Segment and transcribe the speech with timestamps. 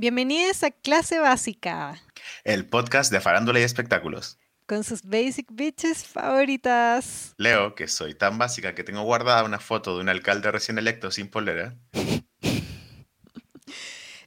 [0.00, 2.00] Bienvenidos a Clase Básica,
[2.44, 4.38] el podcast de farándula y espectáculos.
[4.64, 7.34] con sus basic bitches favoritas.
[7.36, 11.10] Leo, que soy tan básica que tengo guardada una foto de un alcalde recién electo
[11.10, 11.74] sin polera.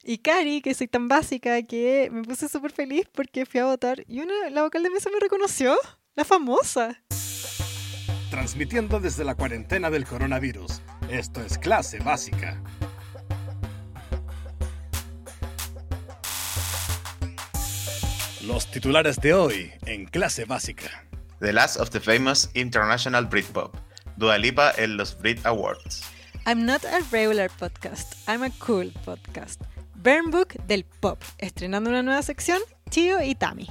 [0.03, 4.03] Y Cari, que soy tan básica que me puse súper feliz porque fui a votar
[4.09, 5.77] y una, la vocal de mesa me reconoció,
[6.15, 7.01] la famosa.
[8.29, 10.81] Transmitiendo desde la cuarentena del coronavirus.
[11.09, 12.61] Esto es clase básica.
[18.43, 21.05] Los titulares de hoy en clase básica.
[21.41, 23.75] The Last of the Famous International Britpop.
[24.17, 26.01] Dua Lipa en los Brit Awards.
[26.47, 29.61] I'm not a regular podcast, I'm a cool podcast.
[29.95, 33.67] Burn Book del Pop, estrenando una nueva sección, Chio y Tami.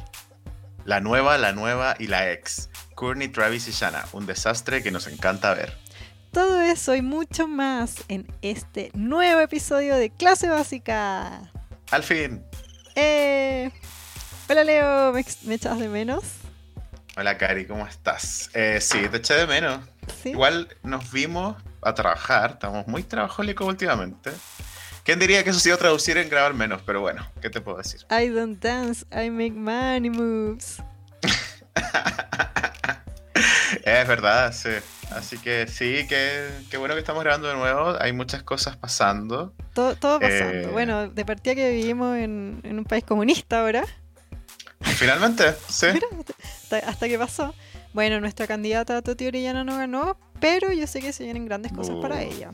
[0.85, 2.71] La nueva, la nueva y la ex.
[2.95, 4.07] Courtney, Travis y Shanna.
[4.13, 5.77] Un desastre que nos encanta ver.
[6.31, 11.51] Todo eso y mucho más en este nuevo episodio de Clase Básica.
[11.91, 12.45] Al fin.
[12.95, 13.73] ¡Eh!
[14.51, 16.25] Hola Leo, ¿me, echas de menos?
[17.17, 18.51] Hola, Cari, ¿cómo estás?
[18.53, 19.79] Eh, sí, te eché de menos.
[20.21, 20.31] Sí.
[20.31, 22.51] Igual nos vimos a trabajar.
[22.55, 24.33] Estamos muy trabajólicos últimamente.
[25.05, 26.83] ¿Quién diría que eso se iba a traducir en grabar menos?
[26.85, 28.01] Pero bueno, ¿qué te puedo decir?
[28.11, 30.83] I don't dance, I make money moves.
[33.85, 34.71] Es verdad, sí.
[35.13, 37.97] Así que sí, qué bueno que estamos grabando de nuevo.
[38.01, 39.55] Hay muchas cosas pasando.
[39.75, 40.71] Todo, todo pasando.
[40.71, 40.73] Eh.
[40.73, 43.85] Bueno, de partida que vivimos en, en un país comunista ahora,
[44.81, 45.87] Finalmente, sí.
[45.93, 46.07] Mira,
[46.43, 47.55] hasta, hasta que pasó.
[47.93, 51.97] Bueno, nuestra candidata Toti Orellana no ganó, pero yo sé que se vienen grandes cosas
[52.01, 52.19] para Uh.
[52.21, 52.51] ella.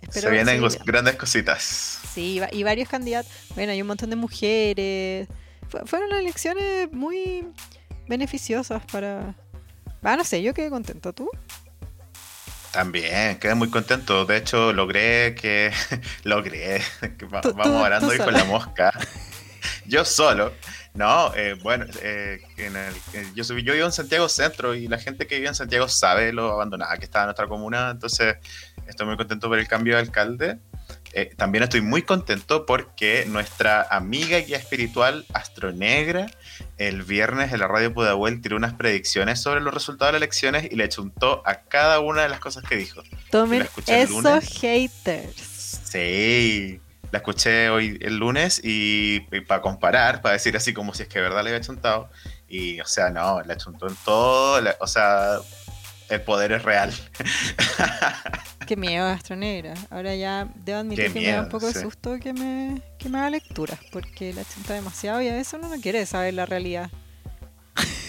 [0.00, 0.78] Se Espero vienen gos- sí.
[0.84, 1.98] grandes cositas.
[2.14, 3.32] Sí, y varios candidatos.
[3.54, 5.28] Bueno, hay un montón de mujeres.
[5.68, 7.46] Fu- fueron elecciones muy
[8.06, 9.34] beneficiosas para...
[10.02, 11.12] Ah, no sé, yo quedé contento.
[11.14, 11.30] ¿Tú?
[12.72, 14.26] También, quedé muy contento.
[14.26, 15.72] De hecho, logré que.
[16.24, 16.82] logré.
[17.18, 18.92] que vamos hablando tú ahí con la mosca.
[19.86, 20.52] yo solo.
[20.94, 24.86] No, eh, bueno, eh, en el- eh, yo, soy- yo vivo en Santiago Centro y
[24.86, 27.90] la gente que vive en Santiago sabe lo abandonada que está nuestra comuna.
[27.90, 28.36] Entonces,
[28.86, 30.58] estoy muy contento por el cambio de alcalde.
[31.12, 36.26] Eh, también estoy muy contento porque nuestra amiga y guía espiritual Astronegra
[36.76, 40.68] el viernes en la radio Pudahuel tiró unas predicciones sobre los resultados de las elecciones
[40.70, 43.02] y le chuntó a cada una de las cosas que dijo.
[43.30, 43.62] Tomen
[44.42, 45.80] esos haters.
[45.84, 46.80] Sí,
[47.14, 51.20] la escuché hoy el lunes y, para comparar, para decir así como si es que
[51.20, 52.10] de verdad le había chuntado.
[52.48, 55.36] Y, o sea, no, la chuntó en todo, la- o sea,
[56.08, 56.92] el poder es real.
[58.66, 59.74] Qué miedo, Astronegra.
[59.90, 63.08] Ahora ya debo admitir Qué que me da un poco de susto que me, que
[63.08, 66.46] me haga lecturas, porque la chunta demasiado y a veces uno no quiere saber la
[66.46, 66.90] realidad.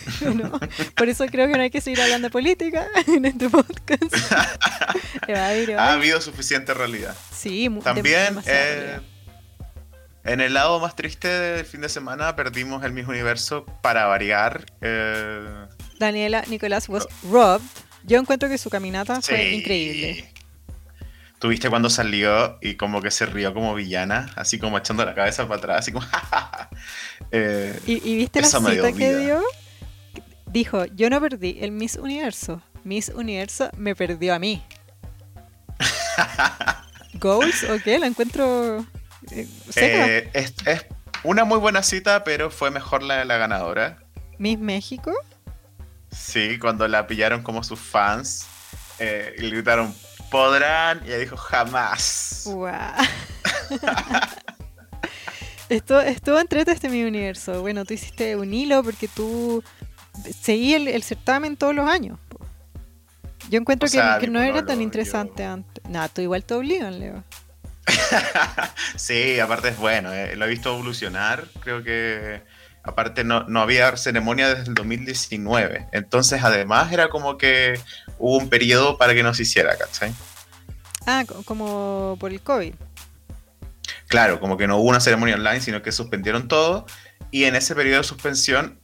[0.35, 0.59] No,
[0.95, 4.03] Por eso creo que no hay que seguir hablando de política en este podcast.
[5.27, 7.15] Evadir, Ha habido suficiente realidad.
[7.31, 8.99] Sí, También, eh,
[10.23, 14.65] en el lado más triste del fin de semana, perdimos el mismo universo para variar.
[14.81, 15.65] eh,
[15.99, 17.65] Daniela Nicolás was robbed.
[18.03, 20.31] Yo encuentro que su caminata fue increíble.
[21.39, 25.47] Tuviste cuando salió y como que se rió como villana, así como echando la cabeza
[25.47, 26.05] para atrás, así como...
[27.31, 29.41] Eh, ¿Y, y viste la cita que dio?
[30.47, 32.61] Dijo, yo no perdí el Miss Universo.
[32.83, 34.63] Miss Universo me perdió a mí.
[37.15, 37.99] ¿Goals o qué?
[37.99, 38.85] La encuentro...
[39.31, 40.85] eh, eh, es, es
[41.23, 43.97] una muy buena cita, pero fue mejor la de la ganadora.
[44.37, 45.11] Miss México.
[46.11, 48.45] Sí, cuando la pillaron como sus fans
[48.99, 49.93] eh, y le gritaron,
[50.31, 52.43] podrán, y ella dijo, jamás.
[52.45, 52.93] Guau.
[55.67, 57.61] Estuvo, estuvo entrete este mi universo.
[57.61, 59.63] Bueno, tú hiciste un hilo porque tú
[60.41, 62.17] seguí el, el certamen todos los años.
[63.49, 65.83] Yo encuentro O que, sea, que mi no era tan yo- interesante antes.
[65.87, 67.23] Nah, tú igual te obligan, Leo.
[68.95, 72.41] sí, aparte es bueno, eh, lo he visto evolucionar, creo que
[72.83, 77.79] aparte no, no había ceremonia desde el 2019, entonces además era como que
[78.17, 80.13] hubo un periodo para que no se hiciera, ¿cachai?
[81.05, 82.73] Ah, co- como por el COVID.
[84.07, 86.85] Claro, como que no hubo una ceremonia online, sino que suspendieron todo.
[87.31, 88.79] Y en ese periodo de suspensión,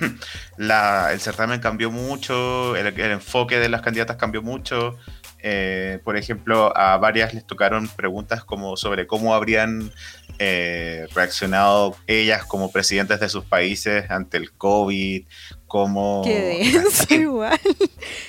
[0.56, 4.96] la- el certamen cambió mucho, el, el enfoque de las candidatas cambió mucho.
[5.40, 9.92] Eh, por ejemplo, a varias les tocaron preguntas como sobre cómo habrían
[10.40, 15.26] eh, reaccionado ellas como presidentes de sus países ante el COVID,
[15.68, 16.22] cómo...
[16.24, 17.60] Qué denso igual.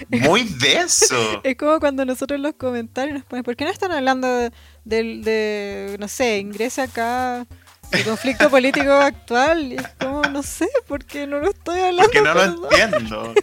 [0.09, 1.41] Muy denso.
[1.43, 4.51] Es como cuando nosotros en los comentarios nos ponen, ¿por qué no están hablando de,
[4.85, 7.47] del- de, no sé, ingrese acá
[7.91, 9.73] el conflicto político actual?
[9.73, 12.03] Y es como, no sé, porque no lo estoy hablando.
[12.03, 13.33] Porque no lo entiendo.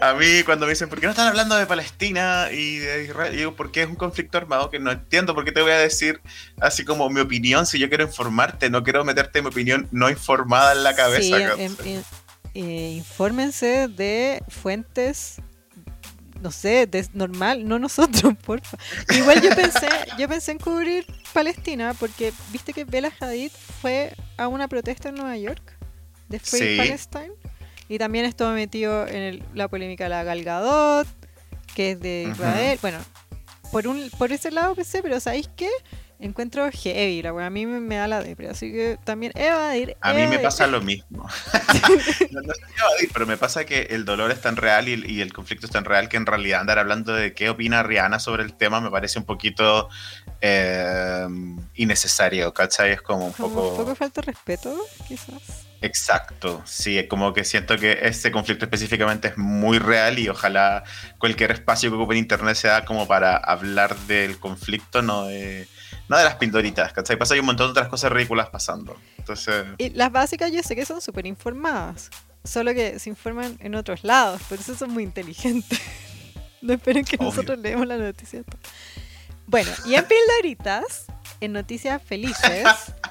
[0.00, 3.34] a mí cuando me dicen, ¿por qué no están hablando de Palestina y de Israel?
[3.34, 5.78] Y digo, porque es un conflicto armado que no entiendo, ¿por qué te voy a
[5.78, 6.20] decir
[6.60, 8.70] así como mi opinión si yo quiero informarte?
[8.70, 11.22] No quiero meterte mi opinión no informada en la cabeza.
[11.22, 12.02] Sí, em, em,
[12.54, 15.40] eh, infórmense de fuentes
[16.46, 18.78] no sé, de normal, no nosotros, porfa.
[19.16, 23.50] Igual yo pensé, yo pensé en cubrir Palestina porque viste que Bella Hadid
[23.82, 25.76] fue a una protesta en Nueva York
[26.28, 27.32] de Free Palestine
[27.88, 31.08] y también estuvo metido en la polémica de la Galgadot,
[31.74, 32.78] que es de Israel.
[32.80, 32.98] Bueno,
[33.72, 35.70] por un por ese lado pensé, pero ¿sabéis qué?
[36.18, 39.96] Encuentro heavy, la a mí me, da la depresión, así que también evadir.
[40.00, 41.28] A mí me pasa lo mismo.
[42.30, 45.66] no, no evadir, pero me pasa que el dolor es tan real y, el conflicto
[45.66, 48.80] es tan real que en realidad andar hablando de qué opina Rihanna sobre el tema
[48.80, 49.88] me parece un poquito
[50.40, 51.26] eh,
[51.74, 52.92] innecesario, ¿cachai?
[52.92, 53.70] Es como un poco...
[53.70, 54.76] Un poco falta de respeto,
[55.08, 55.66] quizás.
[55.82, 60.84] Exacto, sí, es como que siento que este conflicto específicamente es muy real y ojalá
[61.18, 65.68] cualquier espacio que ocupe en internet sea como para hablar del conflicto, no de
[66.08, 67.16] no de las pindoritas, ¿cachai?
[67.16, 68.96] Pasa hay un montón de otras cosas ridículas pasando.
[69.18, 69.66] Entonces...
[69.78, 72.10] Y las básicas yo sé que son súper informadas,
[72.44, 75.80] solo que se informan en otros lados, por eso son muy inteligentes.
[76.62, 78.42] no esperen que nosotros leemos la noticia.
[79.46, 81.06] Bueno, y en pildoritas,
[81.40, 82.66] en noticias felices,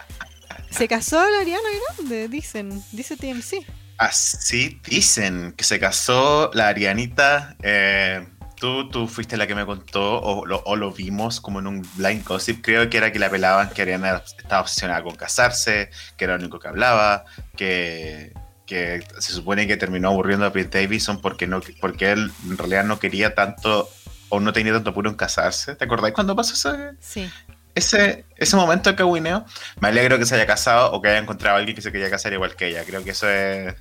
[0.69, 3.65] se casó la Ariana Grande, dicen, dice TMC.
[3.97, 7.55] Así dicen, que se casó la Arianita.
[7.63, 8.27] Eh,
[8.57, 12.89] Tú, fuiste la que me contó, o lo, vimos como en un blind gossip, creo
[12.89, 16.59] que era que la pelaban, que Ariana estaba obsesionada con casarse, que era lo único
[16.59, 17.25] que hablaba,
[17.57, 18.33] que,
[18.67, 22.99] se supone que terminó aburriendo a Pete Davidson porque, no, porque él en realidad no
[22.99, 23.89] quería tanto,
[24.29, 25.75] o no tenía tanto apuro en casarse.
[25.75, 27.29] ¿Te acordáis cuando pasó ese, sí.
[27.75, 29.45] ese, ese momento de caguineo?
[29.81, 32.09] Me alegro que se haya casado o que haya encontrado a alguien que se quería
[32.09, 32.83] casar igual que ella.
[32.85, 33.75] Creo que eso es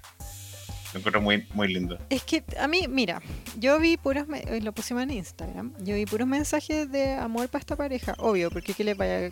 [0.94, 1.98] lo encuentro muy, muy lindo.
[2.08, 3.20] Es que a mí, mira,
[3.58, 7.60] yo vi puros, eh, lo pusimos en Instagram, yo vi puros mensajes de amor para
[7.60, 9.30] esta pareja, obvio, porque que les vaya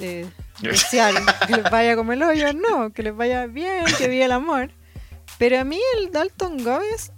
[0.00, 0.26] eh,
[0.62, 1.14] desear,
[1.46, 4.70] que les vaya como el hoyo, no, que les vaya bien, que viva el amor.
[5.38, 7.10] Pero a mí el Dalton Gómez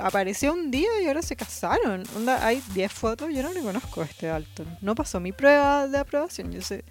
[0.00, 2.02] apareció un día y ahora se casaron.
[2.16, 4.78] Onda, hay 10 fotos, yo no le conozco a este Dalton.
[4.80, 6.84] No pasó mi prueba de aprobación, yo sé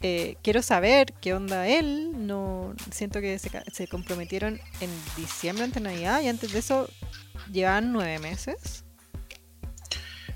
[0.00, 2.12] eh, quiero saber qué onda él.
[2.26, 6.88] No siento que se, comprometieron en diciembre ante Navidad y antes de eso
[7.52, 8.84] llevan nueve meses.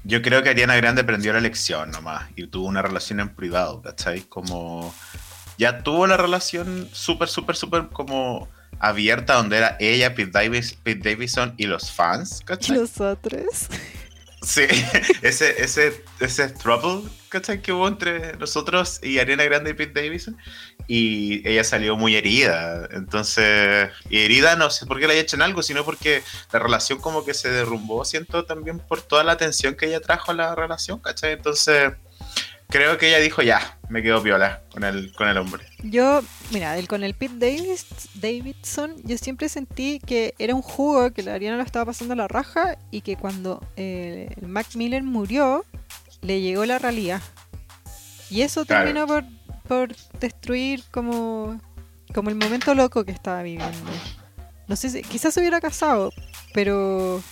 [0.04, 3.82] Yo creo que Ariana Grande prendió la lección nomás y tuvo una relación en privado,
[3.82, 4.22] ¿cachai?
[4.22, 4.92] Como
[5.58, 8.48] ya tuvo la relación súper, súper, súper como
[8.80, 12.76] abierta donde era ella, Pete, Davis, Pete Davidson y los fans, ¿cachai?
[12.76, 13.68] Los otros.
[14.42, 14.62] Sí,
[15.22, 17.08] ese, ese, ese trouble
[17.62, 20.36] que hubo entre nosotros y Ariana Grande y Pete Davidson.
[20.86, 22.88] Y ella salió muy herida.
[22.90, 26.22] Entonces, y herida no sé por qué le haya hecho en algo, sino porque
[26.52, 30.32] la relación como que se derrumbó, siento también por toda la atención que ella trajo
[30.32, 31.32] a la relación, ¿cachai?
[31.32, 31.92] Entonces,
[32.72, 35.64] creo que ella dijo ya, me quedo viola con el, con el hombre.
[35.82, 41.12] Yo, mira, el, con el Pete Davis, Davidson, yo siempre sentí que era un jugo,
[41.12, 44.68] que la Ariana lo estaba pasando a la raja y que cuando eh, el Mac
[44.74, 45.66] Miller murió,
[46.22, 47.20] le llegó la realidad.
[48.30, 49.24] Y eso terminó por,
[49.68, 51.60] por destruir como,
[52.14, 53.90] como el momento loco que estaba viviendo.
[54.66, 56.10] No sé si, quizás se hubiera casado,
[56.54, 57.22] pero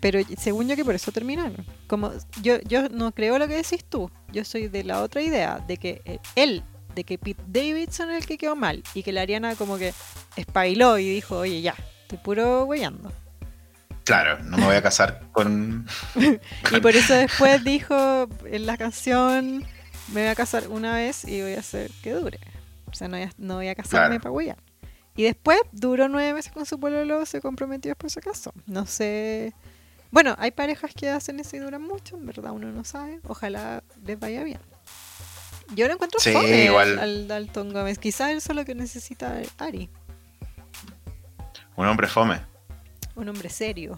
[0.00, 1.64] pero según yo que por eso terminaron.
[1.86, 2.12] Como
[2.42, 4.10] yo, yo no creo lo que decís tú.
[4.32, 6.62] Yo soy de la otra idea, de que eh, él,
[6.94, 8.82] de que Pete Davidson es el que quedó mal.
[8.94, 9.92] Y que la Ariana como que
[10.36, 13.12] espailó y dijo, oye ya, estoy puro huellando.
[14.04, 15.86] Claro, no me voy a casar con...
[16.16, 19.64] y por eso después dijo en la canción,
[20.08, 22.40] me voy a casar una vez y voy a hacer que dure.
[22.86, 24.56] O sea, no voy a, no voy a casarme para huellar.
[25.14, 28.52] Y después duró nueve meses con su pueblo, se comprometió después se casó.
[28.66, 29.52] No sé
[30.10, 33.20] bueno, hay parejas que hacen eso y duran mucho, en verdad uno no sabe.
[33.26, 34.60] Ojalá les vaya bien.
[35.74, 36.98] Yo lo encuentro sí, igual.
[36.98, 37.98] al Dalton Gómez.
[37.98, 39.88] Quizás eso es lo que necesita Ari.
[41.76, 42.40] Un hombre fome.
[43.14, 43.96] Un hombre serio.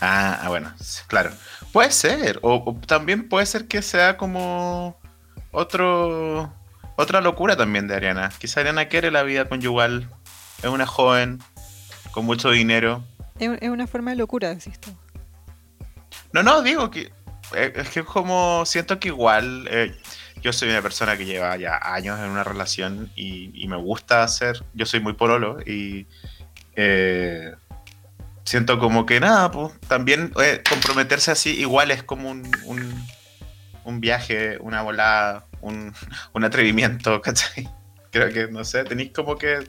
[0.00, 0.72] Ah, ah bueno,
[1.08, 1.32] claro.
[1.72, 2.38] Puede ser.
[2.42, 4.96] O, también puede ser que sea como
[5.50, 6.52] otro
[6.96, 8.30] otra locura también de Ariana.
[8.38, 10.08] Quizá Ariana quiere la vida conyugal.
[10.62, 11.40] Es una joven
[12.12, 13.02] con mucho dinero
[13.38, 14.78] es, una forma de locura, decís
[16.32, 17.12] No, no, digo que
[17.54, 19.94] eh, es que como siento que igual eh,
[20.40, 24.62] yo soy una persona que lleva ya años en una relación y, me gusta hacer,
[24.74, 26.06] yo soy muy pololo y
[26.76, 27.54] eh,
[28.44, 30.32] siento como que nada, pues también
[30.68, 32.50] comprometerse así igual es como un,
[33.84, 35.94] un, viaje, una volada, un,
[36.32, 37.68] un atrevimiento, ¿cachai?
[38.10, 39.60] Creo que, no sé, tenéis como que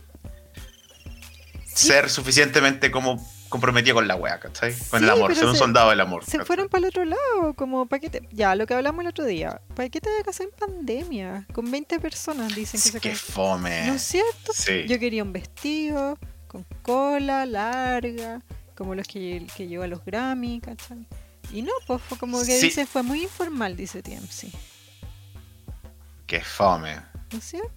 [1.64, 4.72] ser suficientemente como comprometido con la wea, ¿cachai?
[4.90, 6.26] Con Sí, el amor, ser un se- soldado del amor.
[6.26, 6.46] Se ¿cachai?
[6.46, 8.28] fueron para el otro lado, como para que te...
[8.32, 9.62] Ya, lo que hablamos el otro día.
[9.76, 11.46] ¿Para qué te vas a casar en pandemia?
[11.54, 13.34] Con 20 personas dicen que Sí, se Qué casan.
[13.34, 13.86] fome.
[13.88, 14.52] ¿No es cierto?
[14.54, 14.86] Sí.
[14.88, 16.18] Yo quería un vestido
[16.48, 18.42] con cola larga,
[18.76, 21.06] como los que, que lleva los Grammy, ¿cachai?
[21.52, 22.66] Y no, pues fue como que Sí.
[22.68, 24.50] dice, fue muy informal, dice TMC.
[26.26, 26.96] Qué fome.
[27.32, 27.70] ¿No es cierto?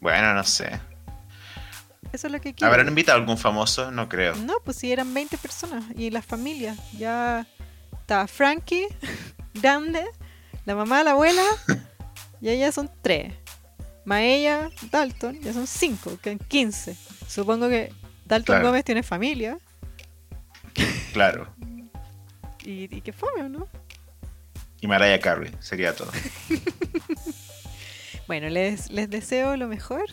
[0.00, 0.78] Bueno, no sé.
[2.12, 2.70] Eso es lo que quiero.
[2.72, 3.90] ¿Habrán invitado a algún famoso?
[3.90, 4.34] No creo.
[4.36, 6.78] No, pues si eran 20 personas y las familias.
[6.96, 7.46] Ya
[8.00, 8.86] estaba Frankie,
[9.54, 10.04] grande,
[10.64, 11.44] la mamá, la abuela,
[12.40, 13.32] y ella son tres.
[14.04, 16.96] Más ella, Dalton, ya son cinco, quedan 15.
[17.26, 17.90] Supongo que
[18.26, 18.66] Dalton Claro.
[18.68, 19.58] Gómez tiene familia.
[21.12, 21.48] Claro.
[22.66, 23.68] Y, y que fome, ¿o ¿no?
[24.80, 26.10] Y Mariah Carey, sería todo.
[28.26, 30.04] Bueno, les, les deseo lo mejor.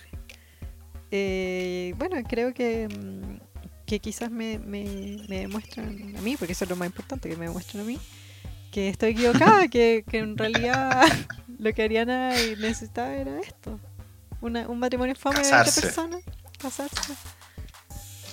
[1.11, 3.39] Eh, bueno, creo que, mm,
[3.85, 7.35] que quizás me, me, me demuestran a mí, porque eso es lo más importante, que
[7.35, 7.99] me demuestran a mí,
[8.71, 11.03] que estoy equivocada, que, que en realidad
[11.59, 13.79] lo que Ariana necesitaba era esto.
[14.39, 15.81] Una, un matrimonio fome de 20 Casarse.
[15.81, 16.23] personas.
[16.57, 17.13] Casarse.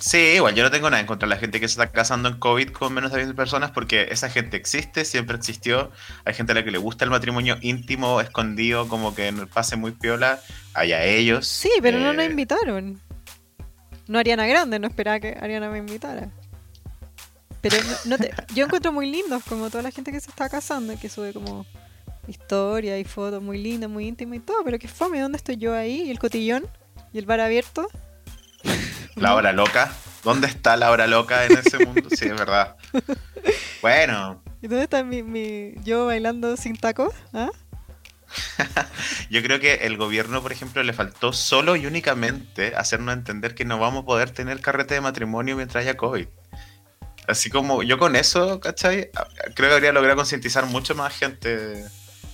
[0.00, 2.28] Sí, igual yo no tengo nada en contra de la gente que se está casando
[2.28, 5.90] en COVID con menos de 20 personas porque esa gente existe, siempre existió.
[6.24, 9.48] Hay gente a la que le gusta el matrimonio íntimo, escondido, como que en el
[9.48, 10.40] pase muy piola.
[10.74, 11.46] Allá ellos.
[11.46, 13.00] Sí, pero no nos Eh, invitaron.
[14.06, 16.30] No Ariana Grande, no esperaba que Ariana me invitara.
[17.60, 20.48] Pero no, no te- yo encuentro muy lindos como toda la gente que se está
[20.48, 21.66] casando y que sube como
[22.28, 25.74] historia y fotos muy lindas, muy íntimas y todo, pero que fome, ¿dónde estoy yo
[25.74, 26.02] ahí?
[26.02, 26.66] ¿Y el cotillón?
[27.12, 27.88] ¿Y el bar abierto?
[29.20, 29.92] La hora loca.
[30.24, 32.08] ¿Dónde está la hora loca en ese mundo?
[32.10, 32.76] Sí, es verdad.
[33.80, 37.14] Bueno, ¿Y dónde está mi, mi- yo bailando sin tacos?
[37.32, 37.48] ¿Ah?
[39.30, 43.64] yo creo que el gobierno, por ejemplo, le faltó solo y únicamente hacernos entender que
[43.64, 46.26] no vamos a poder tener carrete de matrimonio mientras haya COVID.
[47.28, 49.10] Así como yo con eso, ¿cachai?
[49.14, 51.84] A- Creo que habría logrado concientizar mucho más gente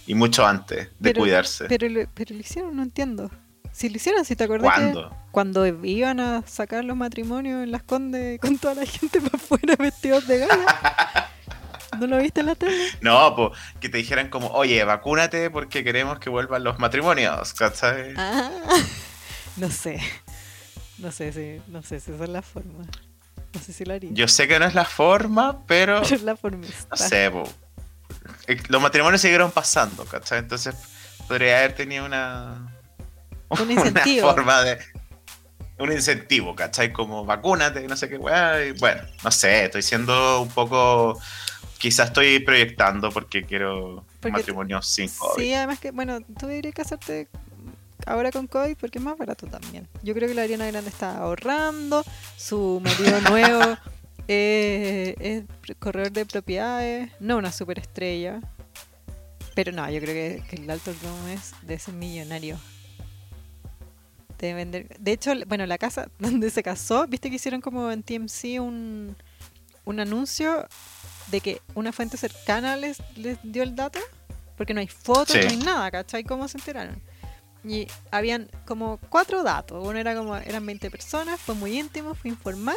[0.06, 1.66] y mucho antes de Pero- cuidarse.
[1.66, 3.30] Pero, pero lo hicieron, no entiendo.
[3.76, 5.16] Si lo hicieron, si te acordás que ¿Cuándo?
[5.32, 9.74] cuando iban a sacar los matrimonios en las condes con toda la gente para afuera
[9.76, 11.30] vestidos de gala.
[11.98, 12.88] ¿No lo viste en la tele?
[13.00, 18.14] No, pues que te dijeran como, oye, vacúnate porque queremos que vuelvan los matrimonios, ¿cachai?
[18.16, 18.48] Ah,
[19.56, 20.00] no sé.
[20.98, 22.84] No sé si, no sé si esa es la forma.
[23.52, 24.10] No sé si lo haría.
[24.12, 26.86] Yo sé que no es la forma, pero Pero es la formista.
[26.90, 27.44] no sé, po.
[28.46, 30.38] Eh, Los matrimonios siguieron pasando, ¿cachai?
[30.38, 30.74] Entonces
[31.28, 32.73] podría haber tenido una.
[33.48, 34.26] Un incentivo.
[34.28, 34.78] Una forma de.
[35.78, 36.92] Un incentivo, ¿cachai?
[36.92, 41.18] Como vacúnate, no sé qué, weá, Bueno, no sé, estoy siendo un poco.
[41.78, 45.42] Quizás estoy proyectando porque quiero un Porque- matrimonio sin COVID.
[45.42, 47.28] Sí, además que, bueno, tú deberías casarte
[48.06, 49.86] ahora con COVID porque es más barato también.
[50.02, 52.04] Yo creo que la Ariana Grande está ahorrando,
[52.38, 53.76] su marido nuevo
[54.28, 58.40] eh, es corredor de propiedades, no una superestrella.
[59.54, 62.58] Pero no, yo creo que, que el Alto Gómez debe ser millonario.
[64.52, 64.88] Vender.
[64.98, 69.16] De hecho, bueno, la casa donde se casó, viste que hicieron como en TMC un,
[69.84, 70.66] un anuncio
[71.28, 74.00] de que una fuente cercana les, les dio el dato,
[74.56, 75.40] porque no hay fotos, Sí.
[75.42, 76.24] no hay nada, ¿cachai?
[76.24, 77.00] ¿Cómo se enteraron?
[77.64, 79.82] Y habían como cuatro datos.
[79.86, 82.76] Uno era como, eran 20 personas, fue muy íntimo, fue informal.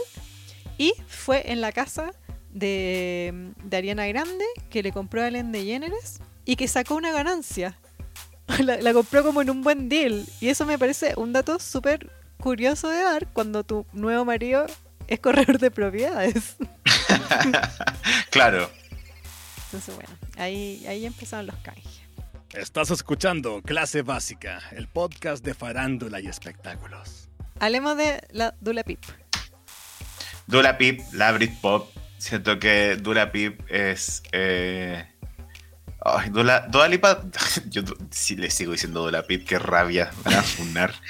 [0.77, 2.13] Y fue en la casa
[2.53, 7.77] de, de Ariana Grande, que le compró a Ellen DeGeneres y que sacó una ganancia.
[8.63, 10.25] La, la compró como en un buen deal.
[10.39, 14.66] Y eso me parece un dato súper curioso de dar cuando tu nuevo marido
[15.08, 16.56] es corredor de propiedades.
[18.30, 18.70] claro.
[19.66, 22.01] Entonces, bueno, ahí, ahí empezaron los canjes.
[22.54, 27.30] Estás escuchando Clase Básica, el podcast de farándula y espectáculos.
[27.60, 29.00] Hablemos de la Dula Pip.
[30.48, 31.89] Dula Pip, la Britpop.
[32.18, 34.24] Siento que Dula Pip es.
[34.32, 35.06] Eh...
[36.00, 37.22] Ay, Dula, Dua Lipa.
[37.70, 40.12] Yo sí le sigo diciendo Dula Pip, qué rabia.
[40.24, 40.94] Van a funar.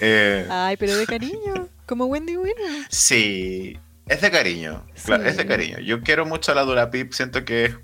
[0.00, 2.86] Eh, Ay, pero de cariño, como Wendy Williams.
[2.88, 3.76] sí,
[4.06, 4.86] es de cariño.
[5.04, 5.24] claro.
[5.24, 5.80] Es de cariño.
[5.80, 7.12] Yo quiero mucho a la Dula Pip.
[7.12, 7.74] Siento que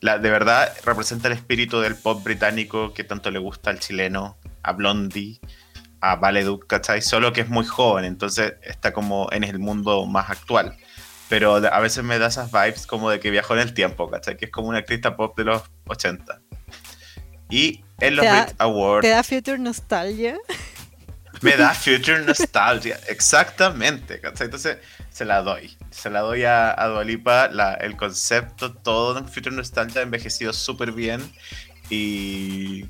[0.00, 4.36] la, de verdad representa el espíritu del pop británico que tanto le gusta al chileno,
[4.62, 5.40] a Blondie,
[6.00, 7.00] a Valeduc, ¿cachai?
[7.00, 10.76] Solo que es muy joven, entonces está como en el mundo más actual.
[11.28, 14.36] Pero a veces me da esas vibes como de que viajó en el tiempo, ¿cachai?
[14.36, 16.40] Que es como una artista pop de los 80.
[17.50, 20.36] Y en los da- Brit Awards ¿Te da Future Nostalgia?
[21.42, 24.46] me da Future Nostalgia, exactamente, ¿cachai?
[24.46, 24.78] Entonces
[25.10, 29.28] se la doy, se la doy a, a Dua Lipa, la- el concepto, todo en
[29.28, 31.20] Future Nostalgia ha envejecido súper bien
[31.90, 32.86] y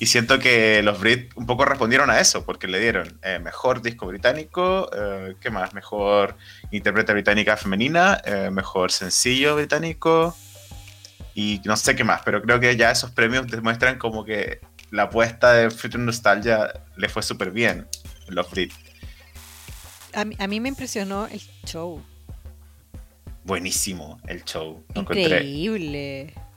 [0.00, 3.82] Y siento que los Brit un poco respondieron a eso, porque le dieron eh, mejor
[3.82, 5.74] disco británico, eh, ¿qué más?
[5.74, 6.36] Mejor
[6.70, 10.34] intérprete británica femenina, eh, mejor sencillo británico
[11.34, 15.02] y no sé qué más, pero creo que ya esos premios demuestran como que la
[15.02, 17.86] apuesta de Future Nostalgia le fue súper bien
[18.26, 18.72] en los Brit.
[20.14, 22.02] A mí, a mí me impresionó el show.
[23.44, 24.82] Buenísimo el show.
[24.94, 25.44] encontré.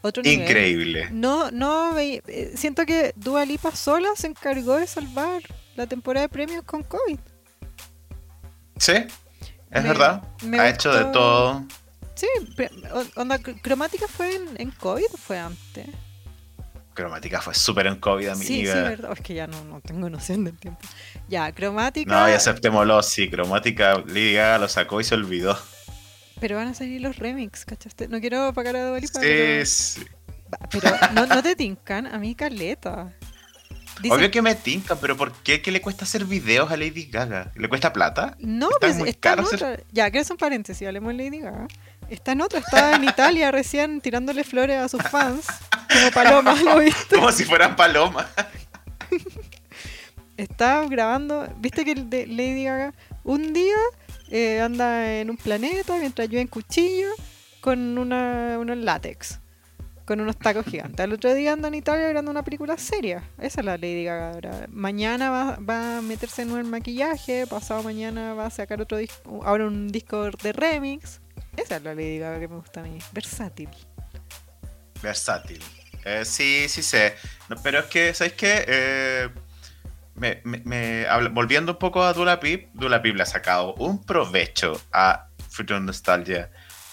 [0.03, 0.09] Increíble.
[0.09, 0.41] Otro nivel.
[0.41, 1.07] Increíble.
[1.11, 5.41] No, no, eh, siento que Dua Lipa sola se encargó de salvar
[5.75, 7.17] la temporada de premios con COVID.
[8.77, 8.91] Sí,
[9.71, 10.23] es Me- verdad.
[10.43, 11.63] me ha hecho de todo.
[12.15, 12.27] Sí,
[13.15, 15.87] onda, cr- cromática fue en, en COVID o fue antes.
[16.93, 18.45] Cromática fue súper en COVID, amiga.
[18.47, 19.11] Sí, sí, verdad.
[19.13, 20.79] Es que ya no, no tengo noción del tiempo.
[21.27, 22.11] Ya, cromática.
[22.13, 25.57] No, y aceptémoslo, sí, Cromática, Gaga lo sacó y se olvidó.
[26.43, 28.09] Pero van a salir los remix, ¿cachaste?
[28.09, 30.05] No quiero apagar a Dua Lipa, pero, Sí, sí.
[30.71, 33.13] Pero no, no te tincan, a mí caleta.
[34.01, 37.05] Dicen- Obvio que me tinca, pero ¿por qué que le cuesta hacer videos a Lady
[37.05, 37.49] Gaga?
[37.55, 38.35] ¿Le cuesta plata?
[38.39, 39.85] No, Está pues muy está en caro hacer-.
[39.93, 41.65] Ya, que es un paréntesis, hablemos de Lady Gaga.
[42.09, 45.45] Está en otra, está en Italia recién tirándole flores a sus fans.
[45.93, 47.15] Como paloma, ¿lo viste?
[47.15, 48.25] Como si fueran palomas.
[50.35, 53.75] Está grabando, ¿viste que el de Lady Gaga un día
[54.33, 57.07] eh, anda en un planeta mientras llueve en cuchillo
[57.61, 59.39] con una, unos látex,
[60.05, 60.99] con unos tacos gigantes.
[61.01, 63.23] Al otro día anda en Italia grabando una película seria.
[63.37, 64.65] Esa es la Lady Gaga ahora.
[64.69, 69.41] Mañana va, va a meterse en el maquillaje, pasado mañana va a sacar otro disco,
[69.45, 71.21] ahora un disco de remix.
[71.55, 73.69] Esa es la Lady Gaga que me gusta a mí, versátil.
[75.03, 75.61] Versátil.
[76.05, 77.13] Eh, sí, sí sé.
[77.49, 78.65] No, pero es que, ¿sabes qué?
[78.67, 79.29] Eh,
[80.15, 83.73] me, me- me- habla- volviendo un poco a Dula Pip, Dula Pip le ha sacado
[83.75, 86.49] un provecho a Future Nostalgia.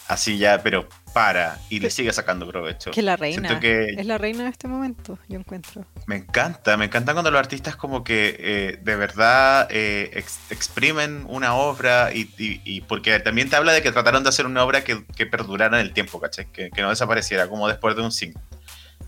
[0.08, 1.56] Así ya, pero para.
[1.68, 2.90] Y le sigue sacando provecho.
[2.90, 3.60] Que la reina.
[3.60, 5.84] Que Es la reina de este momento, yo encuentro.
[6.06, 11.24] me encanta, me encanta cuando los artistas como que eh, de verdad eh, ex- exprimen
[11.28, 14.64] una obra y, y- y porque también te habla de que trataron de hacer una
[14.64, 16.50] obra que, que perdurara en el tiempo, ¿cachai?
[16.50, 18.42] Que, que no desapareciera como después de un single.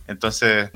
[0.06, 0.70] Entonces,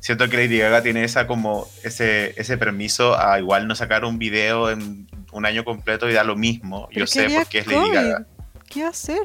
[0.00, 4.18] siento que Lady Gaga tiene esa como ese, ese permiso a igual no sacar un
[4.18, 6.88] video en un año completo y da lo mismo.
[6.88, 7.94] Pero Yo sé porque es Lady COVID.
[7.94, 8.26] Gaga.
[8.68, 9.20] ¿Qué va a hacer?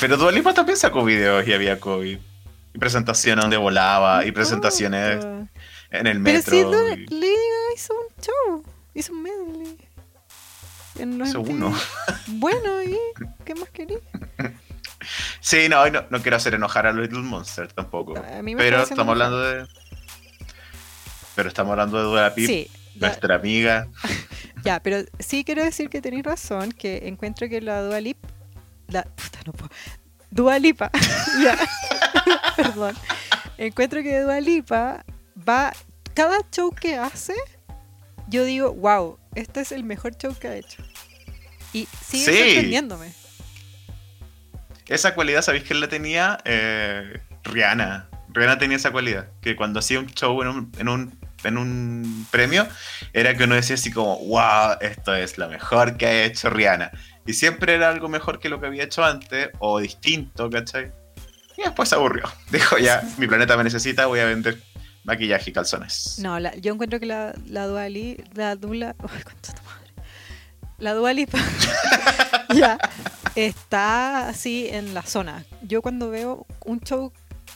[0.00, 2.18] Pero Dua Lipa también sacó videos y había COVID.
[2.74, 5.24] Y presentaciones donde volaba y presentaciones
[5.90, 6.70] en el Pero metro.
[6.70, 9.78] Dua- y- Lady Gaga hizo un show, hizo un medley.
[10.98, 11.72] En Hizo uno.
[12.26, 12.96] Bueno, ¿y
[13.44, 13.94] qué más querí?
[15.40, 18.16] Sí, no, no, no quiero hacer enojar a Little Monster tampoco.
[18.18, 19.66] A mí me Pero estamos hablando de.
[21.34, 23.88] Pero estamos hablando de Dua Pip, Sí, ya, nuestra amiga.
[24.64, 28.18] ya, pero sí quiero decir que tenéis razón, que encuentro que la Dua Lip...
[28.88, 29.70] La, puta, no puedo.
[30.30, 30.90] Dua Lipa,
[31.42, 31.56] ya,
[32.56, 32.94] perdón.
[33.56, 35.04] Encuentro que Dua Lipa
[35.48, 35.72] va...
[36.14, 37.34] Cada show que hace,
[38.26, 40.82] yo digo, wow, este es el mejor show que ha hecho.
[41.72, 42.38] Y sigue Sí.
[42.54, 43.12] sorprendiéndome.
[44.88, 46.38] Esa cualidad, ¿sabéis quién la tenía?
[46.44, 48.08] Eh, Rihanna.
[48.30, 49.28] Rihanna tenía esa cualidad.
[49.40, 52.66] Que cuando hacía un show en un, en un, en un premio,
[53.12, 56.90] era que uno decía así como, wow, esto es lo mejor que ha hecho Rihanna.
[57.26, 60.90] Y siempre era algo mejor que lo que había hecho antes, o distinto, ¿cachai?
[61.58, 62.24] Y después se aburrió.
[62.50, 64.58] Dijo, ya, mi planeta me necesita, voy a vender
[65.04, 66.18] maquillaje y calzones.
[66.18, 69.60] No, la- yo encuentro que la, la Duali, la Dula, uy, madre.
[70.78, 71.38] La Dualipa
[72.54, 72.78] ya
[73.34, 75.44] está así en la zona.
[75.62, 77.12] Yo cuando veo un show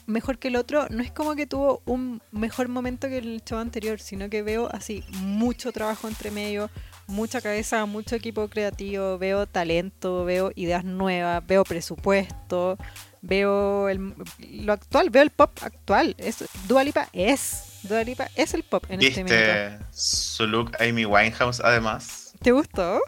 [0.06, 3.60] mejor que el otro, no es como que tuvo un mejor momento que el show
[3.60, 6.68] anterior, sino que veo así mucho trabajo entre medio,
[7.06, 12.76] mucha cabeza, mucho equipo creativo, veo talento, veo ideas nuevas, veo presupuesto,
[13.20, 14.14] veo el,
[14.50, 16.16] lo actual, veo el pop actual.
[16.18, 19.22] Es, Dua Lipa es, Dua Lipa es el pop en este.
[19.22, 22.34] ¿Viste su look Amy Winehouse además?
[22.42, 23.00] ¿Te gustó?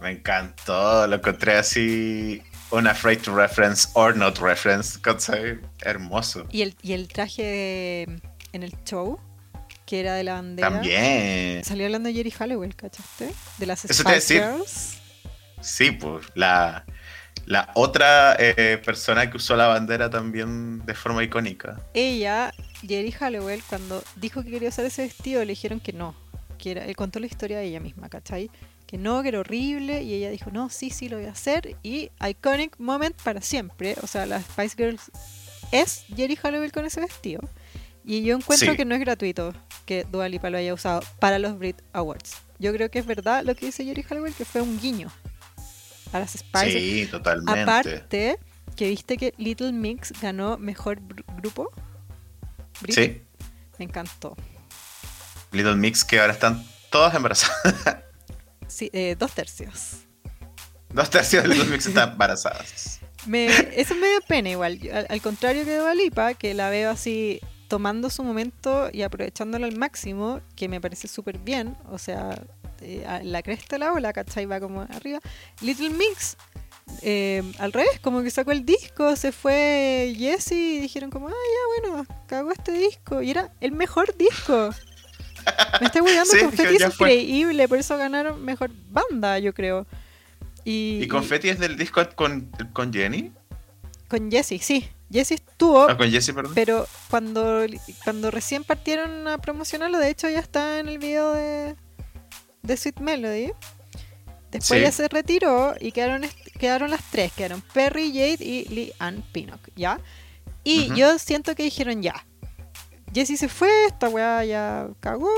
[0.00, 5.58] Me encantó, lo encontré así, un afraid to reference or not reference, ¿cachai?
[5.82, 6.46] Hermoso.
[6.50, 8.20] Y el, y el traje de-
[8.52, 9.20] en el show,
[9.86, 10.70] que era de la bandera.
[10.70, 11.62] También.
[11.64, 13.30] Salió hablando de Jerry Halliwell, ¿cachaste?
[13.58, 14.34] De las Eso Spice.
[14.34, 14.96] Girls.
[15.60, 16.84] Sí, pues, la,
[17.44, 21.78] la otra eh, persona que usó la bandera también de forma icónica.
[21.92, 26.14] Ella, Jerry Halliwell, cuando dijo que quería usar ese vestido, le dijeron que no.
[26.56, 28.50] Que era, él contó la historia de ella misma, ¿cachai?
[28.90, 30.02] Que no, que era horrible.
[30.02, 31.76] Y ella dijo, no, sí, sí, lo voy a hacer.
[31.84, 33.94] Y iconic moment para siempre.
[34.02, 35.12] O sea, las Spice Girls
[35.70, 37.40] es Jerry Halliwell con ese vestido.
[38.04, 38.76] Y yo encuentro Sí.
[38.76, 39.52] que no es gratuito
[39.86, 42.32] que Dua Lipa lo haya usado para los Brit Awards.
[42.58, 45.12] Yo creo que es verdad lo que dice Jerry Halliwell, que fue un guiño
[46.12, 47.60] a las Spice Sí, totalmente.
[47.60, 48.38] Aparte,
[48.74, 50.98] que viste que Little Mix ganó mejor
[51.36, 51.70] grupo.
[52.80, 52.94] Brit.
[52.96, 53.22] Sí,
[53.78, 54.36] Me encantó.
[55.52, 57.54] Little Mix que ahora están todas embarazadas.
[58.80, 60.06] Eh, dos tercios.
[60.92, 63.00] Dos tercios de Little Mix están embarazadas.
[63.26, 64.78] Me, eso me da pena igual.
[64.92, 69.66] Al, al contrario que de Lipa, que la veo así tomando su momento y aprovechándolo
[69.66, 71.76] al máximo, que me parece súper bien.
[71.90, 72.42] O sea,
[72.80, 74.46] eh, la cresta de la ola, ¿cachai?
[74.46, 75.20] Va como arriba.
[75.60, 76.36] Little Mix,
[77.02, 81.30] eh, al revés, como que sacó el disco, se fue Jesse y dijeron como, ah,
[81.32, 83.22] ya bueno, cagó este disco.
[83.22, 84.70] Y era el mejor disco.
[85.80, 89.86] Me estoy cuidando, Sí, Confetti es increíble, por eso ganaron mejor banda, yo creo.
[90.64, 93.32] Y, ¿Y Confetti es del disco con, con Jenny?
[94.08, 94.88] con Jesse, sí.
[95.12, 96.52] Jesse estuvo, Ah, con Jessie, perdón.
[96.54, 97.64] pero cuando,
[98.04, 101.76] cuando recién partieron a promocionarlo, de hecho ya está en el video de,
[102.62, 103.52] de Sweet Melody.
[104.50, 104.84] Después Sí.
[104.84, 106.22] ya se retiró y quedaron,
[106.58, 110.00] quedaron las tres, quedaron Perry, Jade y Lee Ann Pinnock, ¿ya?
[110.64, 112.24] Y yo siento que dijeron ya.
[113.14, 115.30] Jesse se fue, esta weá ya cagó.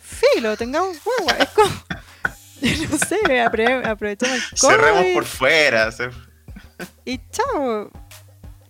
[0.00, 1.30] Filo, tengamos huevo.
[1.38, 1.70] Es como.
[2.90, 5.92] no sé, aprovechamos el Cerremos COVID por fuera.
[5.92, 6.10] se-
[7.04, 7.90] y chao.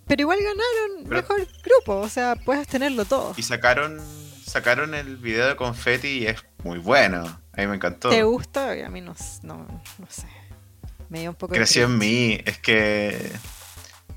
[0.07, 3.33] Pero igual ganaron Pero- mejor grupo, o sea, puedes tenerlo todo.
[3.37, 4.01] Y sacaron
[4.45, 7.23] sacaron el video de Confetti y es muy bueno.
[7.55, 8.09] A mí me encantó.
[8.09, 8.71] ¿Te gusta?
[8.71, 9.57] A mí no, no,
[9.97, 10.27] no sé.
[11.09, 12.39] Me dio un poco de Creció en mí.
[12.45, 13.31] Es que.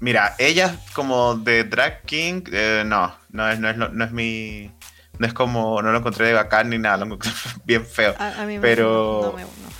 [0.01, 4.70] Mira, ella como de Drag King, eh, no, no es, no, es, no es mi.
[5.18, 5.81] No es como.
[5.83, 7.31] No lo encontré de bacán ni nada, lo encontré
[7.64, 8.14] bien feo.
[8.18, 9.77] A, a mí me- pero- no me no.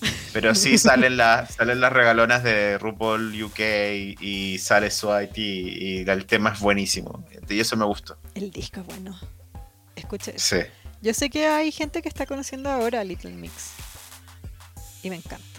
[0.32, 6.00] Pero sí salen, las salen las regalonas de RuPaul UK y, y sale Swipe y,
[6.00, 7.24] y el tema es buenísimo.
[7.48, 8.18] Y eso me gustó.
[8.34, 9.16] El disco es bueno.
[9.94, 10.56] Escucha eso.
[10.56, 10.62] Sí.
[11.02, 13.74] Yo sé que hay gente que está conociendo ahora a Little Mix.
[15.04, 15.53] Y me encanta.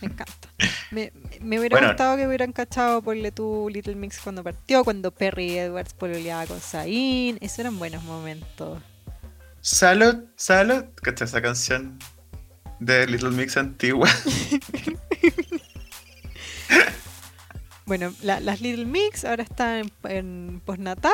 [0.00, 0.48] Me encanta.
[0.90, 1.88] Me, me hubiera Bueno.
[1.88, 6.60] gustado que hubieran cachado por tu Little Mix cuando partió, cuando Perry Edwards pololeaba con
[6.60, 7.38] Zayn.
[7.40, 8.80] Esos eran buenos momentos.
[9.60, 10.84] Salud, salud.
[11.02, 11.98] ¿Cachai esa canción
[12.80, 14.08] de Little Mix antigua?
[17.86, 21.12] Bueno, la- las Little Mix ahora están en, en postnatal,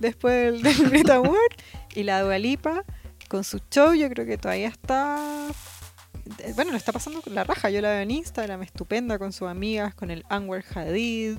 [0.00, 1.54] después del, del Brit Award,
[1.94, 2.84] y la Dualipa
[3.28, 5.46] con su show, yo creo que todavía está.
[6.38, 7.70] Eh, Bueno, lo está pasando con la raja.
[7.70, 11.38] Yo la veo en Instagram, estupenda con sus amigas, con el Anwar Hadid.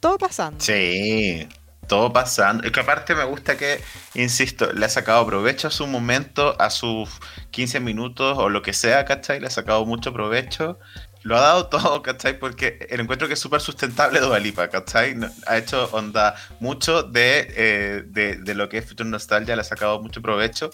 [0.00, 0.60] Todo pasando.
[0.60, 1.46] Sí,
[1.86, 2.64] todo pasando.
[2.64, 3.80] Es que aparte me gusta que,
[4.14, 7.08] insisto, le ha sacado provecho a su momento, a sus
[7.50, 9.40] 15 minutos o lo que sea, ¿cachai?
[9.40, 10.78] Le ha sacado mucho provecho.
[11.22, 12.38] Lo ha dado todo, ¿cachai?
[12.38, 15.16] Porque el encuentro que es súper sustentable Dua Lipa, ¿cachai?
[15.46, 19.64] Ha hecho onda mucho de, eh, de, de lo que es Future Nostalgia, le ha
[19.64, 20.70] sacado mucho provecho.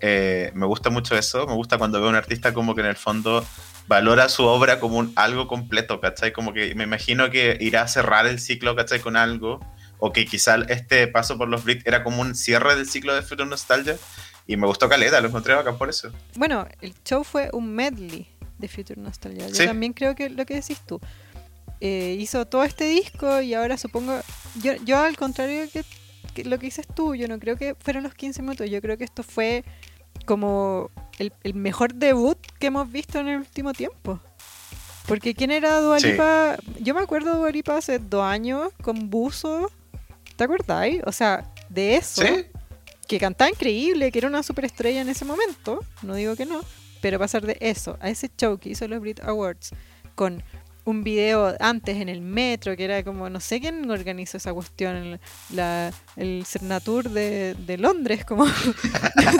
[0.00, 2.88] Eh, me gusta mucho eso, me gusta cuando veo a un artista como que en
[2.88, 3.46] el fondo
[3.88, 6.32] valora su obra como un algo completo, ¿cachai?
[6.32, 9.00] Como que me imagino que irá a cerrar el ciclo, ¿cachai?
[9.00, 9.60] Con algo,
[9.98, 13.22] o que quizá este paso por los Brits era como un cierre del ciclo de
[13.22, 13.96] Future Nostalgia,
[14.46, 16.12] y me gustó Caleta, lo encontré bacán por eso.
[16.34, 19.48] Bueno, el show fue un medley de Future Nostalgia.
[19.48, 19.66] Yo Sí.
[19.66, 21.00] también creo que lo que decís tú.
[21.80, 24.18] Eh, hizo todo este disco y ahora supongo.
[24.62, 25.84] Yo, yo al contrario que,
[26.34, 28.68] que lo que dices tú, yo no creo que fueron los 15 minutos.
[28.70, 29.64] Yo creo que esto fue
[30.24, 34.20] como el, el mejor debut que hemos visto en el último tiempo.
[35.06, 36.14] Porque ¿quién era Dua Sí.
[36.80, 39.70] Yo me acuerdo de Dua Lipa hace dos años con Buzo.
[40.36, 41.00] ¿Te acordáis?
[41.06, 42.46] O sea, de eso ¿Sí?
[43.06, 46.60] que cantaba increíble, que era una superestrella en ese momento, no digo que no,
[47.06, 49.70] pero pasar de eso a ese show que hizo los Brit Awards
[50.16, 50.42] con
[50.84, 54.96] un video antes en el metro, que era como, no sé quién organizó esa cuestión,
[54.96, 58.52] el, la, el Cernatur de, de Londres, como no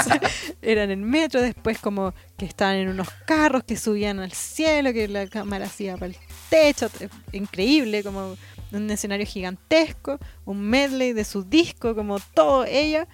[0.04, 0.20] sé,
[0.62, 4.92] era en el metro, después como que estaban en unos carros que subían al cielo,
[4.92, 6.16] que la cámara hacía para el
[6.48, 8.36] techo, t- increíble, como
[8.70, 13.08] un escenario gigantesco, un medley de su disco, como todo ella.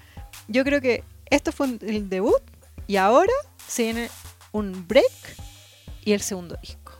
[0.46, 2.42] Yo creo que esto fue el debut
[2.86, 3.32] y ahora
[3.66, 4.10] se viene
[4.52, 5.36] un break
[6.04, 6.92] y el segundo disco.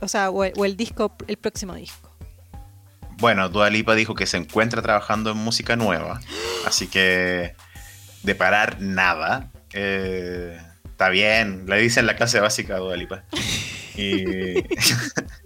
[0.00, 2.10] O sea, o el, o el disco, el próximo disco.
[3.18, 6.20] Bueno, Dua Lipa dijo que se encuentra trabajando en música nueva,
[6.66, 7.54] así que
[8.22, 9.50] de parar nada.
[9.72, 13.24] Eh, está bien, le dicen la clase básica a Dua Lipa.
[13.96, 14.54] Y,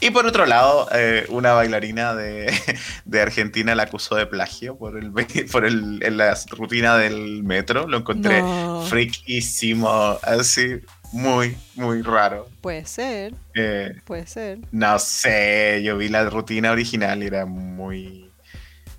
[0.00, 2.52] y por otro lado, eh, una bailarina de,
[3.04, 5.12] de Argentina la acusó de plagio por, el,
[5.50, 7.86] por el, en la rutina del metro.
[7.86, 10.80] Lo encontré No, friquísimo, así,
[11.12, 12.48] muy, muy raro.
[12.60, 14.58] puede ser, Eh, puede ser.
[14.72, 18.30] no sé, yo vi la rutina original y era muy.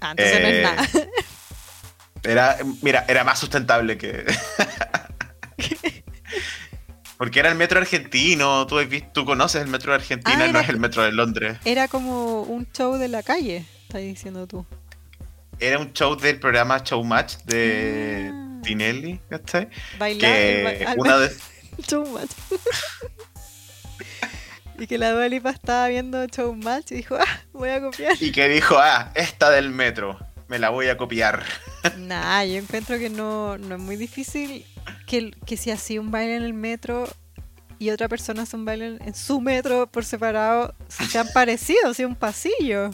[0.01, 1.09] No Eh, es nada.
[2.23, 4.25] Era, mira, era más sustentable que.
[7.17, 10.51] Porque era el metro argentino, tú, has visto- tú conoces el metro de Argentina, Ah,
[10.51, 11.57] no es el metro de Londres.
[11.65, 13.65] Era como un show de la calle.
[13.87, 14.65] estás diciendo tú?
[15.59, 18.59] Era un show del programa Showmatch de Ah.
[18.63, 19.69] Tinelli, ¿cachai?
[19.97, 21.35] Bailar Que al- una de...
[21.87, 22.29] Showmatch.
[24.79, 28.13] y que la Dua Lipa estaba viendo Showmatch y dijo, ah, voy a copiar.
[28.19, 31.43] Y que dijo, ah, esta del metro, me la voy a copiar.
[31.97, 34.65] Nah, yo encuentro que no, no es muy difícil
[35.05, 37.07] que, si hacía un baile en el metro
[37.79, 42.15] y otra persona hace un baile en, su metro por separado, sean parecidos, sea un
[42.15, 42.89] pasillo.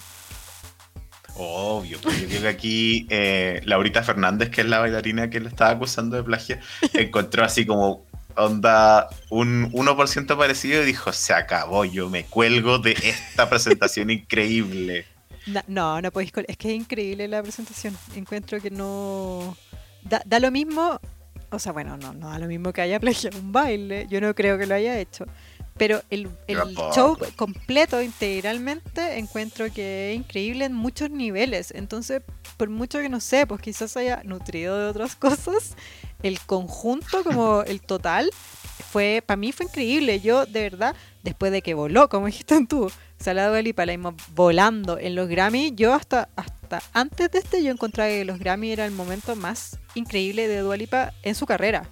[1.36, 5.50] Obvio, pues yo creo que aquí eh, Laurita Fernández, que es la bailarina que le
[5.50, 6.60] estaba acusando de plagio,
[6.94, 12.92] encontró así como onda un 1% parecido y dijo, se acabó, yo me cuelgo de
[12.92, 15.06] esta presentación increíble.
[15.48, 16.32] Na- no, no podéis.
[16.48, 17.98] Es que es increíble la presentación.
[18.16, 19.58] Encuentro que no.
[20.04, 21.00] Da, da lo mismo.
[21.56, 24.08] O sea, bueno, no, no da lo mismo que haya plagiado un baile.
[24.10, 25.26] Yo no creo que lo haya hecho.
[25.78, 26.30] Pero el,
[26.94, 31.72] show completo, integralmente, encuentro que es increíble en muchos niveles.
[31.72, 32.22] Entonces,
[32.58, 35.76] por mucho que no sé, pues quizás haya nutrido de otras cosas,
[36.22, 38.30] el conjunto, como el total,
[38.92, 40.20] fue para mí fue increíble.
[40.20, 42.92] Yo, de verdad, después de que voló, como dijiste tú,
[43.24, 47.64] Salado de Lipa la vimos volando en los Grammy, yo hasta, hasta antes de este
[47.64, 51.46] yo encontraba que los Grammy era el momento más increíble de Dua Lipa en su
[51.46, 51.90] carrera.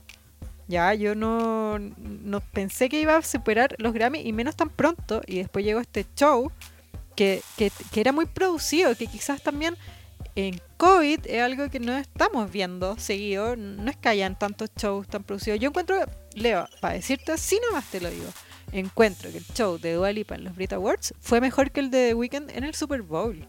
[0.67, 5.21] Ya, yo no, no pensé que iba a superar los Grammy y menos tan pronto.
[5.25, 6.51] Y después llegó este show
[7.15, 9.77] que, que, que era muy producido, que quizás también
[10.35, 13.55] en COVID es algo que no estamos viendo seguido.
[13.55, 15.61] No es que hayan tantos shows tan producidos.
[15.61, 15.95] Yo encuentro,
[16.33, 18.27] Leo, para decirte así nomás te lo digo,
[18.71, 21.91] encuentro que el show de Dua Lipa en los Brit Awards fue mejor que el
[21.91, 23.47] de The Weeknd en el Super Bowl.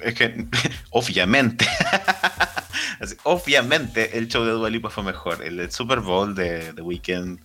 [0.00, 0.46] Es que,
[0.90, 1.66] obviamente,
[3.00, 5.42] Así, obviamente el show de Dua Lipa fue mejor.
[5.42, 7.40] El Super Bowl de The Weeknd.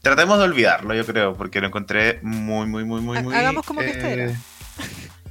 [0.00, 3.34] Tratemos de olvidarlo, yo creo, porque lo encontré muy, muy, muy, muy, muy.
[3.34, 4.36] hagamos como que este era.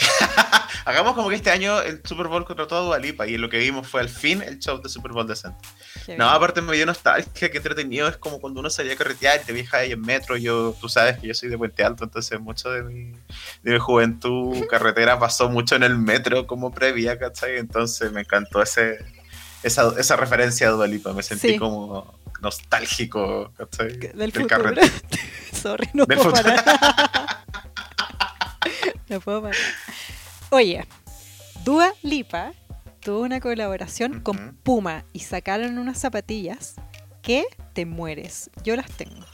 [0.86, 3.58] Hagamos como que este año el Super Bowl contrató a Dua Lipa y lo que
[3.58, 5.58] vimos fue al fin el show de Super Bowl decente.
[6.06, 6.36] Qué No, bien.
[6.36, 8.08] aparte me dio nostalgia, que entretenido.
[8.08, 10.36] Es como cuando uno salía a carretear y te viajas ahí en metro.
[10.36, 13.12] Yo, tú sabes que yo soy de Puente Alto, entonces mucho de mi,
[13.62, 17.58] de mi juventud carretera pasó mucho en el metro como previa, ¿cachai?
[17.58, 18.98] Entonces me encantó ese,
[19.62, 21.12] esa, esa referencia a Dua Lipa.
[21.12, 21.58] Me sentí Sí.
[21.58, 23.96] como nostálgico, ¿cachai?
[23.98, 24.48] Del futuro.
[24.48, 24.90] carrete.
[25.52, 26.54] Sorry, no Del puedo futuro.
[26.56, 27.44] parar.
[29.10, 29.56] No puedo parar.
[30.50, 30.86] Oye,
[31.64, 32.52] Dua Lipa
[33.00, 34.56] tuvo una colaboración con.
[34.62, 36.76] Puma y sacaron unas zapatillas
[37.22, 37.44] que
[37.74, 38.50] te mueres.
[38.62, 39.26] Yo las tengo.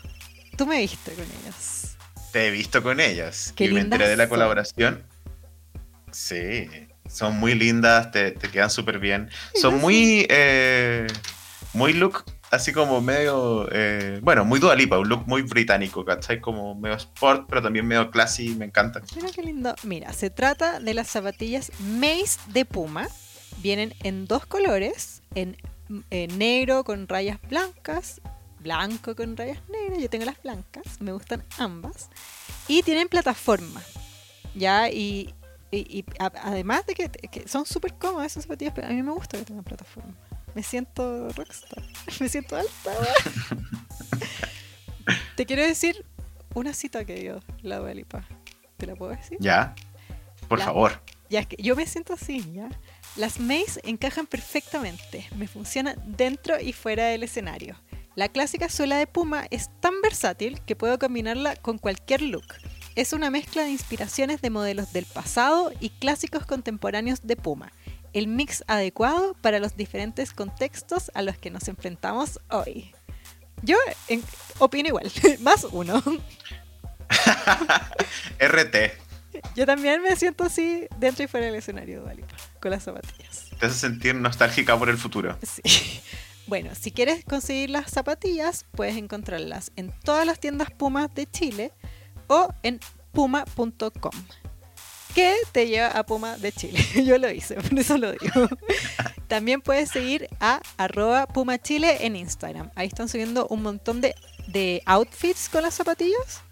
[0.57, 1.97] Tú me viste con ellas.
[2.33, 5.05] Te he visto con ellas Qué y me enteré de la colaboración.
[6.11, 6.69] Sí,
[7.09, 9.31] son muy lindas, te, te quedan súper bien.
[9.55, 11.07] Son muy, eh,
[11.75, 16.41] muy look, así como medio, eh, bueno, muy Dualipa, un look muy británico, ¿cachai?
[16.41, 19.03] Como medio sport, pero también medio classy, me encanta.
[19.15, 19.75] Mira qué lindo.
[19.83, 23.09] Mira, se trata de las zapatillas Mace de Puma.
[23.63, 25.57] Vienen en dos colores, en
[26.11, 28.21] eh, negro con rayas blancas,
[28.61, 29.99] blanco con rayas negras.
[30.01, 32.11] Yo tengo las blancas, me gustan ambas.
[32.69, 33.83] Y tienen plataforma.
[34.55, 35.35] Ya, y,
[36.19, 39.45] además de que, que son súper cómodas esas zapatillas, pero a mí me gusta que
[39.45, 40.15] tengan plataforma.
[40.57, 41.85] Me siento rockstar,
[42.21, 42.91] me siento alta.
[45.37, 46.03] Te quiero decir
[46.55, 48.27] una cita que dio la Dua Lipa.
[48.79, 49.37] ¿Te la puedo decir?
[49.39, 49.75] Ya,
[50.49, 51.03] por La- favor.
[51.29, 52.69] Ya es que yo me siento así, ¿ya?
[53.17, 57.77] Las Mace encajan perfectamente, me funcionan dentro y fuera del escenario.
[58.15, 62.47] La clásica suela de Puma es tan versátil que puedo combinarla con cualquier look.
[62.95, 67.73] Es una mezcla de inspiraciones de modelos del pasado y clásicos contemporáneos de Puma.
[68.17, 72.95] El mix adecuado para los diferentes contextos a los que nos enfrentamos hoy.
[73.63, 73.77] Yo
[74.09, 74.23] en-
[74.59, 76.03] opino igual, más uno.
[78.41, 78.77] RT,
[79.55, 83.51] Yo también me siento así dentro y fuera del escenario, Dalipa, con las zapatillas.
[83.59, 85.37] te hace sentir nostálgica por el futuro.
[85.43, 86.01] Sí.
[86.49, 91.73] Bueno, si quieres conseguir las zapatillas, puedes encontrarlas en todas las tiendas Pumas de Chile
[92.29, 92.79] o en
[93.11, 94.13] puma.com.
[95.17, 96.79] Que te lleva a Puma de Chile.
[97.07, 98.49] Yo lo hice, por eso lo digo.
[99.29, 102.71] También puedes seguir a arroba Puma Chile en Instagram.
[102.75, 104.15] Ahí están subiendo un montón de,
[104.49, 106.43] de outfits con las zapatillas.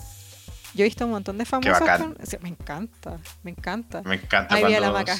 [0.72, 2.16] Yo he visto un montón de famosos con...
[2.40, 4.02] me encanta, me encanta.
[4.02, 5.18] Me encanta Ahí vi a la Maca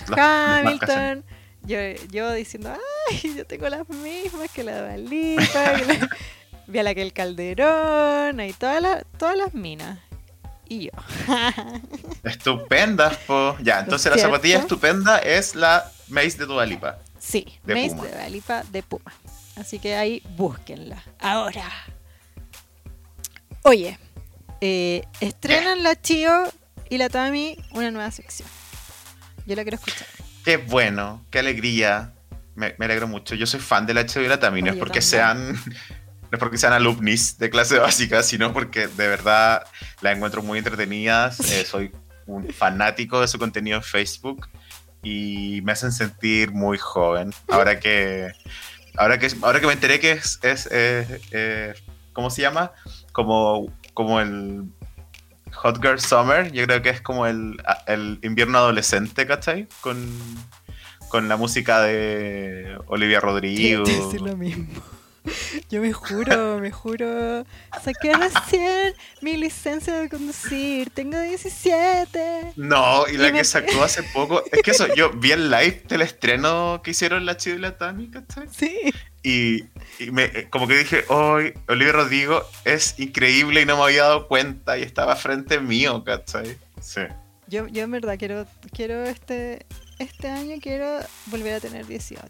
[0.61, 1.23] Hamilton.
[1.65, 1.77] Yo,
[2.11, 2.75] yo diciendo,
[3.11, 6.09] ay, yo tengo las mismas que la la-
[6.67, 9.99] Vi a la que el Calderón, y todas las, todas las minas.
[10.81, 10.91] Yo.
[12.25, 13.57] Estupendas, po.
[13.63, 16.99] Ya, entonces la zapatilla estupenda es la Mace de Dualipa.
[17.19, 18.05] sí, De Mace Puma.
[18.05, 19.13] de Dalipa de Puma.
[19.57, 21.03] Así que ahí búsquenla.
[21.21, 21.65] Ahora.
[23.63, 23.99] Oye,
[24.61, 26.45] eh, estrenan la Chio
[26.91, 28.49] y la Tami una nueva sección.
[29.47, 30.07] Yo la quiero escuchar.
[30.45, 32.13] Qué bueno, qué alegría.
[32.55, 33.35] Me, me alegro mucho.
[33.35, 35.57] Yo soy fan de la HB y la Tami, no es porque también.
[35.57, 35.75] sean.
[36.35, 39.63] No es porque sean alumnis de clase básica, sino porque de verdad
[40.01, 41.39] la encuentro muy entretenidas.
[41.53, 41.93] eh, soy
[42.27, 44.49] un fanático de su contenido en Facebook
[45.05, 47.33] y me hacen sentir muy joven.
[47.49, 48.33] Ahora que.
[48.97, 50.41] Ahora que, ahora que me enteré que es.
[50.43, 51.75] es eh, eh,
[52.13, 52.73] ¿Cómo se llama?
[53.13, 54.65] Como, como el
[55.53, 56.51] Hot Girl Summer.
[56.51, 59.69] Yo creo que es como el, el invierno adolescente, ¿cachai?
[59.83, 60.11] Con,
[61.09, 63.85] con la música de Olivia Rodrigo.
[63.85, 64.83] Decir lo mismo.
[65.71, 67.45] Yo me juro, me juro.
[67.83, 70.91] Saqué recién mi licencia de conducir.
[70.91, 72.53] Tengo 17.
[72.57, 74.43] No, y la Y me- que sacó hace poco.
[74.53, 77.77] Es que eso, yo vi el live del estreno que hicieron la Chido y la
[77.79, 78.49] Tami, ¿cachai?
[78.55, 78.79] Sí.
[79.23, 79.65] Y,
[79.99, 84.03] y me, eh, como que dije, hoy Olivia Rodrigo es increíble y no me había
[84.03, 86.59] dado cuenta y estaba frente mío, ¿cachai?
[86.83, 87.01] Sí.
[87.47, 89.65] Yo, yo en verdad quiero, quiero este,
[89.99, 92.21] este año quiero volver a tener 18.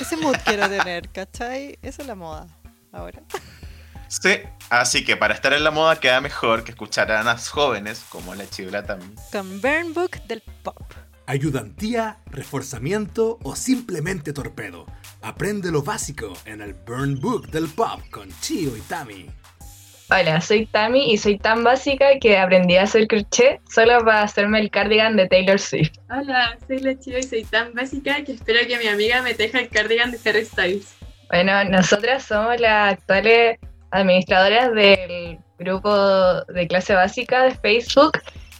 [0.00, 1.78] Ese mood quiero tener, ¿cachai?
[1.82, 2.46] Esa es la moda
[2.92, 3.22] ahora.
[4.08, 4.38] Sí,
[4.70, 8.34] así que para estar en la moda queda mejor que escuchar a las jóvenes como
[8.34, 9.04] la Chido y la Tami.
[9.32, 10.82] Con Burn Book del Pop.
[11.26, 14.86] Ayudantía, reforzamiento o simplemente torpedo.
[15.22, 19.26] Aprende lo básico en el Burn Book del Pop con Chio y Tami.
[20.08, 24.60] Hola, soy Tami y soy tan básica que aprendí a hacer crochet solo para hacerme
[24.60, 25.98] el cardigan de Taylor Swift.
[26.08, 29.58] Hola, soy la Chiva y soy tan básica que espero que mi amiga me teja
[29.58, 30.94] el cardigan de Harry Styles.
[31.28, 33.58] Bueno, nosotras somos las actuales
[33.90, 35.92] administradoras del grupo
[36.52, 38.12] de clase básica de Facebook.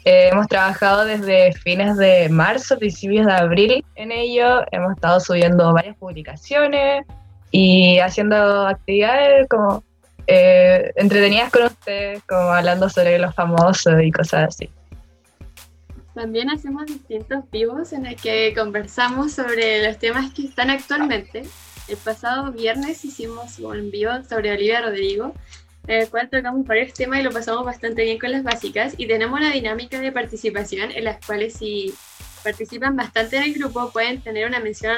[0.04, 4.64] Eh, hemos trabajado desde fines de marzo, principios de abril en ello.
[4.72, 7.06] Hemos estado subiendo varias publicaciones
[7.52, 9.85] y haciendo actividades como
[10.26, 14.70] eh, entretenidas con ustedes, como hablando sobre los famosos y cosas así.
[16.14, 21.42] También hacemos distintos vivos en el que conversamos sobre los temas que están actualmente.
[21.88, 25.34] El pasado viernes hicimos un vivo sobre Olivia Rodrigo,
[25.86, 28.94] en el cual tocamos varios temas y lo pasamos bastante bien con las básicas.
[28.96, 31.94] Y tenemos una dinámica de participación en las cuales si
[32.42, 34.96] participan bastante en el grupo pueden tener una mención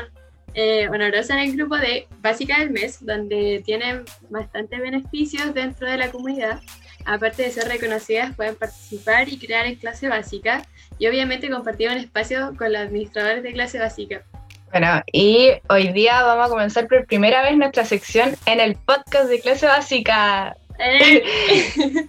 [0.54, 5.96] eh, honorosa en el grupo de Básica del Mes, donde tienen bastante beneficios dentro de
[5.98, 6.60] la comunidad.
[7.04, 10.62] Aparte de ser reconocidas, pueden participar y crear en clase básica
[10.98, 14.22] y obviamente compartir un espacio con los administradores de clase básica.
[14.70, 19.28] Bueno, y hoy día vamos a comenzar por primera vez nuestra sección en el podcast
[19.28, 21.22] de clase básica, Eh,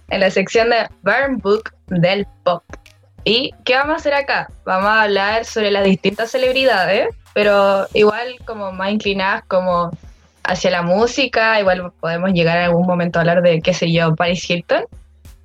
[0.10, 2.62] en la sección de Burn Book del Pop.
[3.24, 4.48] ¿Y qué vamos a hacer acá?
[4.64, 9.90] Vamos a hablar sobre las distintas celebridades, pero igual como más inclinadas como
[10.42, 14.14] hacia la música, igual podemos llegar en algún momento a hablar de, qué sé yo,
[14.14, 14.84] Paris Hilton.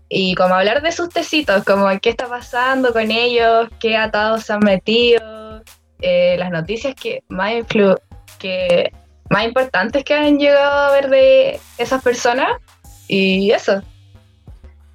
[0.08, 4.54] Y como hablar de sus tecitos, como qué está pasando con ellos, qué atados se
[4.54, 5.64] han metido,
[6.02, 7.96] eh, las noticias que más, influ
[8.40, 8.92] que
[9.30, 12.50] más importantes que han llegado a ver de esas personas.
[13.08, 13.84] Y eso.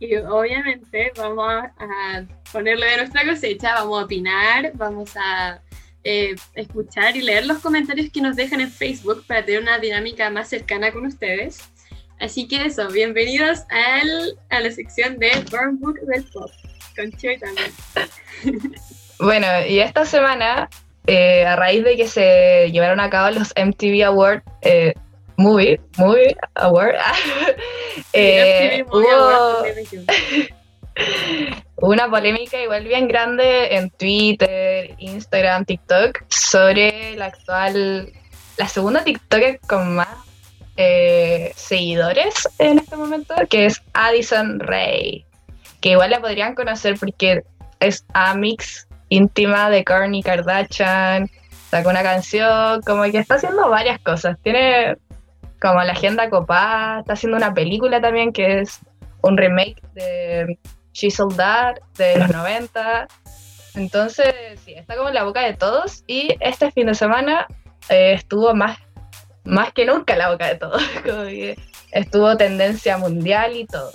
[0.01, 5.61] y obviamente vamos a, ponerle de nuestra cosecha, vamos a opinar, vamos a
[6.05, 10.31] eh, escuchar y leer los comentarios que nos dejan en Facebook para tener una dinámica
[10.31, 11.61] más cercana con ustedes.
[12.19, 16.51] Así que eso, bienvenidos al, a la sección de Burn Book del Pop,
[16.97, 17.73] con Chio también.
[19.21, 20.71] Bueno, y esta semana,
[21.07, 24.95] eh, a raíz de que se llevaron a cabo los MTV Award eh,
[25.37, 26.95] Movie, Movie Award,
[28.15, 30.60] eh, MTV Movie Awards hubo 2021.
[31.77, 38.13] Una polémica igual bien grande en Twitter, Instagram, TikTok sobre la actual,
[38.59, 40.09] la segunda TikToker con más
[40.77, 45.25] eh, seguidores en este momento, que es Addison Ray,
[45.81, 47.43] que igual la podrían conocer porque
[47.81, 51.31] es Amix íntima de Kourtney Kardashian,
[51.71, 54.97] sacó una canción, como que está haciendo varias cosas, tiene
[55.61, 58.81] como la agenda copada, está haciendo una película también que es
[59.23, 60.59] un remake de
[60.93, 63.09] She Sold That de los 90.
[63.75, 67.47] Entonces, sí, está como en la boca de todos y este fin de semana
[67.89, 68.79] eh, estuvo más,
[69.45, 70.83] más que nunca en la boca de todos.
[71.05, 71.57] Como que
[71.93, 73.93] estuvo tendencia mundial y todo.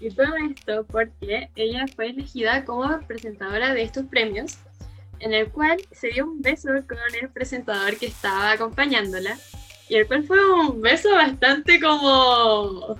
[0.00, 4.58] Y todo esto porque ella fue elegida como presentadora de estos premios,
[5.20, 9.38] en el cual se dio un beso con el presentador que estaba acompañándola,
[9.88, 12.98] y el cual fue un beso bastante como...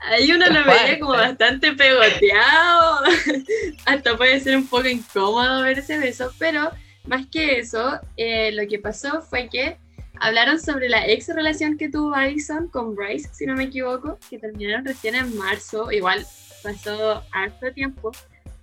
[0.00, 3.00] Ahí uno lo veía como bastante pegoteado,
[3.86, 6.70] hasta puede ser un poco incómodo ver ese beso, pero
[7.04, 9.76] más que eso, eh, lo que pasó fue que
[10.20, 14.38] hablaron sobre la ex relación que tuvo Addison con Bryce, si no me equivoco, que
[14.38, 16.24] terminaron recién en marzo, igual
[16.62, 18.12] pasó harto tiempo,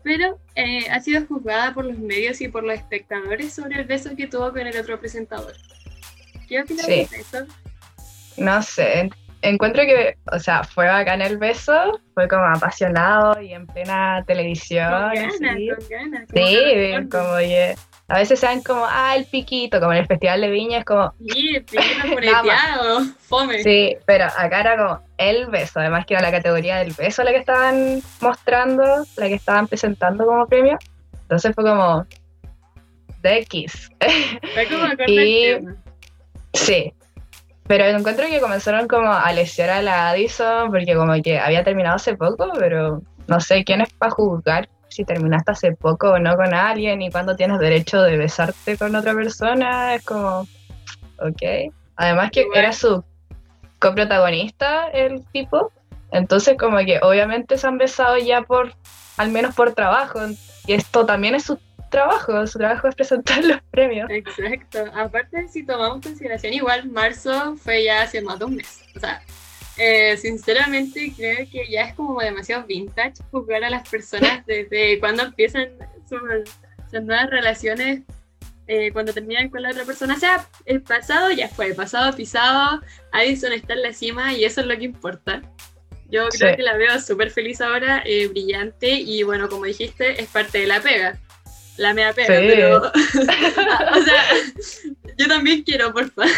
[0.04, 4.16] pero eh, ha sido juzgada por los medios y por los espectadores sobre el beso
[4.16, 5.54] que tuvo con el otro presentador.
[6.48, 7.08] ¿Qué opinas Sí.
[7.12, 7.46] de eso?
[8.38, 9.10] No sé,
[9.42, 14.90] encuentro que, o sea, fue bacán el beso, fue como apasionado y en plena televisión.
[14.92, 15.70] Con ganas, así.
[15.70, 16.30] con ganas.
[16.34, 17.76] Sí, como que
[18.08, 21.14] a veces saben como, ah, el piquito, como en el Festival de Viña es como,
[21.28, 23.64] Sí, primero moreteado, fome.
[23.64, 27.32] sí, pero acá era como el beso, además que era la categoría del beso la
[27.32, 28.84] que estaban mostrando,
[29.18, 30.78] la que estaban presentando como premio.
[31.24, 32.06] Entonces fue como,
[33.24, 33.90] The Kiss.
[34.54, 35.58] Fue como Y-.
[36.54, 36.94] Sí.
[37.68, 41.96] Pero encuentro que comenzaron como a lesionar a la Addison porque como que había terminado
[41.96, 46.36] hace poco, pero no sé quién es para juzgar si terminaste hace poco o no
[46.36, 49.96] con alguien y cuándo tienes derecho de besarte con otra persona.
[49.96, 50.48] Es como,
[51.20, 51.72] ok.
[51.98, 53.04] Además que era su
[53.80, 55.72] coprotagonista el tipo,
[56.12, 58.74] entonces como que obviamente se han besado ya por,
[59.18, 60.20] al menos por trabajo.
[60.68, 61.60] Y esto también es su
[61.96, 64.10] trabajo, su trabajo es presentar los premios.
[64.10, 64.86] Exacto.
[64.94, 68.82] Aparte, si tomamos consideración, igual marzo fue ya hace más de un mes.
[68.96, 69.22] O sea,
[69.78, 75.24] eh, sinceramente creo que ya es como demasiado vintage juzgar a las personas desde cuando
[75.24, 75.68] empiezan
[76.08, 76.20] sus,
[76.92, 78.02] sus nuevas relaciones,
[78.68, 80.16] eh, cuando terminan con la otra persona.
[80.16, 82.82] O sea, el pasado ya fue, el pasado pisado,
[83.12, 85.42] Addison está en la cima y eso es lo que importa.
[86.10, 86.56] Yo creo Sí.
[86.58, 90.68] que la veo súper feliz ahora, eh, brillante y bueno, como dijiste, es parte de
[90.68, 91.20] la pega.
[91.78, 92.46] La mea pega, Sí.
[92.48, 92.78] pero...
[92.88, 94.24] o sea,
[95.18, 96.30] yo también quiero, por favor.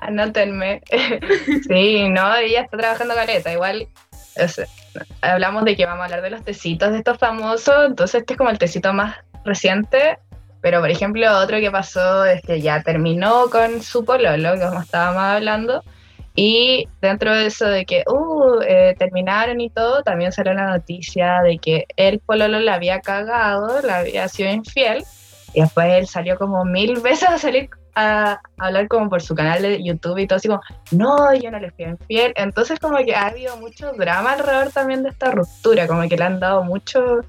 [0.00, 0.82] Anótenme.
[1.68, 3.52] sí, no, ella está trabajando caleta.
[3.52, 3.88] Igual,
[4.36, 4.66] o sea,
[5.20, 8.38] hablamos de que vamos a hablar de los tecitos de estos famosos, entonces este es
[8.38, 10.18] como el tecito más reciente.
[10.60, 15.22] Pero, por ejemplo, otro que pasó es que ya terminó con su pololo, como estábamos
[15.22, 15.84] hablando,
[16.40, 21.42] y dentro de eso de que, uh, eh, terminaron y todo, también salió la noticia
[21.42, 25.02] de que el pololo la había cagado, la había sido infiel,
[25.52, 29.62] y después él salió como mil veces a salir a hablar como por su canal
[29.62, 30.60] de YouTube y todo así como,
[30.92, 32.32] no, yo no le fui infiel.
[32.36, 36.22] Entonces como que ha habido mucho drama alrededor también de esta ruptura, como que le
[36.22, 37.22] han dado mucho,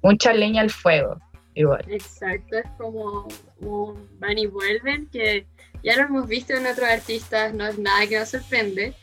[0.00, 1.16] mucha leña al fuego,
[1.54, 1.84] igual.
[1.88, 3.26] Exacto, es como
[3.58, 5.44] un van y vuelven que
[5.82, 8.94] ya lo hemos visto en otros artistas, no es nada que nos sorprende.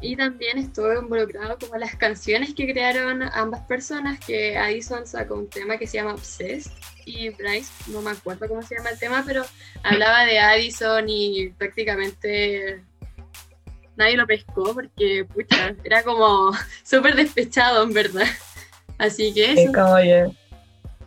[0.00, 5.48] Y también estuvo involucrado como las canciones que crearon ambas personas, que Addison sacó un
[5.48, 6.70] tema que se llama Obsessed
[7.06, 9.42] y Bryce, no me acuerdo cómo se llama el tema, pero
[9.82, 12.82] hablaba de Addison y prácticamente
[13.96, 16.50] nadie lo pescó porque, pucha, era como
[16.84, 18.26] súper despechado en verdad.
[18.98, 19.72] Así que Sí, eso.
[19.72, 20.26] como que,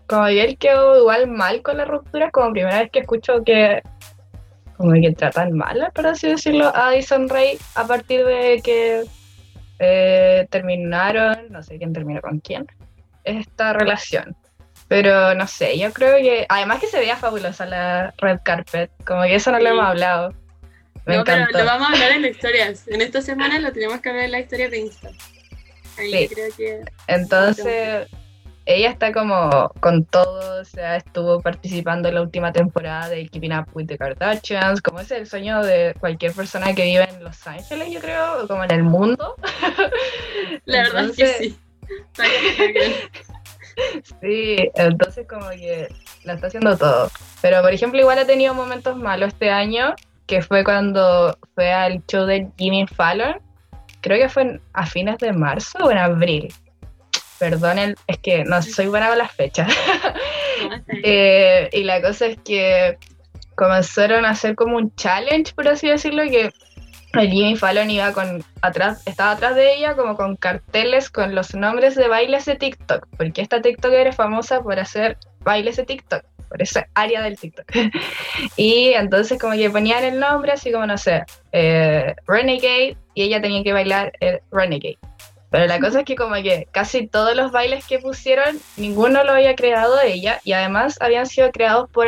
[0.08, 3.84] como él quedó igual mal con la ruptura, como primera vez que escucho que
[4.80, 9.04] como que tratan mal, por así decirlo, a Addison Ray a partir de que
[9.78, 12.66] eh, terminaron, no sé quién terminó con quién,
[13.26, 14.38] esta relación.
[14.88, 19.24] Pero no sé, yo creo que, además que se veía fabulosa la red carpet, como
[19.24, 20.34] que eso no lo hemos hablado.
[21.06, 22.88] Me no, pero lo vamos a hablar en las historias.
[22.88, 25.10] En esta semana lo tenemos que hablar en la historia de Insta.
[25.98, 26.34] Ahí Sí.
[26.34, 26.82] creo que.
[27.08, 28.08] Entonces,
[28.66, 33.54] ella está como con todo, o sea, estuvo participando en la última temporada de Keeping
[33.54, 37.46] Up with the Kardashians, como es el sueño de cualquier persona que vive en Los
[37.48, 39.36] Ángeles, yo creo, o como en el mundo.
[40.66, 41.60] La verdad es que Entonces, sí.
[44.22, 45.88] Sí, entonces como que
[46.24, 47.10] la está haciendo todo.
[47.42, 49.96] Pero por ejemplo, igual ha tenido momentos malos este año,
[50.28, 53.40] que fue cuando fue al show de Jimmy Fallon.
[54.02, 56.54] Creo que fue a fines de marzo o en abril.
[57.40, 59.72] Perdonen, es que no soy buena con las fechas.
[61.04, 62.98] Eh, y la cosa es que
[63.56, 66.52] comenzaron a hacer como un challenge, por así decirlo, que
[67.14, 71.96] Jimmy Fallon iba con atrás, estaba atrás de ella como con carteles con los nombres
[71.96, 76.62] de bailes de TikTok, porque esta TikToker es famosa por hacer bailes de TikTok, por
[76.62, 77.66] esa área del TikTok.
[78.56, 83.42] y entonces como que ponían el nombre así como, no sé, eh, Renegade, y ella
[83.42, 85.00] tenía que bailar el Renegade.
[85.50, 89.32] Pero la cosa es que como que casi todos los bailes que pusieron, ninguno lo
[89.34, 92.08] había creado ella y además habían sido creados por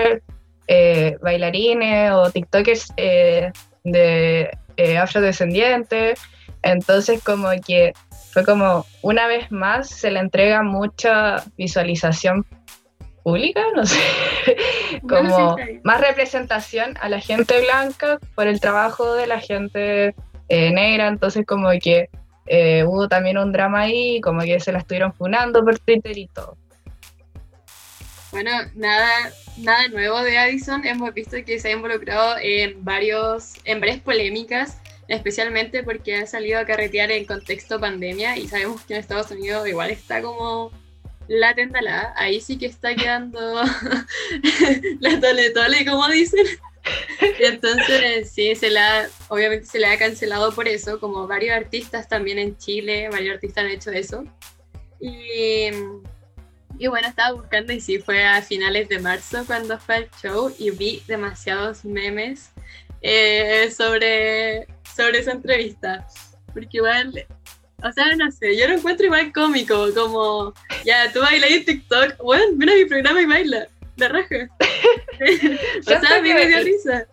[0.67, 3.51] eh, bailarines o TikTokers eh,
[3.83, 6.19] de eh, afrodescendientes.
[6.61, 7.93] Entonces como que
[8.31, 12.45] fue como una vez más se le entrega mucha visualización
[13.23, 13.99] pública, no sé,
[15.07, 20.15] como más representación a la gente blanca por el trabajo de la gente
[20.49, 22.09] eh, negra, entonces como que
[22.45, 26.27] eh, hubo también un drama ahí, como que se la estuvieron funando por Twitter y
[26.27, 26.57] todo.
[28.31, 30.85] Bueno, nada, nada nuevo de Addison.
[30.85, 34.77] Hemos visto que se ha involucrado en varios, en varias polémicas,
[35.07, 39.67] especialmente porque ha salido a carretear en contexto pandemia y sabemos que en Estados Unidos
[39.67, 40.71] igual está como
[41.27, 43.63] la tendalada, ahí sí que está quedando
[44.99, 46.45] la tole tole, como dicen.
[47.39, 52.39] Entonces, sí, se la, obviamente se le ha cancelado por eso, como varios artistas también
[52.39, 54.23] en Chile, varios artistas han hecho eso.
[54.99, 55.69] Y,
[56.77, 60.53] y bueno, estaba buscando y sí, fue a finales de marzo cuando fue el show
[60.57, 62.51] y vi demasiados memes
[63.01, 66.05] eh, sobre, sobre esa entrevista.
[66.53, 67.25] Porque igual,
[67.83, 70.53] o sea, no sé, yo lo encuentro igual cómico, como,
[70.85, 73.67] ya, tú bailas en TikTok, bueno, mira mi programa y baila,
[74.01, 74.47] la raja.
[75.79, 77.05] o sea, a mí me dio risa.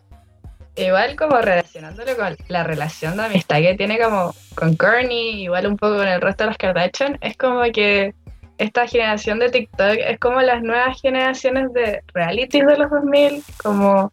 [0.77, 5.77] Igual como relacionándolo con la relación de amistad que tiene como con Courtney, igual un
[5.77, 8.15] poco con el resto de las Kardashian, es como que
[8.59, 14.11] esta generación de TikTok es como las nuevas generaciones de realities de los 2000, como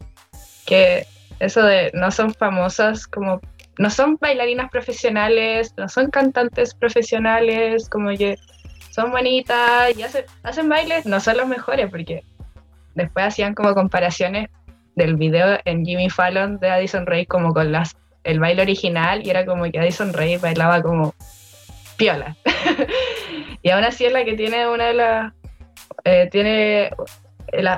[0.65, 1.05] que
[1.39, 3.41] eso de no son famosas como
[3.77, 8.37] no son bailarinas profesionales, no son cantantes profesionales, como que
[8.89, 12.23] son bonitas y hacen, hacen bailes, no son los mejores, porque
[12.95, 14.49] después hacían como comparaciones
[14.95, 19.29] del video en Jimmy Fallon de Addison Rae como con las el baile original y
[19.29, 21.13] era como que Addison Rae bailaba como
[21.97, 22.35] piola.
[23.61, 25.33] y aún así es la que tiene una de las
[26.03, 26.91] eh, tiene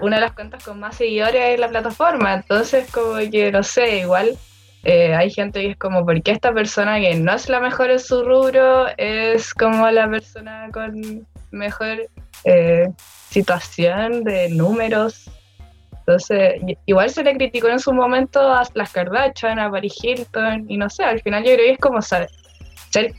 [0.01, 3.99] una de las cuentas con más seguidores en la plataforma, entonces como que no sé,
[3.99, 4.37] igual
[4.83, 7.91] eh, hay gente que es como, ¿por qué esta persona que no es la mejor
[7.91, 12.07] en su rubro es como la persona con mejor
[12.43, 12.89] eh,
[13.37, 15.29] situación de números?
[15.99, 20.77] Entonces, igual se le criticó en su momento a las Kardashian, a Paris Hilton, y
[20.77, 22.29] no sé, al final yo creo que es como ser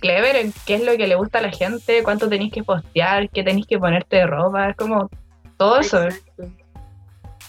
[0.00, 3.28] clever en qué es lo que le gusta a la gente, cuánto tenéis que postear,
[3.30, 5.08] qué tenéis que ponerte de ropa, es como
[5.56, 6.02] todo eso.
[6.02, 6.42] Exacto.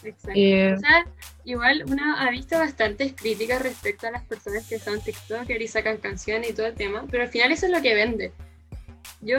[0.03, 0.31] Exacto.
[0.31, 1.05] o sea,
[1.43, 5.97] igual uno ha visto bastantes críticas respecto a las personas que son TikTokers y sacan
[5.97, 8.31] canciones y todo el tema, pero al final eso es lo que vende.
[9.21, 9.37] Yo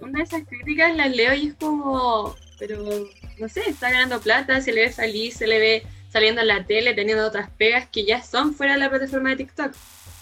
[0.00, 2.84] una de esas críticas las leo y es como, pero
[3.38, 6.64] no sé, está ganando plata, se le ve feliz, se le ve saliendo en la
[6.64, 9.72] tele, teniendo otras pegas que ya son fuera de la plataforma de TikTok.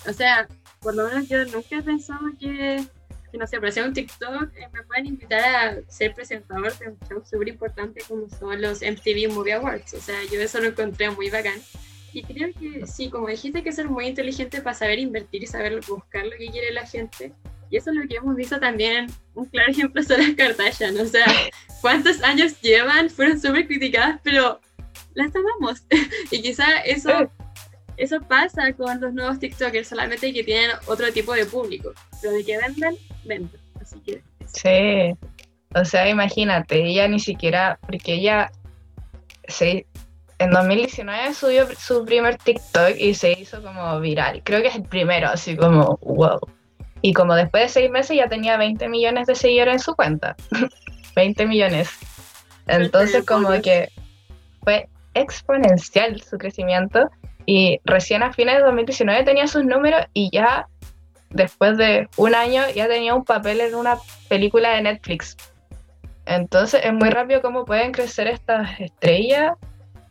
[0.09, 0.49] O sea,
[0.80, 2.85] por lo menos yo nunca he pensado que
[3.33, 6.89] que no sé, para hacer un TikTok eh, me pueden invitar a ser presentador de
[6.89, 9.95] un show súper importante como son los MTV Movie Awards.
[9.95, 11.59] O sea, yo eso lo encontré muy bacán.
[12.12, 15.47] Y creo que sí, como dijiste, hay que ser muy inteligente para saber invertir y
[15.47, 17.33] saber buscar lo que quiere la gente.
[17.73, 20.95] Y eso es lo que hemos visto también, un claro ejemplo son las Kardashian.
[21.01, 21.25] O sea,
[21.81, 24.61] cuántos años llevan, fueron súper criticadas, pero
[25.14, 25.83] las amamos.
[26.31, 27.31] y quizá eso
[27.97, 31.95] eso pasa con los nuevos TikTokers, solamente que tienen otro tipo de público.
[32.20, 33.61] Pero de que venden, venden.
[33.81, 34.23] Así que.
[34.47, 35.16] Sí.
[35.75, 38.53] O sea, imagínate, ella ni siquiera, porque ella
[39.49, 39.87] se,
[40.39, 44.43] en 2019 subió su primer TikTok y se hizo como viral.
[44.45, 46.39] Creo que es el primero, así como, wow.
[47.03, 50.37] Y como después de seis meses ya tenía 20 millones de seguidores en su cuenta.
[51.17, 51.91] 20 millones.
[52.67, 53.91] Entonces como que
[54.63, 57.11] fue exponencial su crecimiento
[57.45, 60.69] y recién a fines de 2019 tenía sus números y ya
[61.31, 63.99] después de un año ya tenía un papel en una
[64.29, 65.37] película de Netflix.
[66.25, 69.55] Entonces es muy rápido cómo pueden crecer estas estrellas.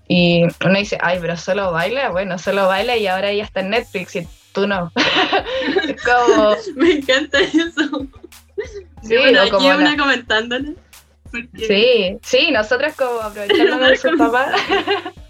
[0.08, 2.10] Y uno dice, ay, pero solo baila.
[2.10, 4.92] Bueno, solo baila y ahora ya está en Netflix y tú no.
[6.06, 6.56] como...
[6.76, 8.08] Me encanta eso.
[9.04, 10.76] Sí, bueno, aquí una comentándole.
[11.56, 14.54] Sí, sí, nosotros como aprovechando de sus papás.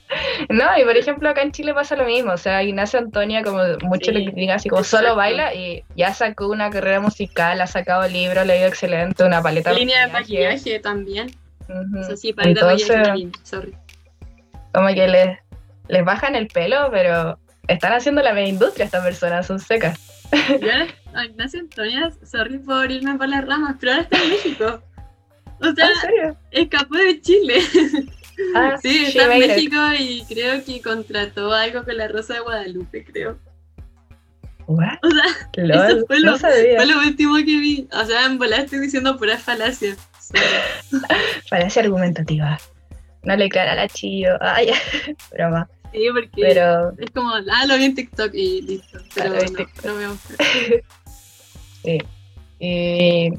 [0.50, 3.62] No, y por ejemplo acá en Chile pasa lo mismo, o sea, Ignacio Antonia como
[3.84, 8.06] mucho le critican así como solo baila y ya sacó una carrera musical, ha sacado
[8.10, 11.32] libros, le dio excelente, una paleta Línea de maquillaje también.
[11.98, 13.74] Eso sí, paleta de maquillaje, sorry.
[14.74, 15.40] Como que les,
[15.88, 17.40] les bajan el pelo, pero
[17.74, 20.00] están haciendo la media industria estas personas, son secas.
[20.62, 20.88] Ya,
[21.26, 24.84] Ignacio Antonia, sorry por irme por las ramas, pero ahora está en México.
[25.60, 25.90] O sea,
[26.52, 27.60] escapó de Chile.
[28.56, 33.06] Ah, sí, está en México y creo que contrató algo con la Rosa de Guadalupe,
[33.06, 33.38] creo.
[34.66, 34.98] ¿What?
[35.04, 35.26] O sea,
[35.88, 37.88] eso fue lo, fue lo, último que vi.
[37.92, 39.96] O sea, en volar estoy diciendo pura falacia.
[41.50, 42.58] falacia argumentativa.
[43.24, 44.38] No le clara la chillo.
[44.42, 44.72] Ay,
[45.32, 45.70] broma.
[45.92, 46.92] Sí, porque Pero...
[46.98, 49.00] es como, ah, lo vi en TikTok y listo.
[49.14, 49.46] Pero ah,
[49.84, 50.44] no, no me gusta.
[51.84, 51.98] sí.
[52.60, 53.32] Y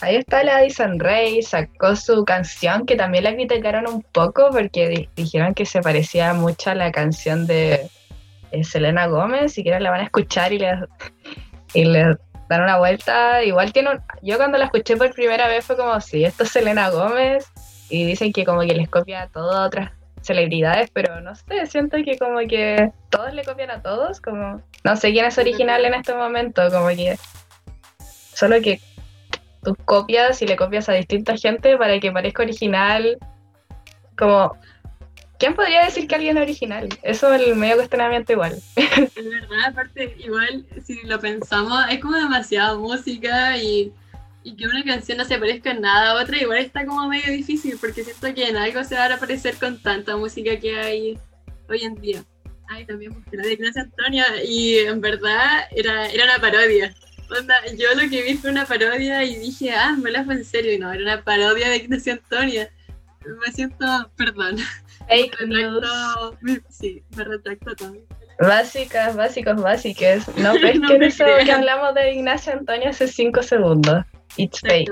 [0.00, 5.08] Ahí está la Addison Ray, sacó su canción que también la criticaron un poco porque
[5.14, 7.88] dijeron que se parecía mucho a la canción de
[8.50, 10.78] eh, Selena Gómez, si quieren la van a escuchar y le,
[11.74, 12.16] y le
[12.48, 13.44] dan una vuelta.
[13.44, 16.50] Igual tiene un, yo cuando la escuché por primera vez fue como, sí, esto es
[16.50, 17.46] Selena Gómez
[17.88, 19.92] y dicen que como que les copia a todas otras
[20.24, 24.96] celebridades, pero no sé, siento que como que todos le copian a todos, como no
[24.96, 27.18] sé quién es original en este momento, como que
[28.34, 28.80] solo que
[29.64, 33.18] tus copias y le copias a distinta gente para que parezca original.
[34.16, 34.56] Como,
[35.38, 36.88] ¿quién podría decir que alguien es original?
[37.02, 38.54] Eso es el medio cuestionamiento igual.
[38.76, 43.92] Es verdad, aparte, igual, si lo pensamos, es como demasiada música y,
[44.44, 47.32] y que una canción no se parezca en nada a otra, igual está como medio
[47.32, 51.18] difícil, porque siento que en algo se va a parecer con tanta música que hay
[51.68, 52.22] hoy en día.
[52.68, 56.94] Ay, también porque la de Ignacia Antonia, y en verdad era, era una parodia.
[57.36, 60.44] Onda, yo lo que vi fue una parodia y dije, ah, me la fue en
[60.44, 62.70] serio, y no, era una parodia de Ignacia Antonia.
[63.46, 63.86] Me siento,
[64.16, 64.58] perdón,
[65.08, 65.74] Fake me news.
[65.82, 67.96] retracto, me- sí, me retracto todo.
[68.38, 70.28] Básicas, básicos, básicas.
[70.36, 71.44] No ves No que eso crean.
[71.46, 74.04] que hablamos de Ignacio Antonio hace 5 segundos.
[74.36, 74.90] It's fake.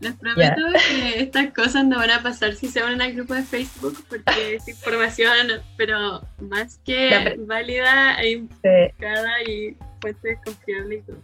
[0.00, 0.60] Les prometo
[0.90, 4.56] que estas cosas no van a pasar si se unen al grupo de Facebook porque
[4.56, 8.32] es información, pero más que válida e Sí.
[8.32, 11.16] investigada y fuente confiable y todo.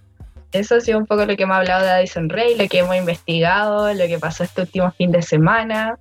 [0.53, 2.97] Eso ha sido un poco lo que hemos hablado de Addison Rey, lo que hemos
[2.97, 5.99] investigado, lo que pasó este último fin de semana.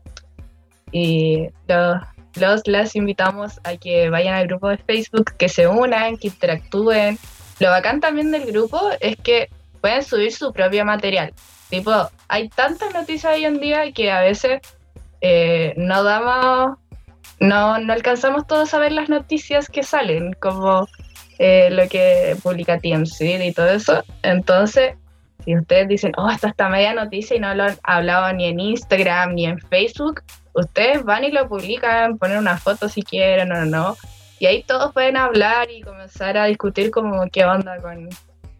[0.93, 2.01] Y los,
[2.35, 7.17] los las invitamos a que vayan al grupo de Facebook, que se unan, que interactúen.
[7.59, 9.49] Lo bacán también del grupo es que
[9.81, 11.33] pueden subir su propio material.
[11.69, 14.61] Tipo, hay tantas noticias hoy en día que a veces
[15.21, 16.77] eh, no damos,
[17.39, 20.87] no, no alcanzamos todos a ver las noticias que salen, como
[21.39, 24.03] eh, lo que publica TMZ y todo eso.
[24.21, 24.95] Entonces,
[25.43, 28.59] si ustedes dicen, oh, esta está media noticia y no lo han hablado ni en
[28.59, 30.21] Instagram ni en Facebook,
[30.53, 33.97] ustedes van y lo publican, ponen una foto si quieren o no.
[34.39, 38.09] Y ahí todos pueden hablar y comenzar a discutir como qué onda con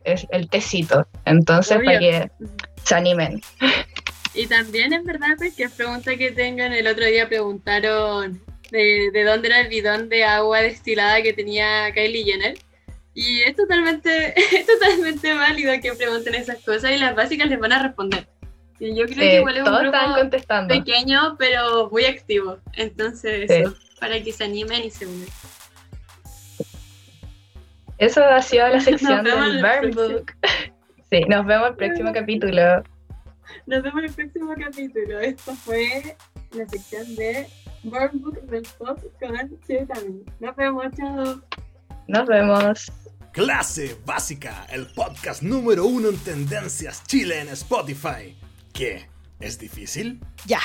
[0.04, 1.08] es- el tecito.
[1.26, 1.86] Entonces, Obvio.
[1.86, 2.32] para que
[2.84, 3.41] se animen.
[4.34, 8.41] Y también es verdad cualquier pregunta que tengan, el otro día preguntaron
[8.72, 12.58] de, de dónde era el bidón de agua destilada que tenía Kylie Jenner.
[13.14, 17.74] Y es totalmente, es totalmente válido que pregunten esas cosas y las básicas les van
[17.74, 18.28] a responder.
[18.80, 20.74] Y yo creo que Eh, igual es un grupo contestando.
[20.74, 22.58] pequeño, pero muy activo.
[22.78, 23.58] Entonces, Sí.
[23.58, 25.28] eso, para que se animen y se unan.
[28.02, 30.14] Eso ha sido la sección Nos vemos del Burn.
[30.14, 30.32] Book.
[31.12, 32.84] Sí, nos vemos en el próximo capítulo.
[33.68, 35.20] Nos vemos en el próximo capítulo.
[35.20, 36.18] Esto fue
[36.54, 37.47] la sección de
[37.84, 40.24] Burn Book del Pop con Chitami.
[40.39, 41.41] Nos vemos, chao.
[42.08, 42.91] Nos vemos.
[43.34, 48.36] Clase Básica, el podcast número uno en tendencias Chile en Spotify.
[48.74, 49.10] ¿Qué?
[49.41, 50.22] ¿Es difícil?
[50.45, 50.62] Ya.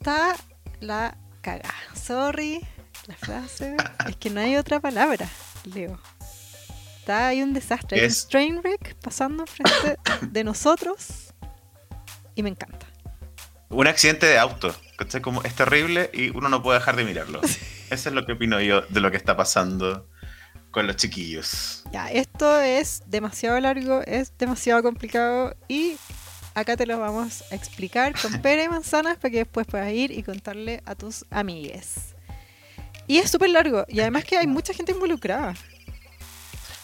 [0.00, 0.34] Está
[0.80, 1.72] la caga.
[1.94, 2.60] Sorry,
[3.06, 3.76] la frase.
[4.08, 5.28] es que no hay otra palabra,
[5.64, 6.00] Leo.
[7.06, 8.00] Está ahí un desastre.
[8.00, 11.32] Hay un train wreck pasando frente de nosotros.
[12.34, 12.84] Y me encanta.
[13.68, 15.20] Un accidente de auto, ¿cachai?
[15.20, 17.40] Como es terrible y uno no puede dejar de mirarlo.
[17.90, 20.08] Eso es lo que opino yo de lo que está pasando
[20.72, 21.84] con los chiquillos.
[21.92, 25.96] Ya, esto es demasiado largo, es demasiado complicado y
[26.54, 30.10] acá te lo vamos a explicar con pera y manzanas para que después puedas ir
[30.10, 32.16] y contarle a tus amigues.
[33.06, 35.54] Y es súper largo y además que hay mucha gente involucrada.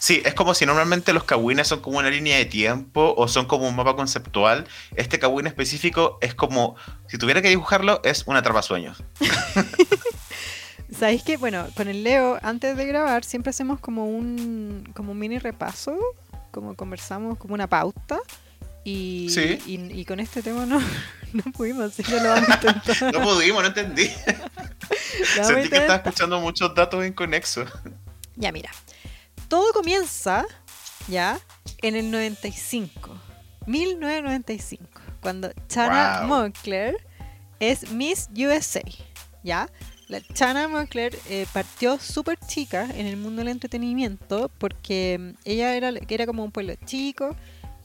[0.03, 3.45] Sí, es como si normalmente los kawines son como una línea de tiempo o son
[3.45, 4.67] como un mapa conceptual.
[4.97, 6.75] Este kawin específico es como,
[7.07, 9.01] si tuviera que dibujarlo, es un atrapasueños.
[10.91, 15.19] ¿Sabéis que, bueno, con el Leo, antes de grabar, siempre hacemos como un, como un
[15.19, 15.97] mini repaso,
[16.51, 18.19] como conversamos, como una pauta.
[18.83, 19.57] Y, Sí.
[19.65, 20.81] y, y con este tema no,
[21.31, 23.13] no pudimos, así que lo vamos a intentar.
[23.13, 24.07] No pudimos, no entendí.
[25.41, 27.69] Sentí que estaba escuchando muchos datos inconexos.
[28.35, 28.69] Ya, mira.
[29.53, 30.47] Todo comienza,
[31.07, 31.39] ya,
[31.83, 33.15] en el 95.
[33.67, 34.83] 1995.
[35.21, 36.27] Cuando Chana Wow.
[36.27, 36.97] Moncler
[37.59, 38.81] es Miss USA,
[39.43, 39.69] ¿ya?
[40.07, 45.75] La Chana Moncler eh, partió súper chica en el mundo del entretenimiento porque mm, ella
[45.75, 47.35] era, era como un pueblo chico,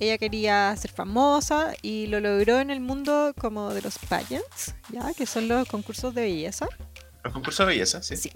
[0.00, 5.12] ella quería ser famosa y lo logró en el mundo como de los pageants, ¿ya?
[5.12, 6.66] Que son los concursos de belleza.
[7.22, 8.16] Los concursos de belleza, sí.
[8.16, 8.32] Sí.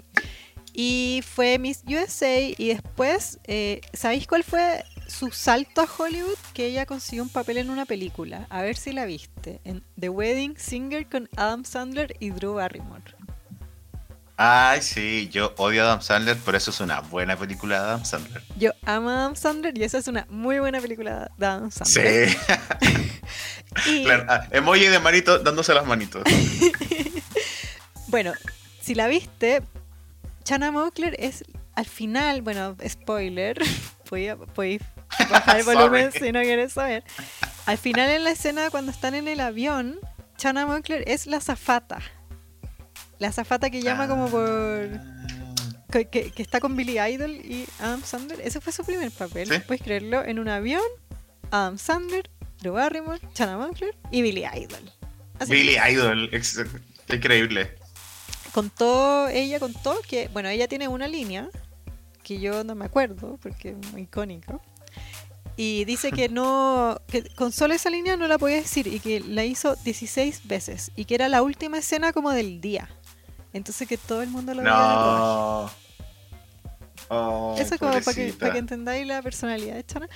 [0.73, 6.37] Y fue Miss USA y después, eh, ¿sabéis cuál fue su salto a Hollywood?
[6.53, 8.47] Que ella consiguió un papel en una película.
[8.49, 9.61] A ver si la viste.
[9.65, 13.03] En The Wedding Singer con Adam Sandler y Drew Barrymore.
[14.35, 18.03] Ay, sí, yo odio a Adam Sandler, por eso es una buena película de Adam
[18.03, 18.41] Sandler.
[18.57, 22.29] Yo amo a Adam Sandler y esa es una muy buena película de Adam Sandler.
[22.29, 22.37] Sí,
[23.87, 24.25] Y, claro.
[24.27, 26.23] ah, emoji de manito dándose las manitos.
[28.07, 28.33] Bueno,
[28.79, 29.63] si la viste,
[30.43, 31.43] Chana Moncler es
[31.75, 33.59] al final, bueno, spoiler,
[34.53, 34.81] podéis
[35.29, 37.03] bajar el volumen si no quieres saber.
[37.65, 39.99] Al final en la escena cuando están en el avión,
[40.37, 41.99] Chana Moncler es la zafata.
[43.19, 44.89] La zafata que llama como por...
[45.91, 48.41] Que, que- que está con Billy Idol y Adam Sandler.
[48.41, 49.47] Ese fue su primer papel.
[49.47, 49.59] Sí.
[49.67, 50.81] Puedes creerlo, en un avión,
[51.51, 52.29] Adam Sandler,
[52.61, 54.91] Drew Barrymore, Chana Moncler y Billy Idol.
[55.39, 56.29] Así que Billy Idol,
[57.09, 57.75] increíble.
[58.53, 61.49] Contó, ella contó que, bueno, ella tiene una línea
[62.23, 64.59] que yo no me acuerdo porque es muy icónica.
[65.55, 69.19] Y dice que no, que con solo esa línea no la podía decir y que
[69.19, 72.89] la hizo 16 veces y que era la última escena como del día.
[73.51, 74.63] Entonces que todo el mundo lo.
[74.63, 75.69] No.
[77.09, 80.09] Oh, Eso es como para que, para que entendáis la personalidad de Chana.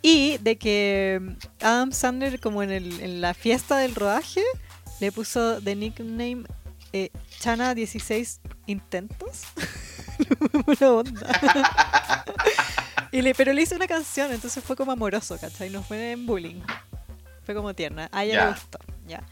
[0.00, 4.42] Y de que Adam Sandler, como en, el, en la fiesta del rodaje,
[5.00, 6.44] le puso de nickname
[6.92, 7.10] eh,
[7.44, 9.42] Chana 16 intentos.
[10.66, 11.40] una onda.
[13.12, 15.68] y le, pero le hizo una canción, entonces fue como amoroso, ¿cachai?
[15.68, 16.62] No fue en bullying.
[17.44, 18.08] Fue como tierna.
[18.12, 18.78] A ella le gustó.
[19.06, 19.22] Ya.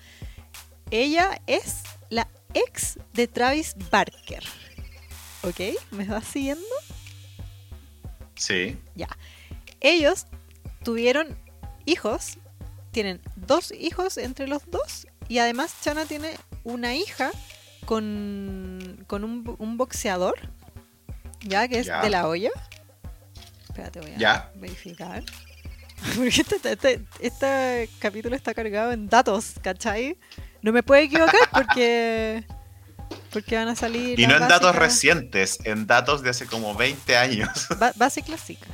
[0.90, 4.44] Ella es la ex de Travis Barker.
[5.40, 5.60] ¿Ok?
[5.90, 6.66] ¿Me vas siguiendo?
[8.34, 8.76] Sí.
[8.94, 9.08] Ya.
[9.80, 10.26] Ellos
[10.84, 11.34] tuvieron
[11.86, 12.36] hijos,
[12.90, 17.32] tienen dos hijos entre los dos, y además Chana tiene una hija
[17.86, 20.34] con, con un, un boxeador,
[21.40, 22.00] ya que es Ya.
[22.02, 22.50] de la olla.
[23.68, 24.50] Espérate, voy a Ya.
[24.56, 25.22] verificar.
[26.16, 30.16] Porque este, este- este capítulo está cargado en datos, ¿cachai?
[30.60, 32.44] No me puedo equivocar porque.
[33.32, 34.18] Porque van a salir.
[34.18, 37.66] Y no en datos recientes, en datos de hace como 20 años.
[37.78, 38.66] ba- base clásica.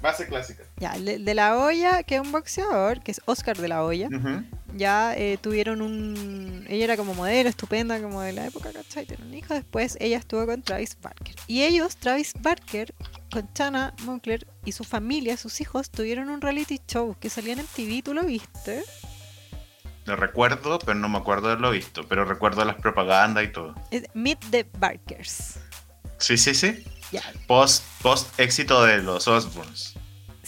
[0.00, 0.64] Base clásica.
[0.80, 4.44] Ya, de, la olla, que es un boxeador, que es Oscar de la olla, Ujú.
[4.76, 6.64] ya eh, tuvieron un...
[6.68, 9.04] Ella era como modelo, estupenda, como de la época, ¿cachai?
[9.04, 11.34] Tiene un hijo, después ella estuvo con Travis Barker.
[11.48, 12.94] Y ellos, Travis Barker,
[13.32, 17.60] con Chana Moncler y su familia, sus hijos, tuvieron un reality show que salía en
[17.60, 18.84] MTV, ¿tú lo viste?
[20.08, 22.02] Lo recuerdo, pero no me acuerdo de haberlo visto.
[22.08, 23.74] Pero recuerdo las propagandas y todo.
[24.14, 25.58] Meet the Barkers.
[26.16, 26.82] Sí, sí, sí.
[27.12, 27.22] Ya.
[27.46, 29.97] Post, post éxito de los Osbournes.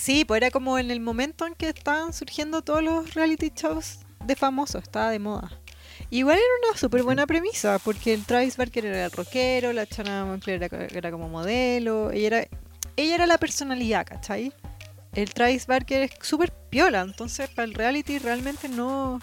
[0.00, 3.98] Sí, pues era como en el momento en que estaban surgiendo todos los reality shows
[4.24, 5.50] de famosos, estaba de moda.
[6.08, 10.24] Igual era una súper buena premisa, porque el Travis Barker era el rockero, la Chana
[10.24, 12.46] Moncler era, era como modelo, ella era,
[12.96, 14.54] ella era la personalidad, ¿cachai?
[15.12, 19.20] El Travis Barker es súper piola, entonces para el reality realmente no...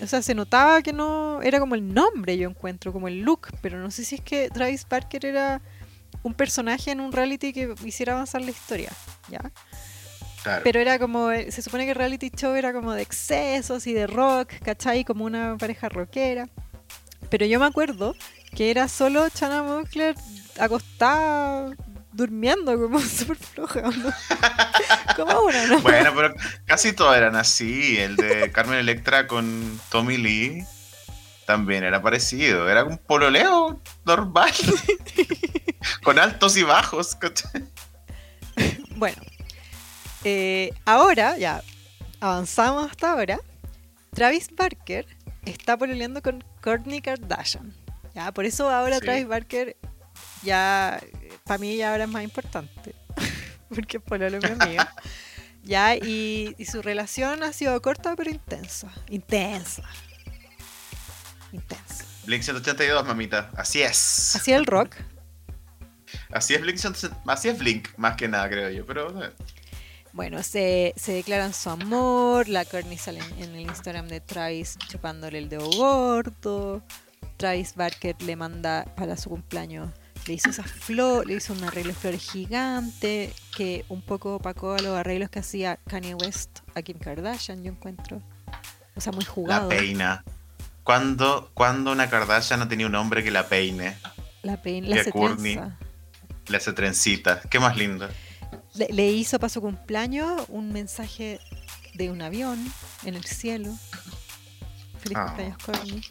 [0.00, 1.42] O sea, se notaba que no...
[1.42, 4.48] Era como el nombre, yo encuentro, como el look, pero no sé si es que
[4.48, 5.60] Travis Barker era
[6.22, 8.90] un personaje en un reality que hiciera avanzar la historia,
[9.28, 9.52] ¿ya?
[10.42, 10.62] Claro.
[10.64, 13.92] Pero era como, eh, se supone que el reality show era como de excesos y
[13.92, 15.04] de rock, ¿cachai?
[15.04, 16.48] Como una pareja rockera.
[17.30, 18.16] Pero yo me acuerdo
[18.54, 20.14] que era solo Chana Moncler
[20.58, 21.74] acostada,
[22.12, 23.82] durmiendo, como súper floja.
[23.82, 24.12] ¿no?
[25.16, 25.80] como una, ¿no?
[25.80, 26.34] Bueno, pero
[26.66, 27.98] casi todos eran así.
[27.98, 30.64] El de Carmen Electra con Tommy Lee
[31.46, 32.68] también era parecido.
[32.68, 34.52] Era un pololeo normal.
[36.04, 37.14] con altos y bajos.
[37.14, 37.64] ¿cachai?
[38.96, 39.16] Bueno,
[40.24, 41.62] eh, ahora, ya
[42.20, 43.40] avanzamos hasta ahora.
[44.12, 45.06] Travis Barker
[45.44, 47.74] está pololeando con Kourtney Kardashian.
[48.14, 49.02] Ya, por eso ahora Sí.
[49.02, 49.76] Travis Barker
[50.42, 51.00] ya,
[51.44, 52.94] para mí ya ahora es más importante.
[53.68, 54.82] Porque es pololo mi amigo.
[55.64, 58.90] Ya, y, y su relación ha sido corta pero intensa.
[59.08, 59.84] Intensa.
[61.52, 62.04] Intensa.
[62.26, 63.48] Blink 182, mamita.
[63.56, 64.34] Así es.
[64.34, 64.96] Así el rock.
[66.32, 68.84] Así es Blink, 182, así es Blink, más que nada, creo yo.
[68.84, 69.14] Pero
[70.12, 72.48] Bueno, se, se declaran su amor.
[72.48, 76.82] La Courtney sale en, en el Instagram de Travis chupándole el dedo gordo.
[77.38, 79.90] Travis Barker le manda para su cumpleaños.
[80.26, 84.74] Le hizo esas flores, le hizo un arreglo de flores gigante que un poco opacó
[84.74, 88.22] a los arreglos que hacía Kanye West a Kim Kardashian, yo encuentro.
[88.94, 89.68] O sea, muy la jugado.
[89.70, 90.22] peina.
[90.84, 93.96] ¿Cuándo, cuando una Kardashian no tenía un hombre que la peine?
[94.42, 95.54] La pein, Y la a hace Kourtney.
[95.56, 95.76] trenza.
[96.48, 97.40] Le hace trencita.
[97.50, 98.08] Qué más lindo.
[98.74, 101.40] Le, le hizo para su cumpleaños un mensaje
[101.94, 102.58] de un avión
[103.04, 103.70] en el cielo.
[105.00, 105.26] Feliz Ah.
[105.26, 106.02] cumpleaños, Courtney.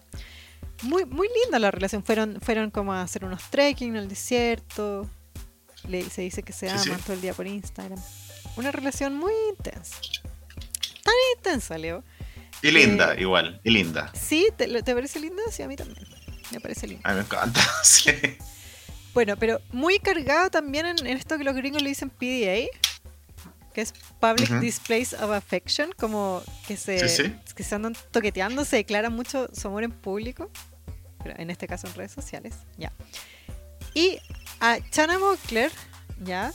[0.84, 2.04] Muy, muy linda la relación.
[2.04, 5.10] Fueron, fueron como a hacer unos trekking en el desierto.
[5.88, 7.04] Le, se dice que se Sí, aman sí.
[7.06, 8.00] todo el día por Instagram.
[8.58, 9.96] Una relación muy intensa.
[11.04, 12.04] Tan intensa, Leo.
[12.62, 13.60] Y linda, Eh, igual.
[13.64, 14.12] Y linda.
[14.14, 14.48] ¿Sí?
[14.56, 15.42] ¿Te, te parece linda?
[15.52, 16.06] Sí, a mí también.
[16.52, 17.10] Me parece linda.
[17.10, 17.62] A mí me encanta.
[17.84, 18.12] Sí.
[19.14, 22.68] Bueno, pero muy cargada también en, en esto que los gringos le dicen PDA,
[23.74, 24.60] que es Public Ujú.
[24.60, 27.36] Displays of Affection, como que se, Sí, sí.
[27.56, 30.50] que se andan toqueteando, se declaran mucho su amor en público,
[31.24, 32.92] pero en este caso en redes sociales, ya.
[33.94, 34.18] Y
[34.62, 35.72] a Chana Moncler,
[36.24, 36.52] ya,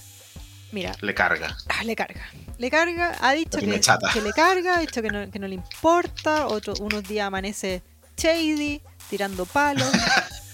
[0.73, 1.57] mira, Le carga.
[1.69, 2.23] ah, le carga.
[2.59, 3.81] Le carga, ha dicho que,
[4.15, 7.83] que le carga, ha dicho que no, que no le importa, otro, unos días amanece
[8.17, 8.81] shady,
[9.11, 9.91] tirando palos.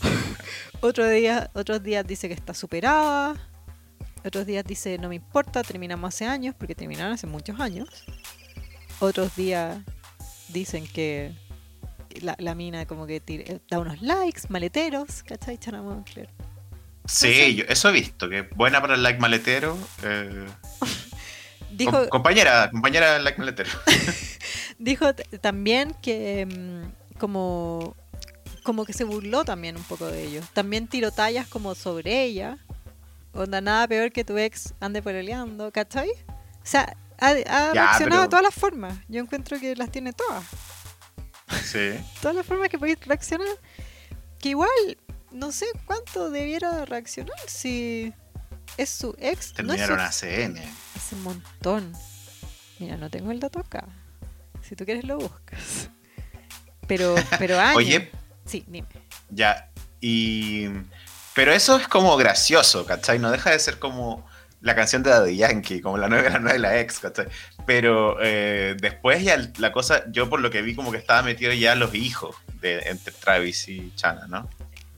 [0.82, 3.34] Otro día, otros días dice que está superada.
[4.24, 7.88] Otros días dice no me importa, terminamos hace años, porque terminaron hace muchos años.
[9.00, 9.78] otros días
[10.48, 11.32] dicen que
[12.20, 15.56] la, la mina como que tira- da unos likes, maleteros, ¿cachai?
[15.58, 16.28] Chana Moncler.
[17.06, 19.76] Sí, yo, eso he visto, que buena para el like maletero.
[20.04, 20.46] eh,
[21.72, 23.70] Dijo, com- compañera, compañera del like maletero.
[24.78, 27.96] dijo también que mm, como,
[28.62, 30.44] como que se burló también un poco de ellos.
[30.52, 32.58] También tiró tallas como sobre ella.
[33.34, 36.10] Onda, nada peor que tu ex ande peleando, ¿cachai?
[36.10, 38.98] O sea, ha, ha Ya, reaccionado pero- de todas las formas.
[39.08, 40.44] Yo encuentro que las tiene todas.
[41.64, 41.92] Sí.
[42.22, 43.46] Todas las formas que podéis reaccionar.
[44.38, 44.70] Que igual,
[45.30, 48.12] no sé cuánto debiera reaccionar si
[48.76, 49.52] es su ex.
[49.62, 50.00] No es Terminaron.
[50.00, 50.58] ACN.
[50.96, 51.92] Hace un montón.
[52.78, 53.84] Mira, no tengo el dato acá.
[54.62, 55.88] Si tú quieres lo buscas.
[56.86, 57.76] Pero, pero años.
[57.76, 58.10] Oye,
[58.52, 58.86] Sí, dime.
[59.30, 59.68] ya.
[60.00, 60.68] Y.
[61.34, 63.18] Pero eso es como gracioso, ¿cachai?
[63.18, 64.26] No deja de ser como
[64.60, 67.26] la canción de Daddy Yankee, como la nueva, la nueva de la ex, ¿cachai?
[67.66, 71.52] Pero eh, después ya la cosa, yo por lo que vi como que estaba metido
[71.52, 74.48] ya los hijos de entre Travis y Chana, ¿no?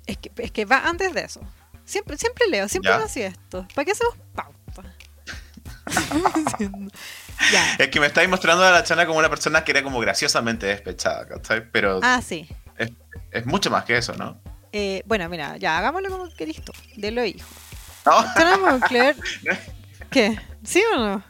[0.07, 1.41] Es que, es que va antes de eso.
[1.85, 2.97] Siempre, siempre leo, siempre Ya.
[3.05, 3.67] hacía esto.
[3.75, 4.95] ¿Para qué hacemos pauta?
[7.53, 7.75] ya.
[7.79, 10.67] Es que me estáis mostrando a la Chana como una persona que era como graciosamente
[10.67, 11.71] despechada, ¿cachai?
[11.71, 12.49] Pero Ah, sí.
[13.31, 14.41] Es mucho más que eso, ¿no?
[14.73, 16.73] Eh, bueno, mira, ya, hagámoslo como querís tú.
[16.97, 17.49] De lo hijo.
[20.11, 20.39] ¿Qué?
[20.65, 21.25] ¿Sí o no?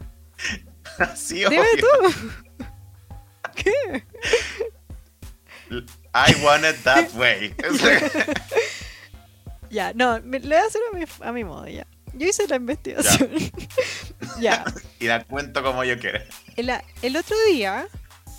[1.16, 1.86] sí, Dime obvio.
[2.02, 2.64] tú.
[3.54, 4.04] ¿Qué?
[6.14, 7.54] I want it that way.
[9.70, 11.86] Ya, no, me- le voy a hacer a mi, a mi modo ya.
[12.12, 13.30] Yo hice la investigación.
[14.40, 14.64] ya.
[15.00, 16.22] y la cuento como yo quiera.
[16.56, 16.70] El,
[17.02, 17.86] el otro día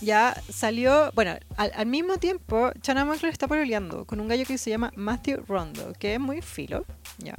[0.02, 4.58] ya salió, bueno, al, al mismo tiempo, Chana Moncler está peleando con un gallo que
[4.58, 6.86] se llama Matthew Rondo, que es muy filo,
[7.18, 7.36] ya.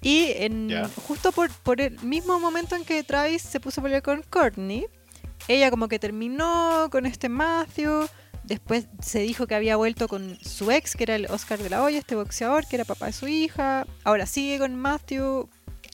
[0.00, 0.70] Y en,
[1.06, 4.86] justo por, por el mismo momento en que Travis se puso a pelear con Courtney,
[5.48, 8.08] ella como que terminó con este Matthew,
[8.44, 11.82] después se dijo que había vuelto con su ex, que era el Oscar de la
[11.82, 15.48] Hoya, este boxeador, que era papá de su hija, ahora sigue con Matthew,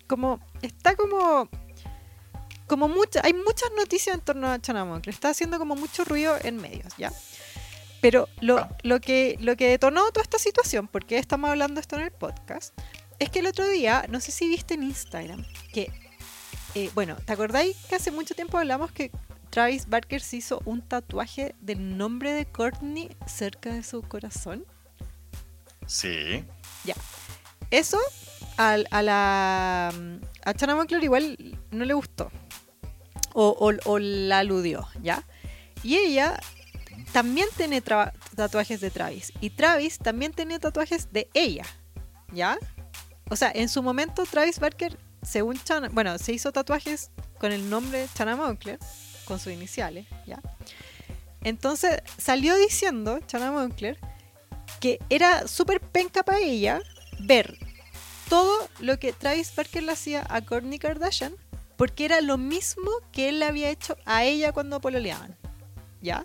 [0.07, 1.49] como, está como
[2.67, 5.15] como mucha, hay muchas noticias en torno a Chana Moncler.
[5.15, 7.12] Está haciendo como mucho ruido en medios, ¿ya?
[8.01, 8.77] Pero lo, Ah.
[8.83, 12.75] lo, que, lo que detonó toda esta situación, porque estamos hablando esto en el podcast,
[13.19, 15.91] es que el otro día, no sé si viste en Instagram, que,
[16.75, 19.11] eh, bueno, ¿te acordáis que hace mucho tiempo hablamos que
[19.51, 24.67] Travis Barker se hizo un tatuaje del nombre de Courtney cerca de su corazón?
[25.87, 26.45] Sí.
[27.71, 27.99] Eso
[28.57, 29.93] a, la
[30.57, 32.31] Chana Moncler igual no le gustó.
[33.35, 35.25] O, la aludió, ¿ya?
[35.83, 36.39] Y ella
[37.13, 39.33] también tiene tatuajes de Travis.
[39.41, 41.65] Y Travis también tiene tatuajes de ella,
[42.33, 42.57] ¿ya?
[43.31, 47.69] O sea, en su momento Travis Barker, según Chana, bueno, se hizo tatuajes con el
[47.69, 48.79] nombre Chana Moncler,
[49.25, 50.41] con sus iniciales, ¿ya?
[51.43, 53.99] Entonces salió diciendo Chana Moncler
[54.81, 56.81] que era súper penca para ella
[57.21, 57.59] ver
[58.29, 61.35] todo lo que Travis Barker le hacía a Kourtney Kardashian
[61.77, 65.37] porque era lo mismo que él le había hecho a ella cuando pololeaban.
[66.01, 66.25] ¿Ya?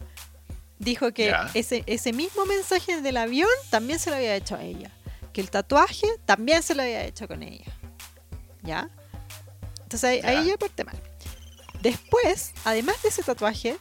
[0.78, 4.91] Dijo que ese, ese mismo mensaje del avión también se lo había hecho a ella.
[5.34, 7.66] Que el tatuaje también se lo había hecho con ella.
[8.62, 8.89] ¿Ya?
[9.84, 10.52] Entonces ahí, ahí Ya.
[10.52, 11.02] ya parte mal.
[11.82, 13.78] Después, además de ese tatuaje,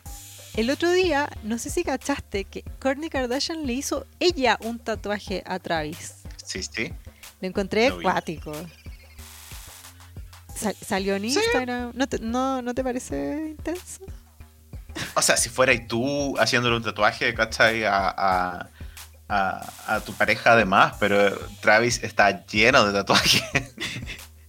[0.54, 5.42] el otro día, no sé si cachaste que Kourtney Kardashian le hizo ella un tatuaje
[5.46, 6.14] a Travis.
[6.44, 6.92] Sí, sí.
[7.41, 7.99] Lo encontré vi.
[7.99, 8.53] acuático.
[10.55, 11.28] Sal- salió en Sí.
[11.39, 11.93] Instagram.
[11.95, 14.05] ¿No te, no, ¿No te parece intenso?
[15.14, 17.84] O sea, si fueras tú haciéndole un tatuaje, ¿cachai?
[17.84, 18.68] A, a,
[19.28, 23.43] a, a tu pareja además, pero Travis está lleno de tatuajes.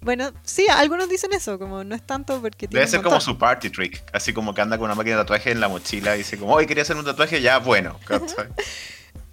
[0.01, 3.37] Bueno, sí, algunos dicen eso, como no es tanto porque tiene Debe ser como su
[3.37, 6.19] party trick, así como que anda con una máquina de tatuaje en la mochila y
[6.19, 8.47] dice como, hoy quería hacer un tatuaje, ya, bueno, ¿cachai?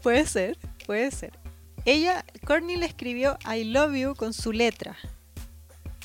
[0.02, 1.30] Puede ser, puede ser.
[1.86, 4.96] Ella, Courtney le escribió I love you con su letra.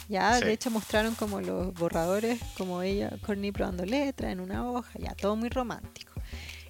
[0.08, 0.46] Ya, Sí.
[0.46, 5.16] de hecho mostraron como los borradores, como ella, Courtney probando letra en una hoja, ya,
[5.16, 6.12] todo muy romántico.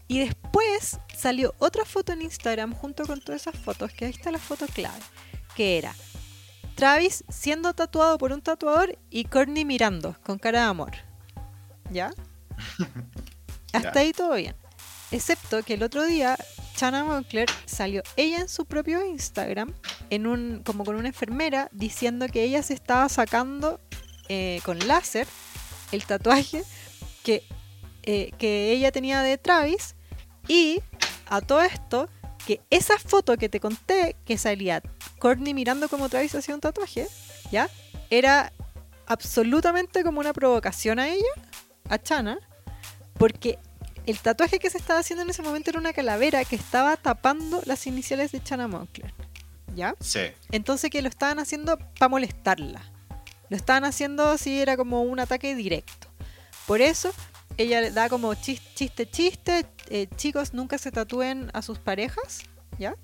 [0.08, 4.32] Y después salió otra foto en Instagram junto con todas esas fotos, que ahí está
[4.32, 5.00] la foto clave,
[5.56, 5.96] que era
[6.76, 10.92] Travis siendo tatuado por un tatuador y Courtney mirando con cara de amor.
[11.92, 12.14] ¿Ya?
[13.74, 14.56] Hasta ahí todo bien.
[15.12, 16.38] Excepto que el otro día
[16.76, 19.74] Chana Moncler salió ella en su propio Instagram,
[20.10, 23.80] en un, como con una enfermera, diciendo que ella se estaba sacando
[24.30, 25.28] eh, con láser
[25.92, 26.64] el tatuaje
[27.24, 27.44] que,
[28.04, 29.96] eh, que ella tenía de Travis.
[30.48, 30.82] Y
[31.28, 32.10] a todo esto,
[32.48, 34.82] que esa foto que te conté, que salía
[35.20, 37.08] Courtney mirando como Travis hacía un tatuaje,
[37.52, 37.70] ¿ya?
[38.10, 38.54] Era
[39.06, 41.30] absolutamente como una provocación a ella,
[41.90, 42.40] a Chana,
[43.18, 43.60] Porque
[44.06, 47.62] el tatuaje que se estaba haciendo en ese momento era una calavera que estaba tapando
[47.66, 49.14] las iniciales de Chana Moncler.
[49.76, 49.96] ¿Ya?
[50.02, 50.20] Sí.
[50.52, 52.82] Entonces que lo estaban haciendo para molestarla.
[53.50, 56.08] Lo estaban haciendo así, era como un ataque directo.
[56.68, 57.14] Por eso
[57.58, 62.42] ella le da como chis- chiste, chiste, eh, chicos nunca se tatúen a sus parejas,
[62.80, 62.96] ¿ya?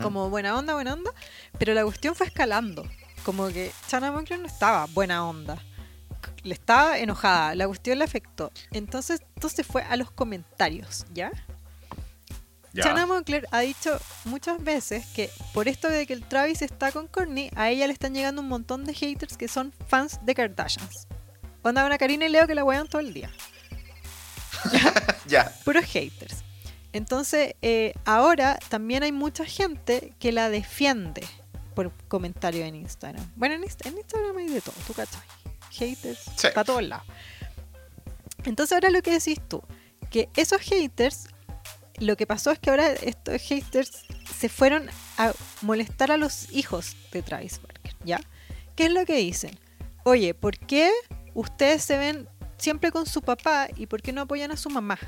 [0.00, 1.10] Como buena onda, buena onda.
[1.58, 2.86] Pero la cuestión fue escalando.
[3.24, 5.58] Como que Chana Moncler no estaba buena onda.
[6.42, 7.54] Le estaba enojada.
[7.54, 8.50] La cuestión le afectó.
[8.70, 11.30] Entonces, entonces fue a los comentarios, ¿ya?
[12.74, 12.84] Ya.
[12.84, 17.06] Chana Moncler ha dicho muchas veces que por esto de que el Travis está con
[17.06, 21.06] Courtney, a ella le están llegando un montón de haters que son fans de Kardashians.
[21.62, 23.30] Onda una Karina y Leo que la wean todo el día.
[25.26, 25.52] Ya.
[25.64, 26.42] Puros haters.
[26.92, 31.26] Entonces, eh, ahora también hay mucha gente que la defiende
[31.74, 33.24] por comentario en Instagram.
[33.36, 35.20] Bueno, en, Inst- en Instagram hay de todo, tú cachai.
[35.72, 36.48] Haters, Sí.
[36.54, 37.06] para todos lados.
[38.44, 39.62] Entonces, ahora lo que decís tú,
[40.10, 41.28] que esos haters,
[41.98, 44.02] lo que pasó es que ahora estos haters
[44.38, 48.20] se fueron a molestar a los hijos de Travis Barker, ¿ya?
[48.76, 49.58] ¿Qué es lo que dicen?
[50.04, 50.90] Oye, ¿por qué
[51.34, 54.98] ustedes se ven siempre con su papá y por qué no apoyan a su mamá?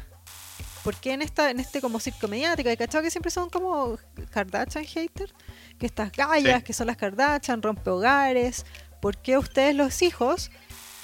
[0.84, 3.98] ¿Por qué en, esta, en este como circo mediático, hay cachado que siempre son como
[4.30, 5.32] Kardashian haters?
[5.78, 6.64] Que estas gallas, Sí.
[6.64, 8.66] que son las Kardashian, rompe hogares.
[9.04, 10.50] ¿Por qué ustedes los hijos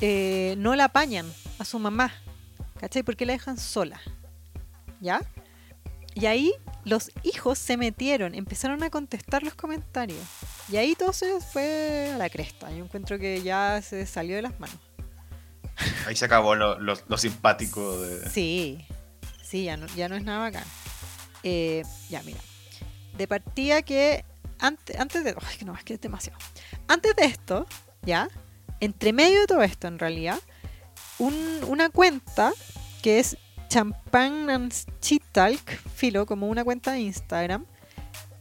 [0.01, 2.11] eh, no la apañan a su mamá?
[2.78, 3.03] ¿Cachai?
[3.03, 4.01] ¿Por qué la dejan sola?
[5.03, 5.20] ¿Ya?
[6.14, 6.55] Y ahí
[6.86, 10.18] los hijos se metieron, empezaron a contestar los comentarios.
[10.72, 12.70] Y ahí todo se fue a la cresta.
[12.70, 14.78] Yo encuentro que ya se salió de las manos.
[16.07, 18.30] Ahí se acabó lo, lo- lo simpático de.
[18.30, 18.82] Sí,
[19.44, 20.64] sí, ya no, ya no es nada bacán.
[21.42, 22.40] Eh, ya, mira.
[23.18, 24.24] De partida que
[24.59, 25.34] antes, antes de...
[25.46, 26.38] Ay, que no, es que es demasiado.
[26.88, 27.66] Antes de esto,
[28.03, 28.28] ya,
[28.80, 30.38] entre medio de todo esto en realidad,
[31.18, 32.53] un- una cuenta
[33.03, 33.36] que es
[33.68, 35.61] Champagne and Cheat Talk,
[35.94, 37.66] filo, como una cuenta de Instagram,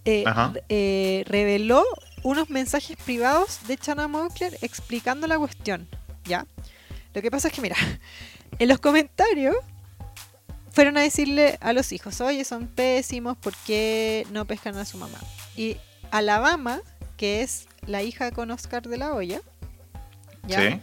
[0.06, 0.24] eh,
[0.70, 1.84] eh, reveló
[2.24, 5.88] unos mensajes privados de Chana Moncler explicando la cuestión,
[6.26, 6.46] ¿ya?
[7.14, 7.76] Lo que pasa es que, mira,
[8.60, 9.56] en los comentarios
[10.72, 14.98] fueron a decirle a los hijos, oye, son pésimos, ¿por qué no pescan a su
[14.98, 15.20] mamá?
[15.56, 15.78] Y
[16.12, 16.82] Alabama,
[17.20, 19.42] que es la hija con Oscar de la Hoya,
[20.48, 20.62] ¿ya?
[20.62, 20.82] Sí.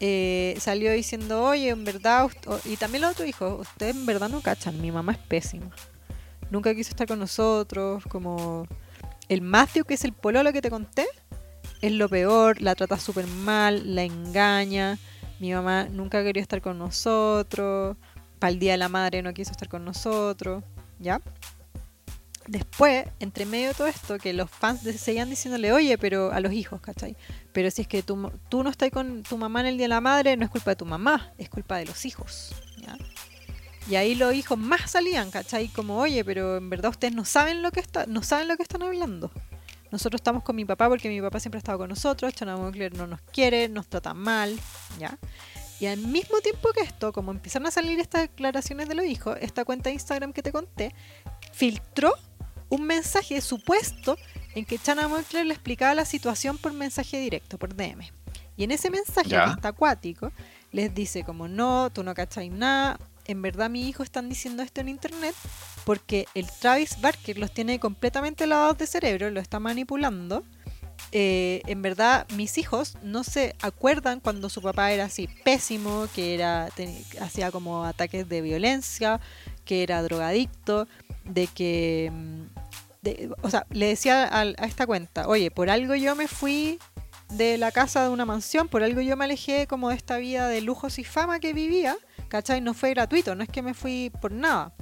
[0.00, 2.30] Eh, salió diciendo, oye, en verdad,
[2.64, 5.70] y también los otros hijos, ustedes en verdad no cachan, mi mamá es pésima.
[6.50, 8.66] Nunca quiso estar con nosotros, como
[9.28, 11.06] el Matthew, que es el pololo que te conté,
[11.82, 14.98] es lo peor, la trata súper mal, la engaña,
[15.38, 17.98] mi mamá nunca quería estar con nosotros,
[18.38, 20.64] para el Día de la Madre no quiso estar con nosotros,
[20.98, 21.20] ¿ya?
[22.46, 26.52] Después, entre medio de todo esto, que los fans seguían diciéndole, oye, pero a los
[26.52, 27.16] hijos, ¿cachai?
[27.52, 29.88] Pero si es que tú, tú no estás con tu mamá en el Día de
[29.88, 32.54] la Madre, no es culpa de tu mamá, es culpa de los hijos.
[32.78, 32.96] ¿ya?
[33.88, 35.68] Y ahí los hijos más salían, ¿cachai?
[35.68, 38.62] Como, oye, pero en verdad ustedes no saben lo que está, no saben lo que
[38.62, 39.30] están hablando.
[39.90, 42.94] Nosotros estamos con mi papá porque mi papá siempre ha estado con nosotros, Chana Moncler
[42.96, 44.58] no nos quiere, nos trata mal,
[44.98, 45.18] ¿ya?
[45.80, 49.36] Y al mismo tiempo que esto, como empezaron a salir estas declaraciones de los hijos,
[49.40, 50.94] esta cuenta de Instagram que te conté,
[51.52, 52.14] filtró
[52.74, 54.18] un mensaje supuesto
[54.54, 58.04] en que Chana Moncler le explicaba la situación por mensaje directo, por DM.
[58.56, 60.32] Y en ese mensaje, que está acuático,
[60.72, 64.80] les dice como, no, tú no cachai nada, en verdad mi hijo están diciendo esto
[64.80, 65.34] en internet
[65.84, 70.44] porque el Travis Barker los tiene completamente lavados de cerebro, lo está manipulando.
[71.12, 76.34] Eh, en verdad, mis hijos no se acuerdan cuando su papá era así pésimo, que
[76.34, 76.68] era
[77.20, 79.20] hacía como ataques de violencia,
[79.64, 80.88] que era drogadicto,
[81.24, 82.53] de que, mm,
[83.42, 86.78] o sea, le decía al- a, esta cuenta, oye, por algo yo me fui
[87.30, 90.48] de la casa de una mansión, por algo yo me alejé como de esta vida
[90.48, 91.96] de lujos y fama que vivía,
[92.28, 92.60] ¿cachai?
[92.60, 94.72] No fue gratuito, no es que me fui por nada.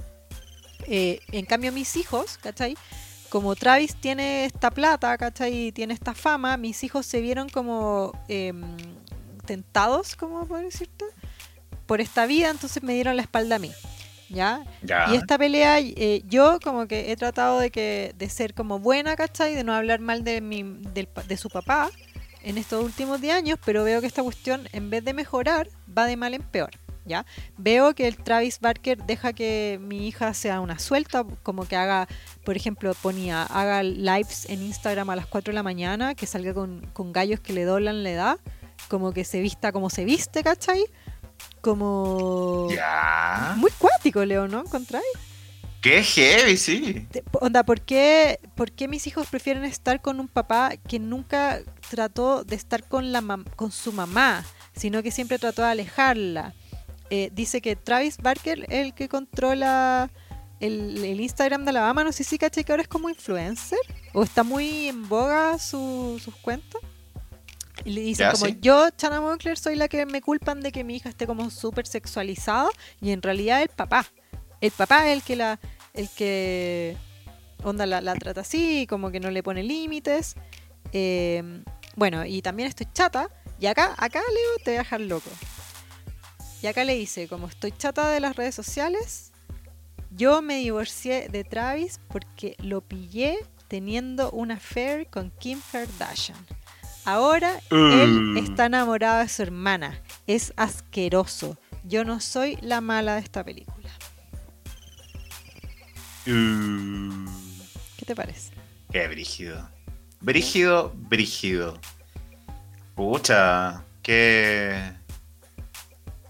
[0.87, 2.75] Eh, en cambio, mis hijos, ¿cachai?
[3.29, 5.71] Como Travis tiene esta plata, ¿cachai?
[5.71, 8.61] Tiene esta fama, mis hijos se vieron como em,
[9.45, 11.05] tentados, como por decirte,
[11.85, 13.71] por esta vida, entonces me dieron la espalda a mí,
[14.29, 14.63] ¿ya?
[14.81, 15.05] Ya.
[15.11, 19.15] Y esta pelea, eh, yo como que he tratado de que de ser como buena,
[19.15, 19.55] ¿cachai?
[19.55, 21.89] De no hablar mal de, mi, pa- de su papá
[22.43, 26.05] en estos últimos 10 años, pero veo que esta cuestión, en vez de mejorar, va
[26.05, 26.71] de mal en peor,
[27.05, 27.25] ¿ya?
[27.57, 32.07] Veo que el Travis Barker deja que mi hija sea una suelta, como que haga,
[32.43, 36.53] por ejemplo, ponía, haga lives en Instagram a las 4 de la mañana, que salga
[36.53, 38.37] con, con gallos que le doblan la edad,
[38.89, 40.83] como que se vista como se viste, ¿cachai?
[41.61, 42.67] Como...
[42.71, 43.53] Ya.
[43.57, 44.61] Muy cuático, Leo, ¿no?
[44.61, 45.05] ¿Encontráis?
[45.81, 47.07] Qué heavy, sí.
[47.41, 51.59] Onda, ¿por qué, por qué mis hijos prefieren estar con un papá que nunca
[51.89, 56.53] trató de estar con, la mam- con su mamá, sino que siempre trató de alejarla?
[57.09, 60.09] eh, dice que Travis Barker es el que controla
[60.59, 62.03] el, el Instagram de Alabama.
[62.03, 63.77] No sé si caché que ahora es como influencer
[64.13, 66.81] o está muy en boga su- sus cuentas.
[67.85, 68.57] Y le dicen como sí.
[68.61, 71.85] yo, Chana Moncler, soy la que me culpan de que mi hija esté como súper
[71.85, 72.69] sexualizada
[73.01, 74.05] y en realidad el papá.
[74.61, 75.59] El papá es el que la,
[75.93, 76.95] el que
[77.63, 80.35] onda la, la trata así, como que no le pone límites.
[80.93, 81.63] Eh,
[81.95, 83.29] bueno, y también estoy chata.
[83.59, 85.29] Y acá, acá Leo te voy a dejar loco.
[86.61, 89.31] Y acá le dice, como estoy chata de las redes sociales,
[90.11, 96.37] yo me divorcié de Travis porque lo pillé teniendo una affair con Kim Kardashian.
[97.05, 98.37] Ahora él Mm.
[98.37, 99.99] está enamorado de su hermana.
[100.27, 101.57] Es asqueroso.
[101.83, 103.89] Yo no soy la mala de esta película.
[106.25, 107.25] Uh,
[107.97, 108.51] ¿Qué te parece?
[108.91, 109.67] qué brígido.
[110.21, 111.77] Brígido, brígido.
[112.95, 114.93] Pucha, qué.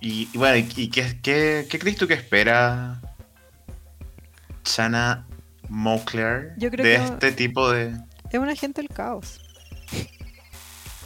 [0.01, 2.99] Y, y bueno, ¿y, qué, qué, qué crees tú que espera
[4.63, 5.27] Chana
[6.71, 7.93] creo de que- este tipo de.
[8.31, 9.39] Es un agente del caos.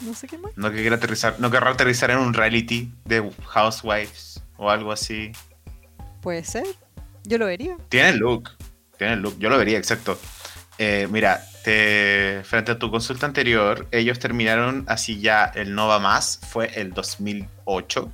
[0.02, 0.52] No sé qué más.
[0.56, 5.32] No que quiera aterrizar, no querrá aterrizar en un reality de Housewives o algo así.
[6.22, 6.66] Puede ser.
[7.24, 7.78] Yo lo vería.
[7.90, 8.52] Tiene el look.
[8.98, 9.38] Tiene el look.
[9.40, 10.20] Yo lo vería, exacto.
[10.78, 16.00] Eh, mira, te- frente a tu consulta anterior, ellos terminaron así ya el No Va
[16.00, 16.40] Más.
[16.50, 18.12] Fue el 2008.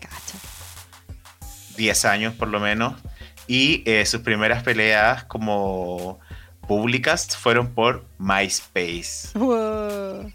[0.00, 0.38] Cacha.
[1.76, 2.94] 10 años por lo menos.
[3.46, 6.18] Y eh, sus primeras peleas como
[6.66, 9.28] públicas fueron por MySpace.
[9.38, 10.32] Wow.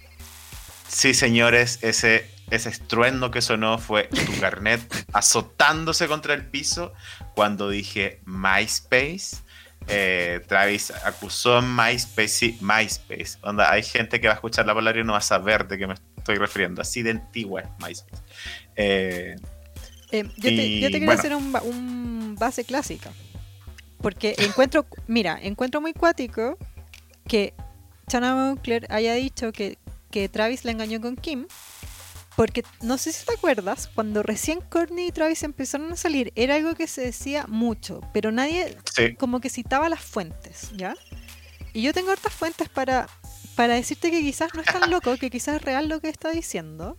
[0.87, 4.81] Sí, señores, ese, ese estruendo que sonó fue tu carnet
[5.13, 6.93] azotándose contra el piso
[7.35, 9.37] cuando dije MySpace.
[9.87, 13.37] Eh, Travis acusó MySpace, sí, MySpace.
[13.41, 15.77] Onda, hay gente que va a escuchar la palabra y no va a saber de
[15.77, 16.81] qué me estoy refiriendo.
[16.81, 18.23] Así de antigua es MySpace.
[18.75, 19.35] Eh,
[20.11, 21.11] Eh, yo, te, yo te bueno.
[21.11, 23.11] hacer un, un base clásica.
[24.01, 26.57] Porque encuentro, mira, encuentro muy cuático
[27.27, 27.53] que
[28.07, 29.77] Chana Moncler haya dicho que,
[30.11, 31.47] que Travis le engañó con Kim.
[32.35, 36.55] Porque no sé si te acuerdas, cuando recién Courtney y Travis empezaron a salir, era
[36.55, 40.95] algo que se decía mucho, pero nadie sí, como que citaba las fuentes, ¿ya?
[41.73, 43.09] Y yo tengo hartas fuentes para,
[43.55, 46.29] para decirte que quizás no es tan loco, que quizás es real lo que está
[46.29, 46.97] diciendo.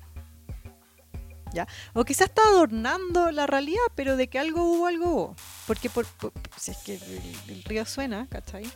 [1.53, 1.66] ¿Ya?
[1.94, 5.36] O quizás está adornando la realidad, pero de que algo hubo, algo hubo.
[5.66, 7.03] Porque por, por- si es que el,
[7.48, 8.70] el río suena, ¿cachai?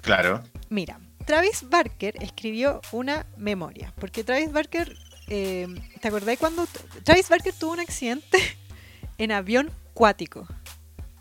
[0.00, 0.42] claro.
[0.70, 3.92] Mira, Travis Barker escribió una memoria.
[4.00, 4.96] Porque Travis Barker,
[5.28, 5.66] eh,
[6.00, 6.66] ¿te acordás cuando
[7.04, 8.38] Travis Barker tuvo un accidente
[9.18, 10.46] en avión cuático?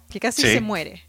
[0.09, 0.47] Que casi Sí.
[0.53, 1.03] se muere.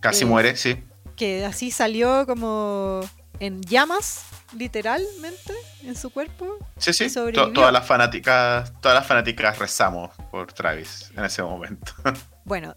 [0.00, 0.82] Casi Eh, muere, sí.
[1.16, 3.00] que así salió como
[3.40, 4.24] en llamas,
[4.56, 6.58] literalmente, en su cuerpo.
[6.76, 7.12] Sí, sí.
[7.12, 11.92] todas las fanáticas, todas las fanáticas rezamos por Travis en ese momento.
[12.44, 12.74] Bueno,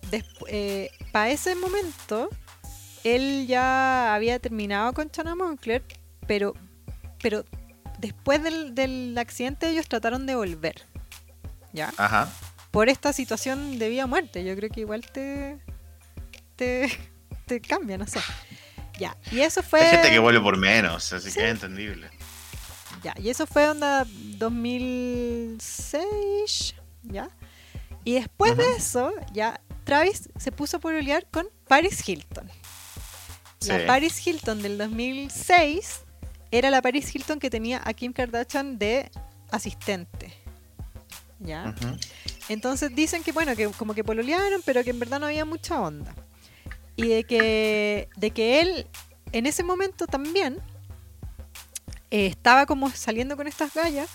[1.12, 2.30] para ese momento,
[3.04, 5.84] él ya había terminado con Chana Moncler,
[6.28, 6.54] pero,
[7.20, 7.44] pero
[7.98, 10.84] después del, del accidente ellos trataron de volver.
[11.74, 11.92] ¿Ya?
[11.98, 12.30] Ajá.
[12.70, 14.44] Por esta situación de vida o muerte.
[14.44, 15.58] Yo creo que igual te,
[16.56, 16.92] te,
[17.48, 18.20] te cambia, no sé.
[19.00, 19.82] Ya, y eso fue...
[19.82, 21.38] Hay gente que vuelve por menos, así Sí.
[21.40, 22.10] que es entendible.
[23.04, 24.06] Ya, y eso fue onda
[24.38, 27.30] 2006, ¿ya?
[28.04, 32.50] Y después de eso, ya Travis se puso a pololear con Paris Hilton.
[33.68, 33.86] La.
[33.88, 36.02] Paris Hilton del 2006
[36.52, 39.10] era la Paris Hilton que tenía a Kim Kardashian de
[39.52, 40.34] asistente.
[41.40, 41.74] ¿Ya?
[42.48, 45.82] Entonces dicen que bueno, que como que pololearon, pero que en verdad no había mucha
[45.82, 46.14] onda.
[46.96, 48.88] Y de que, de que él
[49.32, 50.60] en ese momento también
[52.12, 54.10] eh, estaba como saliendo con estas gallas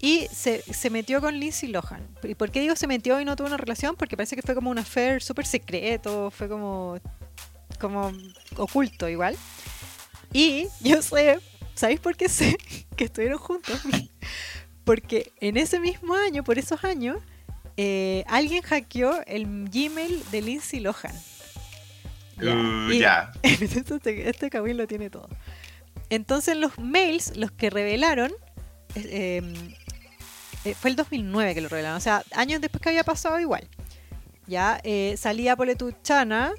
[0.00, 2.06] y se, se metió con Lindsay Lohan.
[2.22, 3.96] ¿Y por qué digo se metió y no tuvo una relación?
[3.96, 6.98] Porque parece que fue como un affair súper secreto, fue como,
[7.80, 8.12] como
[8.56, 9.36] oculto igual.
[10.32, 11.38] Y yo sé,
[11.74, 12.58] ¿sabéis por qué sé
[12.96, 13.80] que estuvieron juntos?
[14.84, 17.16] Porque en ese mismo año, por esos años,
[17.76, 21.14] eh, alguien hackeó el Gmail de Lindsay Lohan.
[22.52, 23.32] Uh, ya.
[23.42, 25.28] este, este cabrón lo tiene todo.
[26.10, 28.32] Entonces los mails, los que revelaron,
[28.94, 29.42] eh,
[30.64, 33.68] eh, fue el 2009 que lo revelaron, o sea, años después que había pasado igual.
[34.46, 36.52] Ya eh, salía por tu Chana,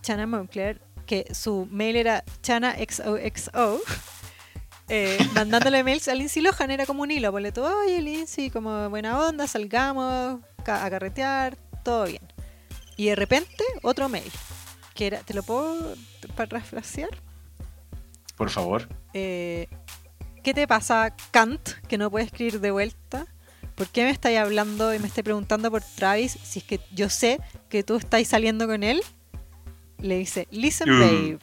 [0.00, 3.80] Chana Moncler, que su mail era ChanaXOXO,
[4.88, 8.88] eh, mandándole mails a Lindsay Lohan, era como un hilo, ponle tú, oye Lindsay, como
[8.90, 12.22] buena onda, salgamos a carretear, todo bien.
[12.96, 14.30] Y de repente, otro mail,
[14.98, 15.94] que era, ¿te lo puedo
[16.34, 17.10] parafrasear?
[18.36, 18.88] Por favor.
[19.14, 19.68] Eh,
[20.42, 23.26] ¿Qué te pasa, Kant, que no puedes escribir de vuelta?
[23.76, 27.08] ¿por qué me estáis hablando y me estáis preguntando por Travis si es que yo
[27.08, 27.38] sé
[27.68, 29.00] que tú estáis saliendo con él?
[30.00, 31.00] Le dice, listen, Mm.
[31.00, 31.38] babe,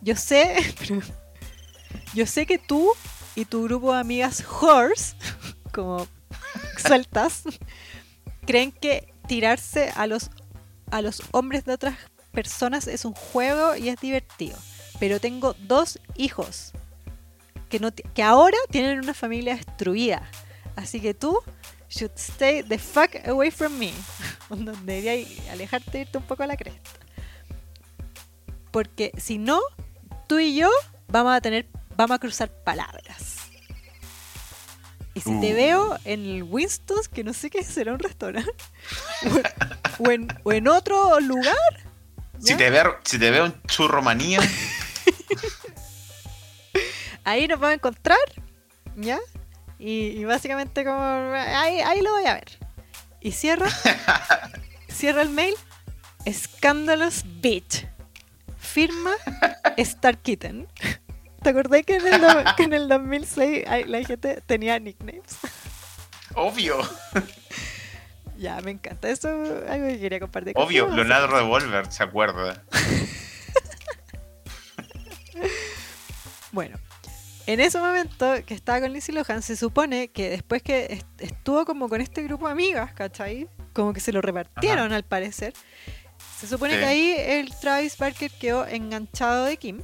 [0.00, 0.56] yo sé,
[2.14, 2.90] yo sé que tú
[3.36, 5.14] y tu grupo de amigas whores,
[5.72, 6.08] como
[6.84, 7.44] sueltas,
[8.44, 10.30] creen que tirarse a los,
[10.90, 11.94] a los hombres de otras
[12.32, 14.58] personas es un juego y es divertido.
[14.98, 16.72] Pero tengo dos hijos
[17.68, 20.28] que, no que ahora tienen una familia destruida.
[20.76, 21.38] Así que tú
[21.88, 23.92] should stay the fuck away from me.
[24.84, 26.90] Deberías alejarte irte un poco a la cresta.
[28.70, 29.60] Porque si no,
[30.26, 30.70] tú y yo
[31.08, 33.36] vamos a tener, vamos a cruzar palabras.
[35.14, 35.56] Y si te Uh.
[35.56, 38.50] veo en el Winston's, que no sé qué será un restaurante,
[39.98, 41.54] o, en, o en otro lugar,
[42.42, 44.40] Si te, veo, si te veo un churro manía,
[47.24, 48.18] ahí nos vamos a encontrar,
[48.96, 49.18] ¿ya?
[49.78, 52.58] Y, y básicamente como ahí, ahí lo voy a ver.
[53.20, 53.68] Y cierra,
[54.88, 55.54] cierra el mail,
[56.30, 57.86] Scandalous Bitch.
[58.58, 59.12] Firma
[59.76, 60.68] Star Kitten.
[61.42, 62.22] ¿Te acordás que en el,
[62.56, 65.22] que en el 2006 hay- la gente tenía nicknames?
[66.34, 66.78] obvio,
[68.42, 69.08] Ya, me encanta.
[69.08, 70.52] Eso es algo que quería compartir.
[70.56, 71.04] obvio, contigo.
[71.04, 72.64] Leonardo Revolver, ¿se acuerda?
[76.52, 76.76] Bueno,
[77.46, 81.64] en ese momento que estaba con Lindsay Lohan, se supone que después que est- estuvo
[81.64, 83.48] como con este grupo de amigas, ¿cachai?
[83.72, 85.54] Como que se lo repartieron al parecer.
[86.38, 86.78] Se supone Sí.
[86.80, 89.80] que ahí el Travis Barker quedó enganchado de Kim,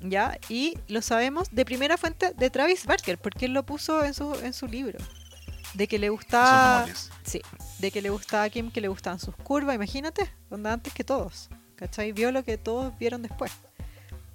[0.00, 0.36] ¿ya?
[0.48, 4.34] Y lo sabemos de primera fuente de Travis Barker, porque él lo puso en su,
[4.42, 4.98] en su libro.
[5.74, 6.84] De que le gustaba.
[7.22, 7.40] Sí,
[7.78, 11.04] de que le gustaba a Kim, que le gustaban sus curvas, imagínate, onda antes que
[11.04, 12.12] todos, ¿cachai?
[12.12, 13.52] Vio lo que todos vieron después.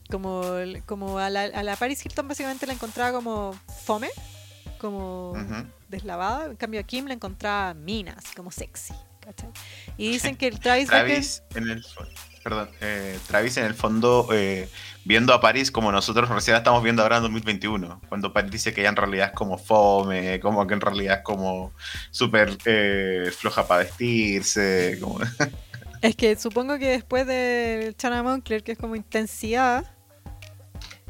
[0.10, 0.44] Como,
[0.86, 3.54] como a, la, a la Paris Hilton básicamente la encontraba como
[3.84, 4.10] fome,
[4.78, 5.66] como Ujú.
[5.90, 9.50] deslavada, en cambio a Kim la encontraba mina, así como sexy, ¿cachai?
[9.98, 11.84] Y dicen que el Travis, Travis en el
[12.44, 14.68] perdón, eh, Travis en el fondo eh,
[15.06, 18.82] viendo a París como nosotros recién estamos viendo ahora en 2021, cuando París dice que
[18.82, 21.72] ella en realidad es como fome, como que en realidad es como
[22.12, 25.20] súper eh, floja para vestirse, como...
[26.02, 29.86] es que supongo que después de Chana Moncler, que es como intensidad,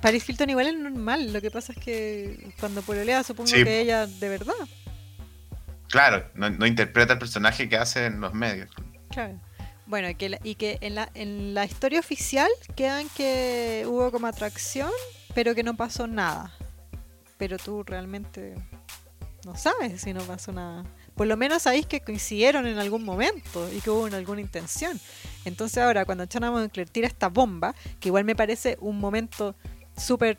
[0.01, 3.63] Paris Hilton igual es normal, lo que pasa es que cuando pololea supongo Sí.
[3.63, 4.53] que ella de verdad.
[5.89, 8.69] Claro, no, no interpreta el personaje que hace en los medios.
[9.09, 9.39] Claro.
[9.85, 14.27] Bueno, y que, y que en, la, en la historia oficial quedan que hubo como
[14.27, 14.89] atracción,
[15.35, 16.53] pero que no pasó nada.
[17.37, 18.55] Pero tú realmente
[19.45, 20.85] no sabes si no pasó nada.
[21.15, 24.99] Por lo menos sabéis que coincidieron en algún momento y que hubo una- alguna intención.
[25.45, 29.53] Entonces ahora cuando Chana Moncler tira esta bomba, que igual me parece un momento
[29.97, 30.37] súper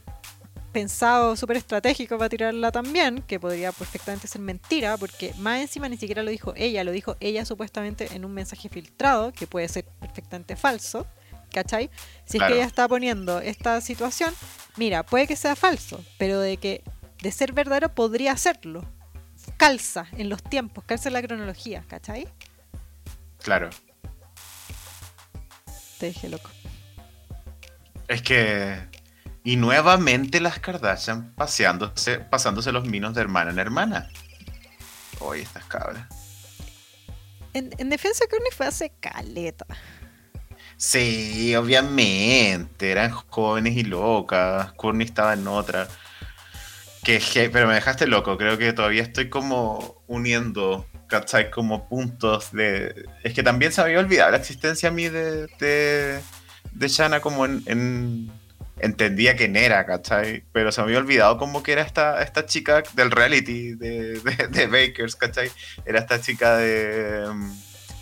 [0.75, 5.97] pensado, súper estratégico para tirarla también, que podría perfectamente ser mentira, porque más encima ni
[5.97, 9.87] siquiera lo dijo ella, lo dijo ella supuestamente en un mensaje filtrado, que puede ser
[10.01, 11.07] perfectamente falso,
[11.51, 11.89] ¿cachai?
[12.27, 14.35] Si es que ella está poniendo esta situación,
[14.77, 16.83] mira, puede que sea falso, pero de que
[17.23, 18.85] de ser verdadero podría serlo.
[19.57, 22.29] Calza en los tiempos, calza en la cronología, ¿cachai?
[23.43, 23.71] Claro.
[25.99, 26.51] Te dije loco.
[28.09, 28.94] Es que.
[29.47, 34.09] Y nuevamente las Kardashian paseándose, pasándose los minos de hermana en hermana.
[35.21, 36.07] Oye, estas cabras.
[37.53, 39.67] En, en defensa de Courtney fue hace caleta.
[40.79, 42.91] Sí, obviamente.
[42.91, 44.73] Eran jóvenes y locas.
[44.73, 45.89] Courtney estaba en otra.
[47.05, 47.21] Que,
[47.53, 48.39] pero me dejaste loco.
[48.39, 51.51] Creo que todavía estoy como uniendo, ¿cachai?
[51.51, 53.05] Como puntos de.
[53.23, 56.21] Es que también se me había olvidado la existencia a mí de, de,
[56.73, 58.44] de Shanna como en, en-
[58.79, 60.45] Entendía quién era, ¿cachai?
[60.53, 64.49] Pero se me había olvidado como que era esta, esta chica del reality de, de,
[64.49, 65.51] de Bakers, ¿cachai?
[65.87, 67.27] Era esta chica de.
[67.33, 67.53] mm,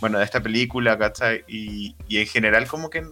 [0.01, 1.45] Bueno, de esta película, ¿cachai?
[1.47, 3.05] Y, y en general como que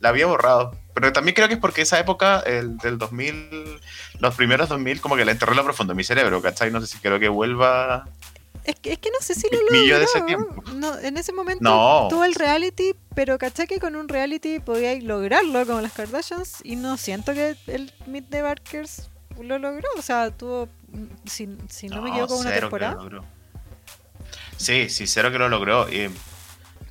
[0.00, 0.76] la había borrado.
[0.94, 3.80] Pero también creo que es porque esa época, el del 2000,
[4.20, 6.70] los primeros 2000, como que la enterré en lo profundo de mi cerebro, ¿cachai?
[6.70, 8.08] No sé si quiero que vuelva.
[8.66, 9.98] Es que, es que no sé si lo yo logró.
[10.00, 10.62] de ese tiempo.
[10.74, 12.08] No, en ese momento No.
[12.10, 16.74] tuvo el reality, pero caché que con un reality podíais lograrlo como las Kardashians y
[16.76, 19.08] no siento que el Meet the Barkers
[19.40, 19.88] lo logró.
[19.96, 20.68] O sea, tuvo,
[21.26, 22.94] si, si no, me equivoco, una cero que lo temporada.
[22.94, 23.24] logró.
[24.56, 25.88] Sí, sí, cero que lo logró.
[25.88, 26.10] Y,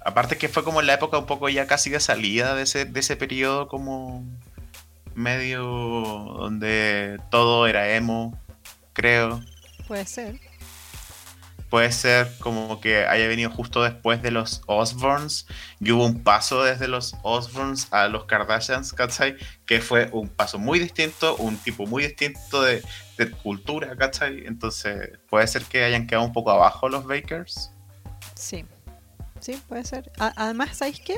[0.05, 2.85] aparte que fue como en la época un poco ya casi de salida de ese,
[2.85, 4.23] de ese periodo como
[5.13, 5.63] medio
[6.37, 8.37] donde todo era emo,
[8.93, 9.41] creo.
[9.87, 10.39] Puede ser.
[11.75, 15.45] Puede ser como que haya venido justo después de los Osborns
[15.81, 19.35] y hubo un paso desde los Osborns a los Kardashians, ¿cachai?
[19.65, 22.81] Que fue un paso muy distinto, un tipo muy distinto de,
[23.43, 24.45] cultura, ¿cachai?
[24.45, 27.71] Entonces, puede ser que hayan quedado un poco abajo los Bakers.
[28.35, 28.63] Sí,
[29.41, 30.09] sí, puede ser.
[30.17, 31.17] Además, ¿sabéis qué?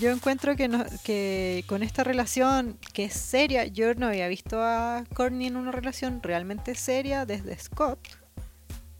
[0.00, 0.70] Yo encuentro que,
[1.04, 5.72] que con esta relación que es seria, yo no había visto a Courtney en una
[5.72, 8.23] relación realmente seria desde Scott,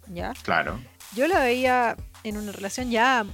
[0.09, 0.32] ¿ya?
[0.43, 0.81] Claro.
[1.14, 3.24] Yo la veía en una relación ya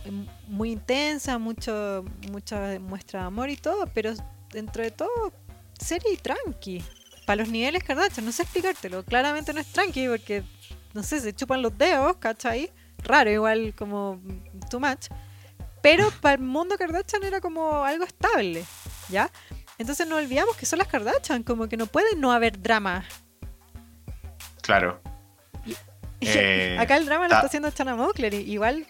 [0.48, 4.12] muy intensa, mucho, mucha muestra de amor y todo, pero
[4.51, 5.32] dentro de todo,
[5.78, 6.84] seria y tranqui.
[7.24, 9.05] Para los niveles Kardashian, no sé explicártelo.
[9.05, 10.42] Claramente no es tranqui porque,
[10.92, 12.72] no sé, se chupan los dedos, ¿cachai?
[13.05, 14.20] Raro, igual como
[14.68, 15.06] too much.
[15.80, 18.64] Pero para el mundo Kardashian era como algo estable,
[19.09, 19.30] ¿ya?
[19.78, 23.05] Entonces no olvidamos que son las Kardashian, como que no puede no haber drama.
[24.60, 25.01] Claro.
[26.20, 28.86] Eh, Acá el drama lo ta- está haciendo Chana Mockler, y igual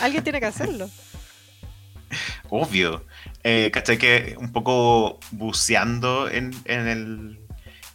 [0.00, 0.88] alguien tiene que hacerlo.
[2.50, 3.04] Obvio.
[3.44, 3.98] Eh, ¿Cachai?
[3.98, 7.40] Que un poco buceando en, en el.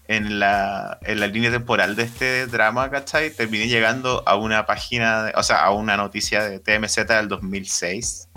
[0.10, 3.30] En la, en la línea temporal de este drama, ¿cachai?
[3.34, 8.27] Terminé llegando a una página, de- o sea, a una noticia de TMZ del 2006,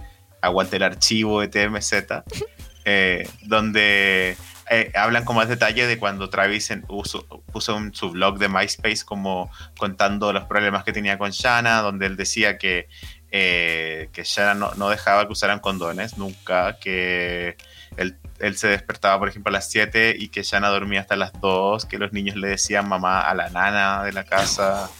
[0.43, 1.93] aguante el archivo de TMZ,
[2.85, 4.37] eh, donde
[4.71, 9.51] eh, hablan con más detalle de cuando Travis puso en su blog de MySpace como
[9.79, 12.89] contando los problemas que tenía con Shanna, donde él decía que
[13.31, 17.57] eh, que Shanna no, no dejaba que usaran condones nunca, que
[17.97, 21.33] él, él se despertaba, por ejemplo, a las 7 y que Shanna dormía hasta las
[21.41, 24.91] 2, que los niños le decían mamá a la nana de la casa,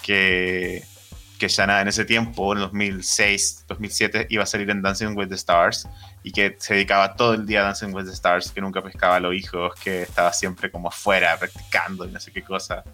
[0.00, 0.84] que,
[1.38, 5.34] que Shanna en ese tiempo, en 2006, 2007, iba a salir en Dancing with the
[5.34, 5.86] Stars
[6.22, 9.16] y que se dedicaba todo el día a Dancing with the Stars, que nunca pescaba
[9.16, 12.84] a los hijos, que estaba siempre como afuera practicando y no sé qué cosa.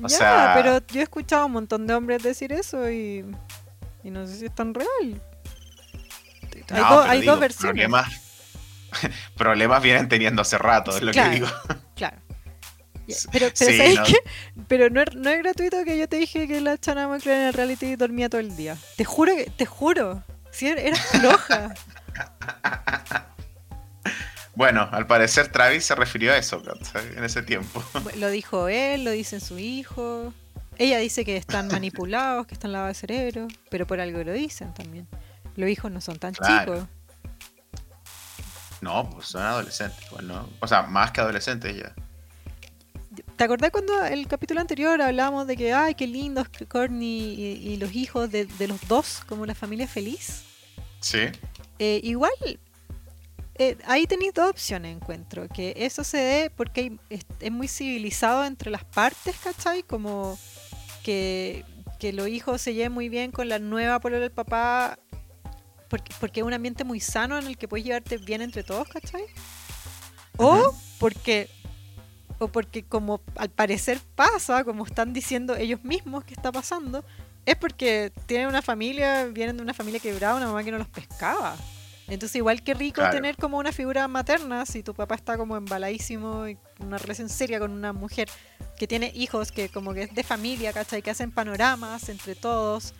[0.00, 3.24] O ya, sea- pero yo he escuchado a un montón de hombres decir eso y,
[4.04, 5.20] y no sé si es tan real.
[6.70, 7.72] Hay, do- hay digo, dos versiones.
[7.72, 8.08] Problemas,
[9.36, 11.30] problemas vienen teniendo hace rato, es lo Claro.
[11.30, 11.48] que digo.
[11.96, 12.16] Claro.
[13.06, 14.04] Pero, pero sí, ¿sabes no.
[14.04, 14.16] qué?
[14.68, 17.46] Pero no es, no es gratuito que yo te dije que la Chana Moncler en
[17.48, 18.76] el reality dormía todo el día.
[18.96, 20.22] Te juro que, te juro.
[20.50, 21.74] Si era, era floja.
[24.54, 26.60] Bueno, al parecer Travis se refirió a eso
[27.16, 27.82] en ese tiempo.
[28.16, 30.34] lo dijo él, lo dicen su hijo.
[30.78, 34.74] Ella dice que están manipulados, que están lavados de cerebro, pero por algo lo dicen
[34.74, 35.06] también.
[35.54, 36.74] Los hijos no son tan Claro.
[36.74, 36.88] chicos.
[38.80, 40.04] No, pues son adolescentes.
[40.60, 41.94] O sea, más que adolescentes ya.
[43.36, 47.76] ¿Te acordás cuando el capítulo anterior hablábamos de que, ay, qué lindos Courtney y, y
[47.76, 50.42] los hijos de, de los dos, como la familia feliz?
[51.00, 51.26] Sí,
[51.78, 52.32] Eh, igual,
[53.54, 55.48] eh, ahí tenéis dos opciones, encuentro.
[55.48, 59.82] Que eso se dé porque hay- es, es muy civilizado entre las partes, ¿cachai?
[59.82, 60.38] Como
[61.02, 61.64] que,
[61.98, 64.98] que los hijos se lleven muy bien con la nueva polola del papá,
[65.88, 68.88] porque, porque es un ambiente muy sano en el que puedes llevarte bien entre todos,
[68.88, 69.24] ¿cachai?
[70.36, 71.48] O porque
[72.40, 77.04] o porque como al parecer pasa, como están diciendo ellos mismos que está pasando,
[77.50, 80.88] es porque tienen una familia, vienen de una familia quebrada, una mamá que no los
[80.88, 81.56] pescaba.
[82.08, 83.14] Entonces igual que rico Claro.
[83.14, 87.58] tener como una figura materna si tu papá está como embaladísimo y una relación seria
[87.58, 88.28] con una mujer
[88.78, 91.02] que tiene hijos que como que es de familia, ¿cachai?
[91.02, 92.94] Que hacen panoramas entre todos.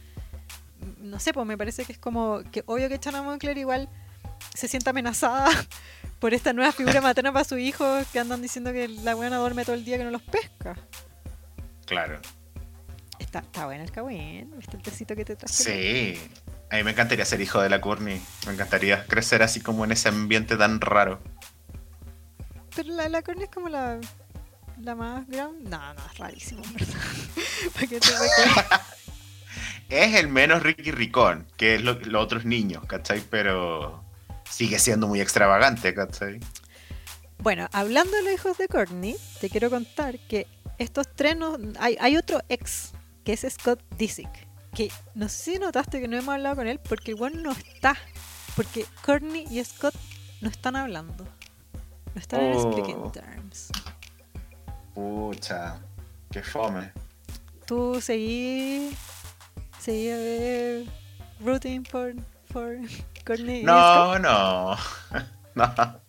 [0.99, 3.89] No sé, pues me parece que es como que obvio que Chana Moncler igual
[4.55, 5.49] se siente amenazada
[6.21, 9.65] por esta nueva figura materna para sus hijos que andan diciendo que la buena duerme
[9.65, 10.77] todo el día que no los pesca.
[11.87, 12.21] claro.
[13.19, 15.53] Está, está bueno el cagüín, ¿viste el tecito que te traje?
[15.55, 16.31] Sí.
[16.71, 18.21] A mí me encantaría ser hijo de la Courtney.
[18.47, 21.21] Me encantaría crecer así como en ese ambiente tan raro.
[22.77, 23.99] Pero la, la Courtney es como la,
[24.81, 25.69] la más grande.
[25.69, 26.95] No, no, es rarísimo, verdad.
[27.75, 28.09] ¿Para qué te
[29.89, 33.23] Es el menos Ricky Ricón, que es lo- los otros niños, ¿cachai?
[33.31, 34.05] Pero
[34.49, 36.39] sigue siendo muy extravagante, ¿cachai?
[37.39, 40.47] Bueno, hablando de los hijos de Courtney, te quiero contar que
[40.79, 42.93] estos tres no- hay, hay otro ex,
[43.29, 44.31] que es Scott Disick,
[44.75, 47.53] que no sé si notaste que no hemos hablado con él porque el weón no
[47.53, 47.95] está,
[48.57, 49.95] porque Courtney y Scott
[50.41, 51.25] no están hablando.
[52.15, 52.73] No están en Oh.
[52.73, 53.69] speaking terms.
[54.95, 55.79] Pucha,
[56.31, 56.91] qué fome.
[57.67, 58.97] Tú seguí,
[59.79, 60.85] seguí a ver
[61.41, 62.15] rooting por,
[62.51, 62.79] por
[63.27, 63.67] Courtney y Scott.
[63.67, 64.77] No, no.
[65.55, 66.01] No.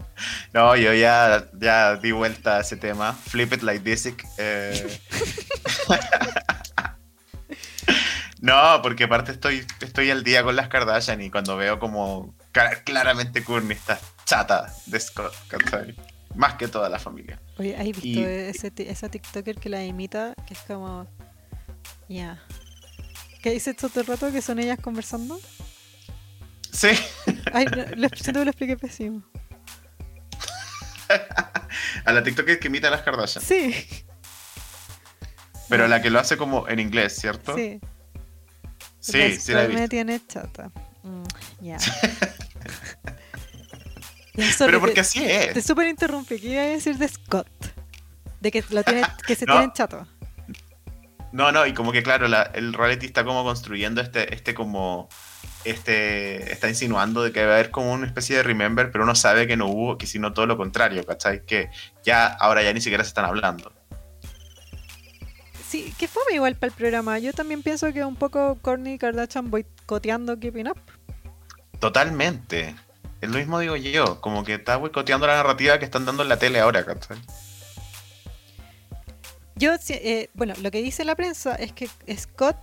[0.53, 3.11] No, yo ya, ya di vuelta a ese tema.
[3.11, 4.07] Flip it like this.
[4.37, 4.99] eh.
[8.41, 12.35] No, porque aparte estoy, estoy al día con las Kardashian y cuando veo como
[12.85, 15.95] claramente Courtney está chata de Scott, ¿cachai?
[16.35, 17.41] Más que toda la familia.
[17.57, 20.33] Oye, ¿has visto Y- ese, esa TikToker que la imita?
[20.47, 21.05] Que es como.
[22.07, 22.41] Ya.
[23.41, 25.39] ¿Qué dices todo el rato que son ellas conversando?
[26.71, 26.89] Sí.
[27.51, 29.23] Ay, no, lo, siento que lo expliqué pésimo.
[32.05, 33.43] a la TikToker que imita a las Kardashian.
[33.43, 33.73] Sí,
[35.67, 37.55] Pero la que lo hace como en inglés, ¿cierto?
[37.55, 37.79] sí.
[38.99, 39.87] Sí, sí la he Scott me visto.
[39.89, 40.71] tiene chata.
[41.03, 41.23] Mm,
[41.61, 41.77] ya.
[44.57, 45.65] Pero porque te- así Te es.
[45.65, 46.39] súper interrumpí.
[46.39, 47.47] ¿Qué iba a decir de Scott?
[48.39, 49.53] De que, lo tiene, que se No.
[49.53, 50.07] tienen chato.
[51.31, 55.09] No, no, y como que claro, la- el reality está como construyendo este, este como.
[55.65, 56.51] Este.
[56.53, 59.45] Está insinuando de que va a haber como una especie de remember, pero uno sabe
[59.45, 61.45] que no hubo, que sino todo lo contrario, ¿cachai?
[61.45, 61.69] Que
[62.03, 63.73] ya, ahora ya ni siquiera se están hablando.
[65.69, 67.19] Sí, que fue igual para el programa.
[67.19, 70.79] Yo también pienso que un poco Kourtney Kardashian boicoteando Keeping Up.
[71.79, 72.75] Totalmente.
[73.21, 76.29] Es lo mismo digo yo, como que está boicoteando la narrativa que están dando en
[76.29, 77.17] la tele ahora, ¿cachai?
[79.55, 82.57] Yo, eh, bueno, lo que dice la prensa es que Scott,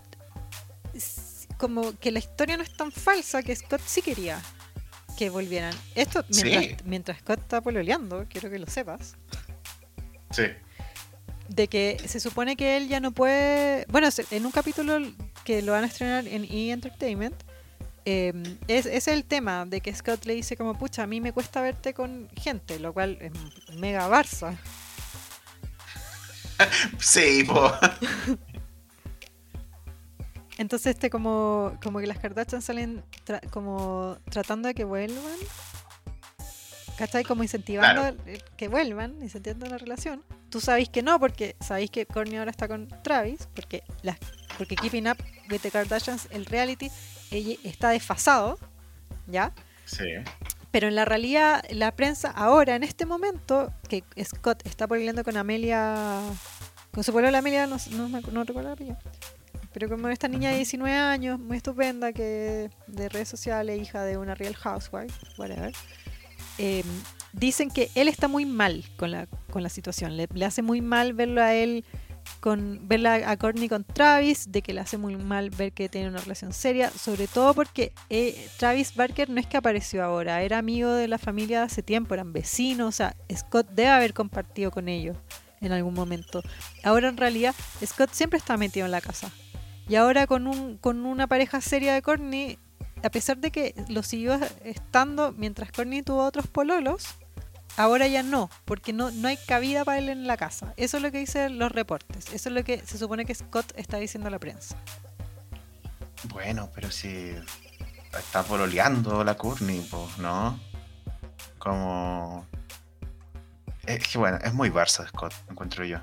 [1.58, 4.40] como que la historia no es tan falsa, que Scott sí quería
[5.16, 5.74] que volvieran.
[5.94, 6.76] Esto mientras, Sí.
[6.84, 9.16] mientras Scott está pololeando, quiero que lo sepas.
[10.30, 10.44] Sí.
[11.48, 13.86] De que se supone que él ya no puede.
[13.88, 14.98] Bueno, en un capítulo
[15.44, 16.70] que lo van a estrenar en E!
[16.72, 17.34] Entertainment,
[18.04, 18.32] eh,
[18.68, 21.60] es, es el tema de que Scott le dice como, pucha, a mí me cuesta
[21.60, 23.32] verte con gente, lo cual es
[23.76, 24.56] mega Barça.
[26.98, 27.70] Sí, po.
[30.58, 35.36] Entonces, este como, como que las Kardashian salen tra- como tratando de que vuelvan.
[36.96, 37.24] ¿Cachai?
[37.24, 38.16] Como incentivando Claro.
[38.56, 40.22] que vuelvan, incentivando la relación.
[40.50, 44.16] Tú sabéis que no, porque sabéis que Kourtney ahora está con Travis, porque las
[44.56, 45.18] porque Keeping Up
[45.50, 46.90] with the Kardashians, el reality,
[47.30, 48.58] ella está desfasado,
[49.26, 49.52] ¿ya?
[49.84, 50.04] Sí.
[50.70, 55.36] Pero en la realidad, la prensa ahora, en este momento, que Scott está peleando con
[55.36, 56.20] Amelia,
[56.90, 58.96] con su la Amelia, no, no, no recuerdo la
[59.76, 64.16] pero como esta niña de 19 años, muy estupenda, que de redes sociales, hija de
[64.16, 65.70] una real housewife, whatever,
[66.58, 66.84] eh,
[67.32, 70.80] dicen que él está muy mal con la, con la situación, le, le hace muy
[70.80, 71.84] mal verlo a él
[72.40, 76.08] con verla a Courtney con Travis, de que le hace muy mal ver que tiene
[76.08, 80.58] una relación seria, sobre todo porque eh, Travis Barker no es que apareció ahora, era
[80.58, 84.88] amigo de la familia hace tiempo, eran vecinos, o sea, Scott debe haber compartido con
[84.88, 85.16] ellos
[85.60, 86.42] en algún momento.
[86.82, 87.54] Ahora en realidad
[87.84, 89.30] Scott siempre está metido en la casa.
[89.88, 92.58] Y ahora con, un, con una pareja seria de Courtney,
[93.06, 94.34] a pesar de que lo siguió
[94.64, 97.06] estando mientras Courtney tuvo otros pololos,
[97.76, 100.74] ahora ya no, porque no, no hay cabida para él en la casa.
[100.76, 102.26] Eso es lo que dicen los reportes.
[102.32, 104.76] Eso es lo que se supone que Scott está diciendo a la prensa.
[106.30, 107.32] Bueno, pero si
[108.18, 110.58] está pololeando la Courtney, pues, ¿no?
[111.58, 112.44] Como...
[113.84, 115.98] Es que bueno, es muy Barça Scott, encuentro yo.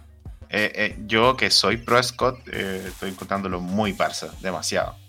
[0.49, 5.02] Eh, eh, yo que soy pro Scott, eh, estoy encontrándolo muy Barça, demasiado.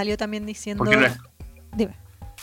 [0.00, 0.82] Salió también diciendo...
[0.82, 1.18] No es,
[1.76, 1.94] Dime.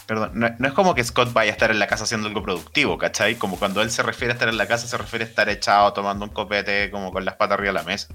[0.06, 2.44] perdón, no, no es como que Scott vaya a estar en la casa haciendo algo
[2.44, 3.34] productivo, ¿cachai?
[3.34, 5.92] Como cuando él se refiere a estar en la casa, se refiere a estar echado
[5.92, 8.10] tomando un copete como con las patas arriba de la mesa.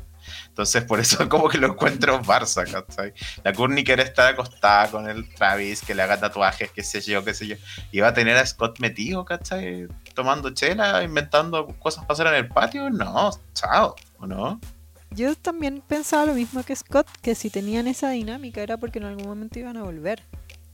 [0.46, 3.14] Entonces, por eso como que lo encuentro Barça, ¿cachai?
[3.42, 7.34] La quiere estar acostada con el Travis, que le haga tatuajes, qué sé yo, qué
[7.34, 7.56] sé yo.
[7.90, 9.88] Y va a tener a Scott metido, ¿cachai?
[10.14, 12.90] Tomando chela, inventando cosas para hacer en el patio.
[12.90, 14.60] No, chao, ¿o no?
[15.14, 19.04] Yo también pensaba lo mismo que Scott, que si tenían esa dinámica era porque en
[19.04, 20.22] algún momento iban a volver.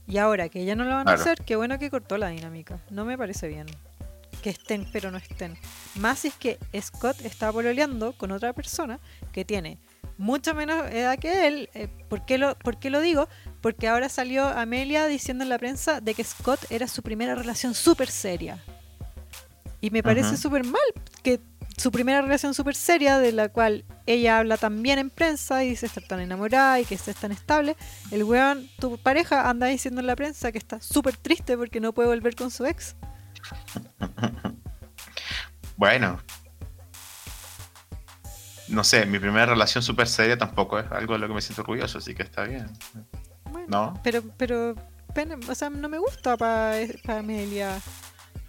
[0.07, 1.19] Y ahora que ya no lo van Claro.
[1.19, 2.79] a hacer, qué bueno que cortó la dinámica.
[2.89, 3.67] No me parece bien.
[4.41, 5.57] Que estén, pero no estén.
[5.95, 8.99] Más si es que Scott está pololeando con otra persona
[9.33, 9.77] que tiene
[10.17, 11.69] mucho menos edad que él.
[11.73, 13.27] Eh, ¿por, qué lo, ¿Por qué lo digo?
[13.61, 17.73] Porque ahora salió Amelia diciendo en la prensa de que Scott era su primera relación
[17.73, 18.63] súper seria.
[19.81, 20.37] Y me parece Ujú.
[20.37, 20.81] súper mal
[21.23, 21.39] que
[21.79, 25.85] su primera relación súper seria, de la cual ella habla también en prensa y dice
[25.85, 27.75] estar tan enamorada y que es tan estable,
[28.11, 31.93] el weón, tu pareja, anda diciendo en la prensa que está súper triste porque no
[31.93, 32.95] puede volver con su ex.
[35.77, 36.19] Bueno.
[38.67, 41.61] No sé, mi primera relación súper seria tampoco es algo de lo que me siento
[41.61, 42.67] orgulloso, así que está bien.
[43.45, 44.01] Bueno, ¿No?
[44.03, 44.75] Pero, pero,
[45.47, 46.75] o sea, no me gusta para
[47.07, 47.79] Amelia.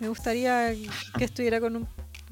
[0.01, 0.73] Me gustaría
[1.17, 1.89] que estuviera con un,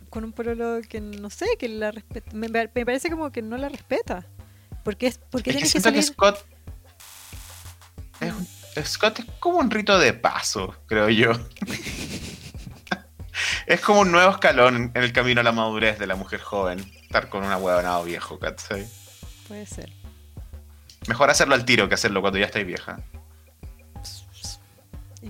[0.09, 2.35] con un pololo que, no sé, que la respete.
[2.35, 4.25] Me, me parece como que no la respeta.
[4.85, 6.15] Porque es porque Es que que siento que salir...
[6.15, 6.47] Scott.
[8.21, 11.33] Es, un- Scott es como un rito de paso, creo yo.
[13.67, 16.79] es como un nuevo escalón en el camino a la madurez de la mujer joven.
[17.03, 18.87] Estar con una huevonado viejo, ¿cachai?
[19.47, 19.93] Puede ser.
[21.07, 23.01] Mejor hacerlo al tiro que hacerlo cuando ya estáis vieja.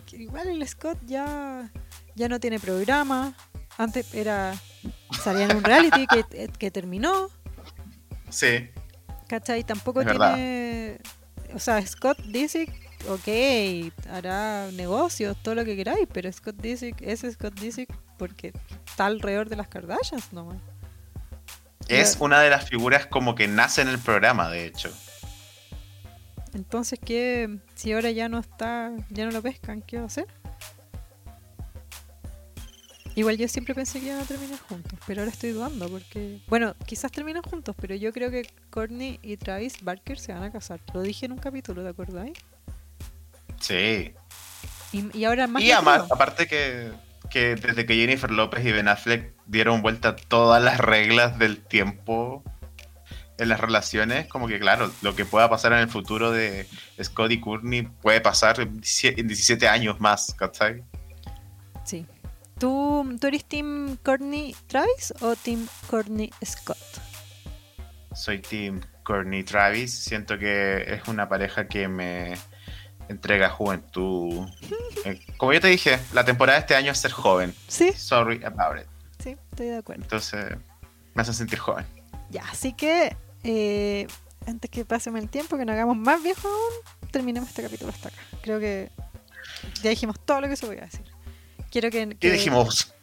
[0.06, 1.70] Que igual el Scott ya,
[2.14, 3.34] ya no tiene programa.
[3.76, 4.54] Antes era
[5.22, 7.28] salía en un reality que, que terminó.
[8.30, 8.68] Sí.
[9.26, 9.64] ¿Cachai?
[9.64, 10.34] Tampoco Es verdad.
[10.34, 10.98] tiene.
[11.54, 12.70] O sea, Scott Disick,
[13.08, 18.52] ok, hará negocios, todo lo que queráis, pero Scott Disick es Scott Disick porque
[18.86, 20.58] está alrededor de las Kardashians nomás.
[21.88, 24.90] Es una de las figuras como que nace en el programa, de hecho.
[26.52, 27.58] Entonces, ¿qué?
[27.74, 30.26] Si ahora ya no está, ya no lo pescan, ¿qué va a hacer?
[33.18, 36.40] Igual yo siempre pensé que iban a terminar juntos, pero ahora estoy dudando porque...
[36.46, 40.52] Bueno, quizás terminan juntos, pero yo creo que Courtney y Travis Barker se van a
[40.52, 40.78] casar.
[40.94, 42.38] Lo dije en un capítulo, ¿te acordáis?
[43.60, 44.12] Sí.
[44.92, 46.92] Y, y ahora más Y todo- aparte que,
[47.28, 52.44] que desde que Jennifer López y Ben Affleck dieron vuelta todas las reglas del tiempo
[53.36, 56.68] en las relaciones, como que claro, lo que pueda pasar en el futuro de
[57.02, 60.84] Scott y Courtney puede pasar en 17 en 17 años más, ¿cachai?
[61.84, 62.06] Sí.
[62.58, 66.76] ¿Tú, ¿Tú eres Team Courtney Travis o Team Courtney Scott?
[68.14, 72.36] Soy Team Courtney Travis, siento que es una pareja que me
[73.08, 74.48] entrega juventud.
[75.04, 77.54] Eh, Como yo te dije, la temporada de este año es ser joven.
[77.68, 78.86] Sí, Sorry about it.
[79.22, 80.02] sí, estoy de acuerdo.
[80.02, 80.56] Entonces,
[81.14, 81.86] me hace sentir joven.
[82.30, 84.08] Ya, así que eh,
[84.44, 88.08] antes que pasemos el tiempo, que nos hagamos más viejos aún, terminemos este capítulo hasta
[88.08, 88.18] acá.
[88.42, 88.90] Creo que
[89.82, 91.04] ya dijimos todo lo que se podía decir.
[91.70, 92.94] Quiero que, ¿Qué dijimos?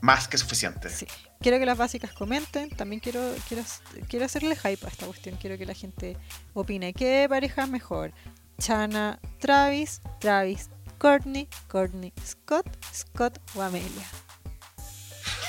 [0.00, 0.90] Más que suficiente.
[0.90, 1.06] Sí.
[1.40, 2.70] Quiero que las básicas comenten.
[2.70, 3.62] También quiero, quiero,
[4.08, 5.36] quiero hacerle hype a esta cuestión.
[5.36, 6.16] Quiero que la gente
[6.54, 6.92] opine.
[6.92, 8.12] ¿Qué pareja es mejor?
[8.58, 14.06] Chana, Travis, Travis, Courtney, Courtney, Scott, Scott o Amelia.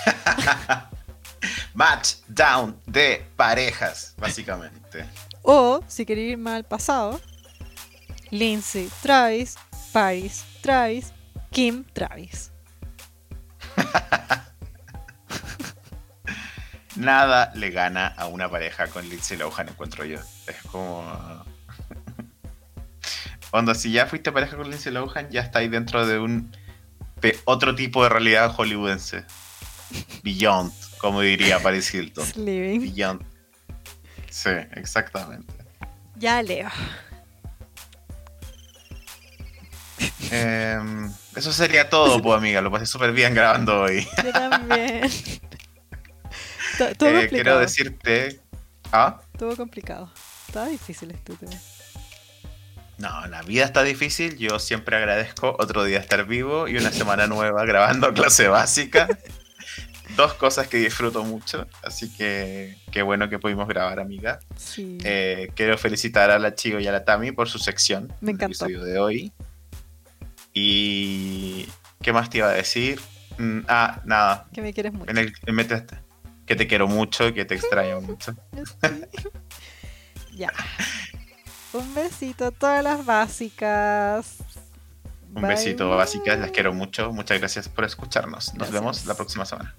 [1.73, 5.05] Match down de parejas, básicamente.
[5.43, 7.19] O, si queréis ir más al pasado,
[8.31, 9.55] Lindsay, Travis,
[9.93, 11.13] Paris, Travis,
[11.51, 12.51] Kim, Travis.
[16.95, 20.19] Nada le gana a una pareja con Lindsay Lohan, encuentro yo.
[20.47, 21.03] Es como.
[23.51, 26.51] Cuando si ya fuiste pareja con Lindsay Lohan, ya estáis dentro de un.
[27.21, 29.25] de otro tipo de realidad hollywoodense.
[30.23, 32.25] Beyond, como diría Paris Hilton.
[32.45, 32.81] Living.
[32.81, 33.23] Beyond.
[34.29, 35.53] Sí, exactamente.
[36.15, 36.69] Ya leo.
[40.31, 42.61] Em, eso sería todo, pues amiga.
[42.61, 44.07] Lo pasé súper bien grabando hoy.
[44.23, 45.09] Yo también.
[46.77, 47.29] To- Todo Eh, complicado.
[47.29, 48.41] quiero decirte.
[48.91, 49.21] ¿Ah?
[49.37, 50.11] Todo complicado.
[50.47, 51.53] Estaba difícil este tema.
[52.97, 54.37] No, la vida está difícil.
[54.37, 59.07] Yo siempre agradezco otro día estar vivo y una semana nueva grabando clase básica.
[60.15, 61.67] Dos cosas que disfruto mucho.
[61.83, 64.39] Así que qué bueno que pudimos grabar, amiga.
[64.55, 64.97] Sí.
[65.03, 68.07] Eh, quiero felicitar a la Chigo y a la Tami por su sección.
[68.21, 68.65] Me en el encantó.
[68.65, 69.33] episodio de hoy.
[70.55, 71.67] Y.
[72.01, 72.99] ¿Qué más te iba a decir?
[73.37, 74.47] Mm, ah, nada.
[74.53, 75.11] que me quieres mucho.
[75.11, 75.85] En el, en metes-
[76.45, 78.33] que te quiero mucho, que te extraño mucho.
[80.33, 80.51] Ya.
[81.73, 84.37] Un besito a todas las básicas.
[85.33, 85.97] Un Bye, besito, bye.
[85.97, 86.39] básicas.
[86.39, 87.11] Las quiero mucho.
[87.11, 88.47] Muchas gracias por escucharnos.
[88.53, 88.71] Nos Gracias.
[88.73, 89.75] vemos la próxima semana.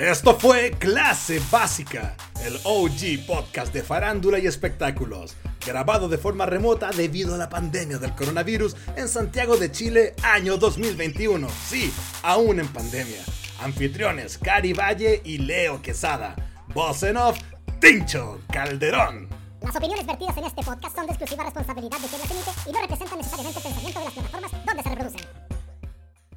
[0.00, 5.36] Esto fue Clase Básica, el OG podcast de farándula y espectáculos,
[5.66, 10.56] grabado de forma remota debido a la pandemia del coronavirus en Santiago de Chile, año
[10.56, 11.46] 2021.
[11.68, 13.20] Sí, aún en pandemia.
[13.62, 16.34] Anfitriones Cari Valle y Leo Quesada.
[16.72, 17.38] Voz en off,
[17.78, 19.28] Tincho Calderón.
[19.60, 22.72] Las opiniones vertidas en este podcast son de exclusiva responsabilidad de quien las emite y
[22.72, 25.29] no representan necesariamente el pensamiento de las plataformas donde se reproducen.